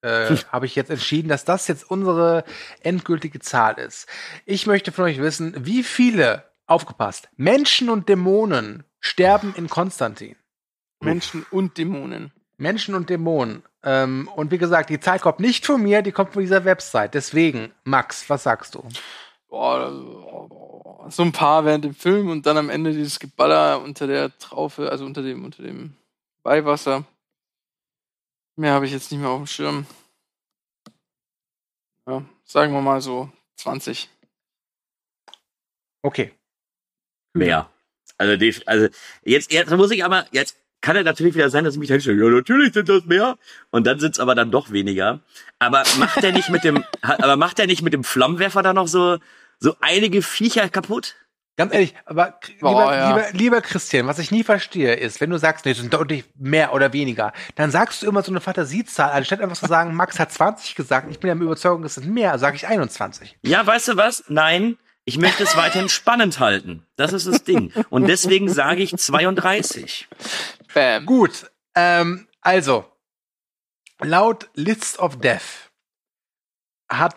[0.00, 2.44] Äh, habe ich jetzt entschieden, dass das jetzt unsere
[2.82, 4.06] endgültige Zahl ist.
[4.46, 10.36] Ich möchte von euch wissen, wie viele, aufgepasst, Menschen und Dämonen sterben in Konstantin.
[11.00, 12.32] Menschen und Dämonen.
[12.58, 13.62] Menschen und Dämonen.
[13.82, 17.14] Ähm, und wie gesagt, die Zahl kommt nicht von mir, die kommt von dieser Website.
[17.14, 18.84] Deswegen, Max, was sagst du?
[19.48, 19.90] Boah,
[21.10, 24.90] so ein paar während dem Film und dann am Ende dieses Geballer unter der Traufe,
[24.90, 25.94] also unter dem, unter dem
[26.42, 27.04] Beiwasser.
[28.56, 29.86] Mehr habe ich jetzt nicht mehr auf dem Schirm.
[32.06, 34.08] Ja, sagen wir mal so 20.
[36.02, 36.32] Okay.
[37.34, 37.70] Mehr.
[38.16, 38.88] Also, also
[39.22, 42.00] jetzt, jetzt muss ich aber, jetzt kann es natürlich wieder sein, dass ich mich dann
[42.00, 43.36] stelle, ja, natürlich sind das mehr.
[43.70, 45.20] Und dann sind es aber dann doch weniger.
[45.58, 48.88] Aber macht er nicht mit dem, aber macht er nicht mit dem Flammenwerfer da noch
[48.88, 49.18] so,
[49.58, 51.16] so einige Viecher kaputt?
[51.56, 53.08] Ganz ehrlich, aber Boah, lieber, ja.
[53.08, 56.24] lieber, lieber Christian, was ich nie verstehe, ist, wenn du sagst, nee, es sind deutlich
[56.36, 60.20] mehr oder weniger, dann sagst du immer so eine Fantasiezahl, anstatt einfach zu sagen, Max
[60.20, 63.38] hat 20 gesagt, ich bin der Überzeugung, es sind mehr, sage ich 21.
[63.42, 64.22] Ja, weißt du was?
[64.28, 66.86] Nein, ich möchte es weiterhin spannend halten.
[66.94, 67.72] Das ist das Ding.
[67.90, 70.06] Und deswegen sage ich 32.
[70.74, 71.06] Bam.
[71.06, 72.84] Gut, ähm, also,
[74.00, 75.72] laut List of Death
[76.88, 77.16] hat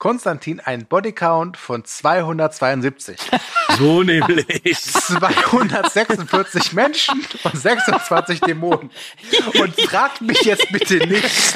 [0.00, 3.18] Konstantin einen Bodycount von 272.
[3.78, 4.80] So nämlich.
[4.82, 8.90] 246 Menschen und 26 Dämonen.
[9.60, 11.54] Und fragt mich jetzt bitte nicht,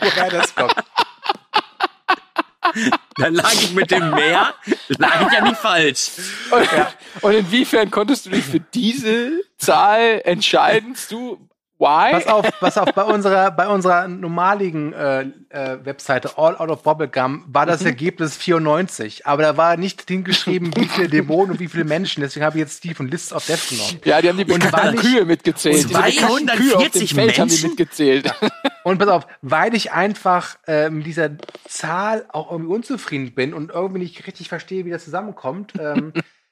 [0.00, 0.76] woher das kommt.
[3.16, 4.54] Dann lag ich mit dem Meer,
[4.88, 6.10] lag ich ja nicht falsch.
[6.50, 6.68] Und,
[7.22, 10.94] und inwiefern konntest du dich für diese Zahl entscheiden?
[11.10, 11.48] Du
[11.78, 12.12] Why?
[12.12, 16.82] Pass auf, pass auf, bei unserer, bei unserer normaligen äh, äh, Webseite All Out of
[16.84, 17.88] Bubblegum war das Mhm.
[17.88, 22.46] Ergebnis 94, aber da war nicht hingeschrieben, wie viele Dämonen und wie viele Menschen, deswegen
[22.46, 23.98] habe ich jetzt die von Lists of Death genommen.
[24.04, 25.76] Ja, die haben die Und weil bekannten ich- Kühe mitgezählt.
[25.76, 27.68] Diese bekannten Kühe auf dem 240 Feld haben die Menschen?
[27.70, 28.34] mitgezählt.
[28.84, 31.30] Und pass auf, weil ich einfach äh, mit dieser
[31.66, 36.20] Zahl auch irgendwie unzufrieden bin und irgendwie nicht richtig verstehe, wie das zusammenkommt, ähm, äh,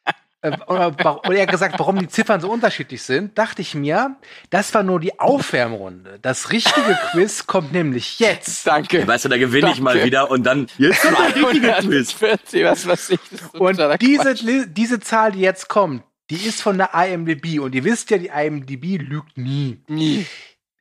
[0.43, 4.17] oder, wa- oder eher gesagt, warum die Ziffern so unterschiedlich sind, dachte ich mir,
[4.51, 6.19] das war nur die Aufwärmrunde.
[6.21, 8.67] Das richtige Quiz kommt nämlich jetzt.
[8.67, 9.07] Danke.
[9.07, 12.09] Weißt du, da gewinne ich mal wieder und dann jetzt kommt der richtige Quiz.
[12.19, 13.21] 240, was weiß ich.
[13.55, 14.43] Und diese, Quatsch.
[14.69, 17.61] Diese Zahl, die jetzt kommt, die ist von der IMDb.
[17.61, 19.83] Und ihr wisst ja, die IMDb lügt nie.
[19.87, 20.27] Nie.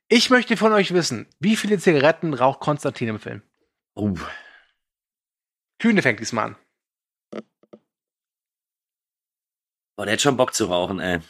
[0.08, 3.42] Ich möchte von euch wissen, wie viele Zigaretten raucht Konstantin im Film?
[3.94, 4.14] Oh,
[5.78, 6.56] Kühne fängt diesmal an.
[9.96, 11.20] Boah, der hat schon Bock zu rauchen, ey.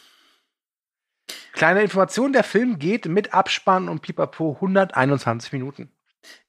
[1.53, 5.91] Kleine Information, der Film geht mit Abspann und Pipapo 121 Minuten.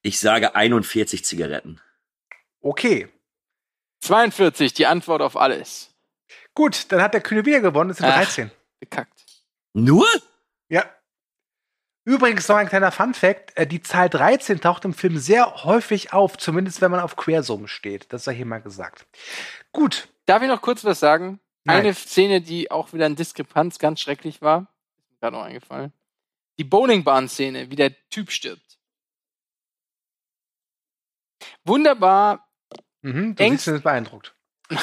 [0.02, 1.80] Ich sage 41 Zigaretten.
[2.60, 3.08] Okay.
[4.00, 5.94] 42, die Antwort auf alles.
[6.54, 8.16] Gut, dann hat der Kühne wieder gewonnen, es sind Ach.
[8.16, 8.50] 13.
[8.80, 9.24] Bekackt.
[9.72, 10.06] Nur?
[10.68, 10.84] Ja.
[12.04, 16.36] Übrigens noch ein kleiner Fun-Fact: äh, Die Zahl 13 taucht im Film sehr häufig auf,
[16.38, 18.12] zumindest wenn man auf Quersummen steht.
[18.12, 19.06] Das sei hier mal gesagt.
[19.72, 20.08] Gut.
[20.26, 21.40] Darf ich noch kurz was sagen?
[21.64, 21.78] Nein.
[21.80, 24.68] Eine Szene, die auch wieder eine Diskrepanz ganz schrecklich war,
[24.98, 25.92] ist mir gerade noch eingefallen.
[26.58, 28.78] Die Bowlingbahn-Szene, wie der Typ stirbt.
[31.64, 32.46] Wunderbar.
[33.02, 34.34] Mhm, du Engst- siehst, du beeindruckt.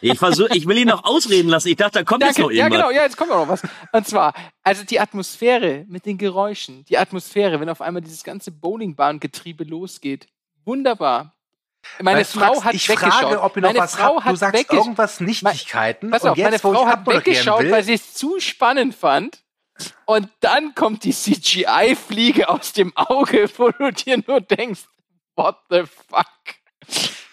[0.00, 1.68] Ich versuche, ich will ihn noch ausreden lassen.
[1.68, 2.56] Ich dachte, da kommt jetzt noch Danke.
[2.56, 2.86] Ja, irgendwas.
[2.88, 3.62] genau, ja, jetzt kommt auch noch was.
[3.92, 8.50] Und zwar, also die Atmosphäre mit den Geräuschen, die Atmosphäre, wenn auf einmal dieses ganze
[8.50, 10.26] Bowlingbahn-Getriebe losgeht.
[10.64, 11.36] Wunderbar.
[12.00, 13.12] Meine Frau Max, hat ich weggeschaut.
[13.12, 14.24] frage, ob ihr noch meine was Frau habt.
[14.26, 14.84] hat Du sagst weggeschaut.
[14.84, 16.10] irgendwas Nichtigkeiten.
[16.10, 19.42] Pass auf, meine jetzt, wo Frau hat weggeschaut, will, weil sie es zu spannend fand.
[20.04, 24.82] Und dann kommt die CGI-Fliege aus dem Auge, wo du dir nur denkst,
[25.36, 26.26] what the fuck?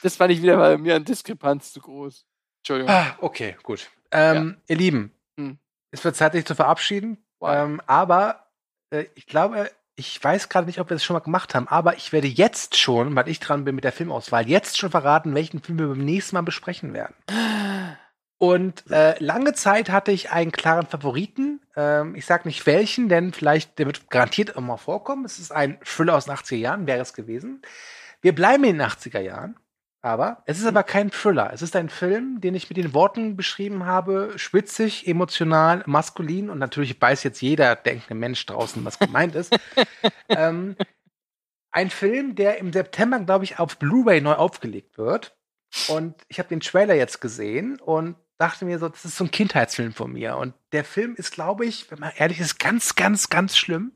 [0.01, 2.25] Das fand ich wieder bei mir an Diskrepanz zu groß.
[2.59, 2.93] Entschuldigung.
[2.93, 3.89] Ah, okay, gut.
[4.11, 5.57] Ähm, Ihr Lieben, Hm.
[5.91, 7.17] es wird Zeit, sich zu verabschieden.
[7.39, 7.49] Wow.
[7.53, 8.47] Ähm, aber
[8.91, 9.69] äh, ich glaube,
[9.99, 12.77] ich weiß gerade nicht, ob wir das schon mal gemacht haben, aber ich werde jetzt
[12.77, 16.05] schon, weil ich dran bin mit der Filmauswahl, jetzt schon verraten, welchen Film wir beim
[16.05, 17.15] nächsten Mal besprechen werden.
[18.37, 21.61] Und äh, lange Zeit hatte ich einen klaren Favoriten.
[21.75, 25.25] Ähm, ich sage nicht welchen, denn vielleicht, der wird garantiert immer vorkommen.
[25.25, 27.63] Es ist ein Thriller aus den 80er Jahren, wäre es gewesen.
[28.21, 29.55] Wir bleiben in den 80er Jahren,
[30.07, 31.51] aber es ist aber kein Thriller.
[31.53, 36.49] Es ist ein Film, den ich mit den Worten beschrieben habe: spitzig, emotional, maskulin.
[36.49, 39.55] Und natürlich weiß jetzt jeder denkende Mensch draußen, was gemeint ist.
[40.29, 40.75] ähm,
[41.71, 45.37] ein Film, der im September, glaube ich, auf Blu-ray neu aufgelegt wird.
[45.89, 49.31] Und ich habe den Trailer jetzt gesehen und dachte mir so, das ist so ein
[49.31, 50.37] Kindheitsfilm von mir.
[50.37, 53.91] Und der Film ist, glaube ich, wenn man ehrlich ist, ganz, ganz, ganz schlimm.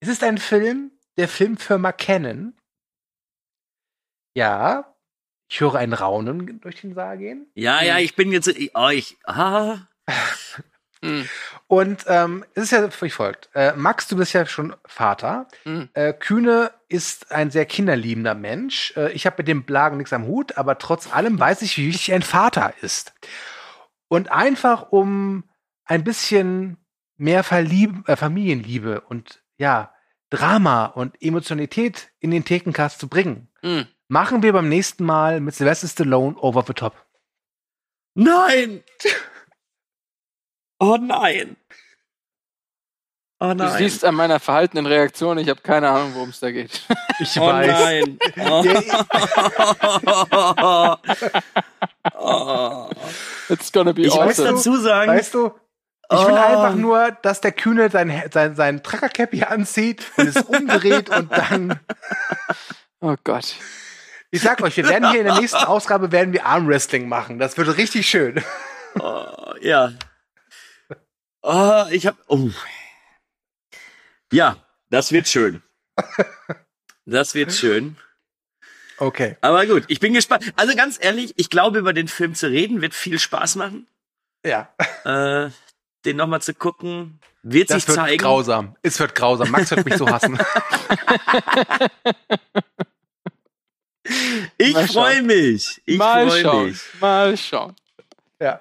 [0.00, 2.54] Es ist ein Film der Filmfirma Canon.
[4.34, 4.94] Ja,
[5.48, 7.46] ich höre ein Raunen durch den Saal gehen.
[7.54, 8.48] Ja, ja, ich bin jetzt.
[8.48, 9.16] ich- Oh, ich.
[9.24, 9.78] Ah.
[11.04, 11.28] Hm.
[11.66, 13.50] Und ähm, es ist ja wie folgt.
[13.54, 15.48] Äh, Max, du bist ja schon Vater.
[15.64, 15.88] Hm.
[15.94, 18.92] Äh, Kühne ist ein sehr kinderliebender Mensch.
[18.96, 21.88] Äh, ich habe mit dem Blagen nichts am Hut, aber trotz allem weiß ich, wie
[21.88, 23.14] wichtig ein Vater ist.
[24.06, 25.42] Und einfach um
[25.86, 26.76] ein bisschen
[27.16, 29.92] mehr Verlieb äh, Familienliebe und ja,
[30.30, 33.88] Drama und Emotionalität in den Thekencast zu bringen, Hm.
[34.08, 36.94] Machen wir beim nächsten Mal mit Sylvester Stallone Over the Top.
[38.14, 38.82] Nein!
[40.84, 41.56] Oh nein!
[43.38, 43.78] Oh Du nein!
[43.78, 46.84] siehst an meiner verhaltenen Reaktion, ich habe keine Ahnung, worum es da geht.
[47.20, 48.18] Ich oh nein!
[48.40, 48.64] Oh.
[52.14, 52.90] oh.
[53.48, 54.48] It's gonna be Ich muss awesome.
[54.54, 55.52] dazu sagen, Weißt du,
[56.10, 56.36] ich will Oh.
[56.36, 61.30] einfach nur, dass der Kühne sein, sein, sein Trucker-Cap hier anzieht und es umdreht und
[61.30, 61.78] dann.
[63.00, 63.54] Oh Gott.
[64.34, 67.38] Ich sag euch, wir werden hier in der nächsten Ausgabe werden wir Armwrestling machen.
[67.38, 68.42] Das wird richtig schön.
[68.98, 69.92] oh, ja.
[71.42, 72.16] Oh, ich hab.
[72.28, 72.48] Oh.
[74.32, 74.56] Ja,
[74.88, 75.62] das wird schön.
[77.04, 77.96] Das wird schön.
[78.96, 79.36] Okay.
[79.42, 80.50] Aber gut, ich bin gespannt.
[80.56, 83.86] Also ganz ehrlich, ich glaube, über den Film zu reden wird viel Spaß machen.
[84.46, 84.72] Ja.
[85.04, 85.50] Äh,
[86.06, 88.16] den nochmal zu gucken, wird Das sich wird zeigen.
[88.22, 88.76] grausam.
[88.80, 89.50] Es wird grausam.
[89.50, 90.38] Max wird mich so hassen.
[94.58, 95.82] Ich freue mich.
[95.84, 96.66] Ich Mal freue schauen.
[96.66, 96.80] mich.
[97.00, 97.76] Mal schauen.
[98.40, 98.60] ja.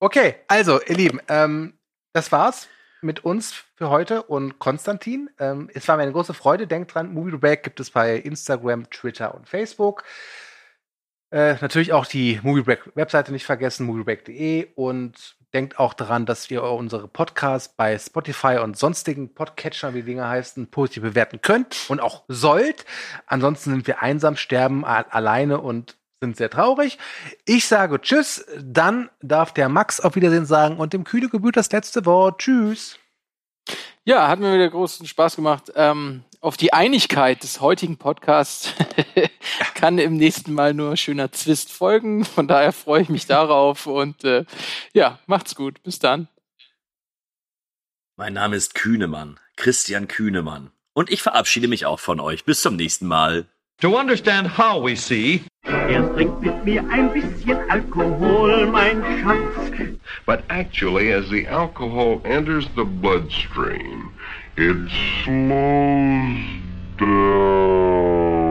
[0.00, 1.74] Okay, also, ihr Lieben, ähm,
[2.12, 2.68] das war's
[3.02, 5.30] mit uns für heute und Konstantin.
[5.38, 6.66] Ähm, es war mir eine große Freude.
[6.66, 10.04] Denkt dran, Movie Break gibt es bei Instagram, Twitter und Facebook.
[11.30, 16.50] Äh, natürlich auch die Movie Break Webseite nicht vergessen, moviebreak.de und denkt auch daran, dass
[16.50, 21.86] ihr unsere Podcasts bei Spotify und sonstigen Podcatchern, wie die Dinge heißen, positiv bewerten könnt
[21.88, 22.84] und auch sollt.
[23.26, 26.98] Ansonsten sind wir einsam, sterben alleine und sind sehr traurig.
[27.44, 31.70] Ich sage Tschüss, dann darf der Max auf Wiedersehen sagen und dem Kühle gebührt das
[31.72, 32.40] letzte Wort.
[32.40, 32.98] Tschüss.
[34.04, 35.72] Ja, hat mir wieder großen Spaß gemacht.
[35.74, 38.74] Ähm, auf die Einigkeit des heutigen Podcasts
[39.74, 42.24] kann im nächsten Mal nur schöner Zwist folgen.
[42.24, 44.44] Von daher freue ich mich darauf und äh,
[44.92, 45.82] ja, macht's gut.
[45.82, 46.28] Bis dann.
[48.16, 50.70] Mein Name ist Kühnemann, Christian Kühnemann.
[50.92, 52.44] Und ich verabschiede mich auch von euch.
[52.44, 53.46] Bis zum nächsten Mal.
[53.80, 59.98] To understand how we see, Erst trink mit mir ein bisschen Alkohol, mein Schatz.
[60.26, 64.12] But actually, as the alcohol enters the bloodstream,
[64.56, 64.90] it
[65.24, 66.42] slows
[66.98, 68.41] down.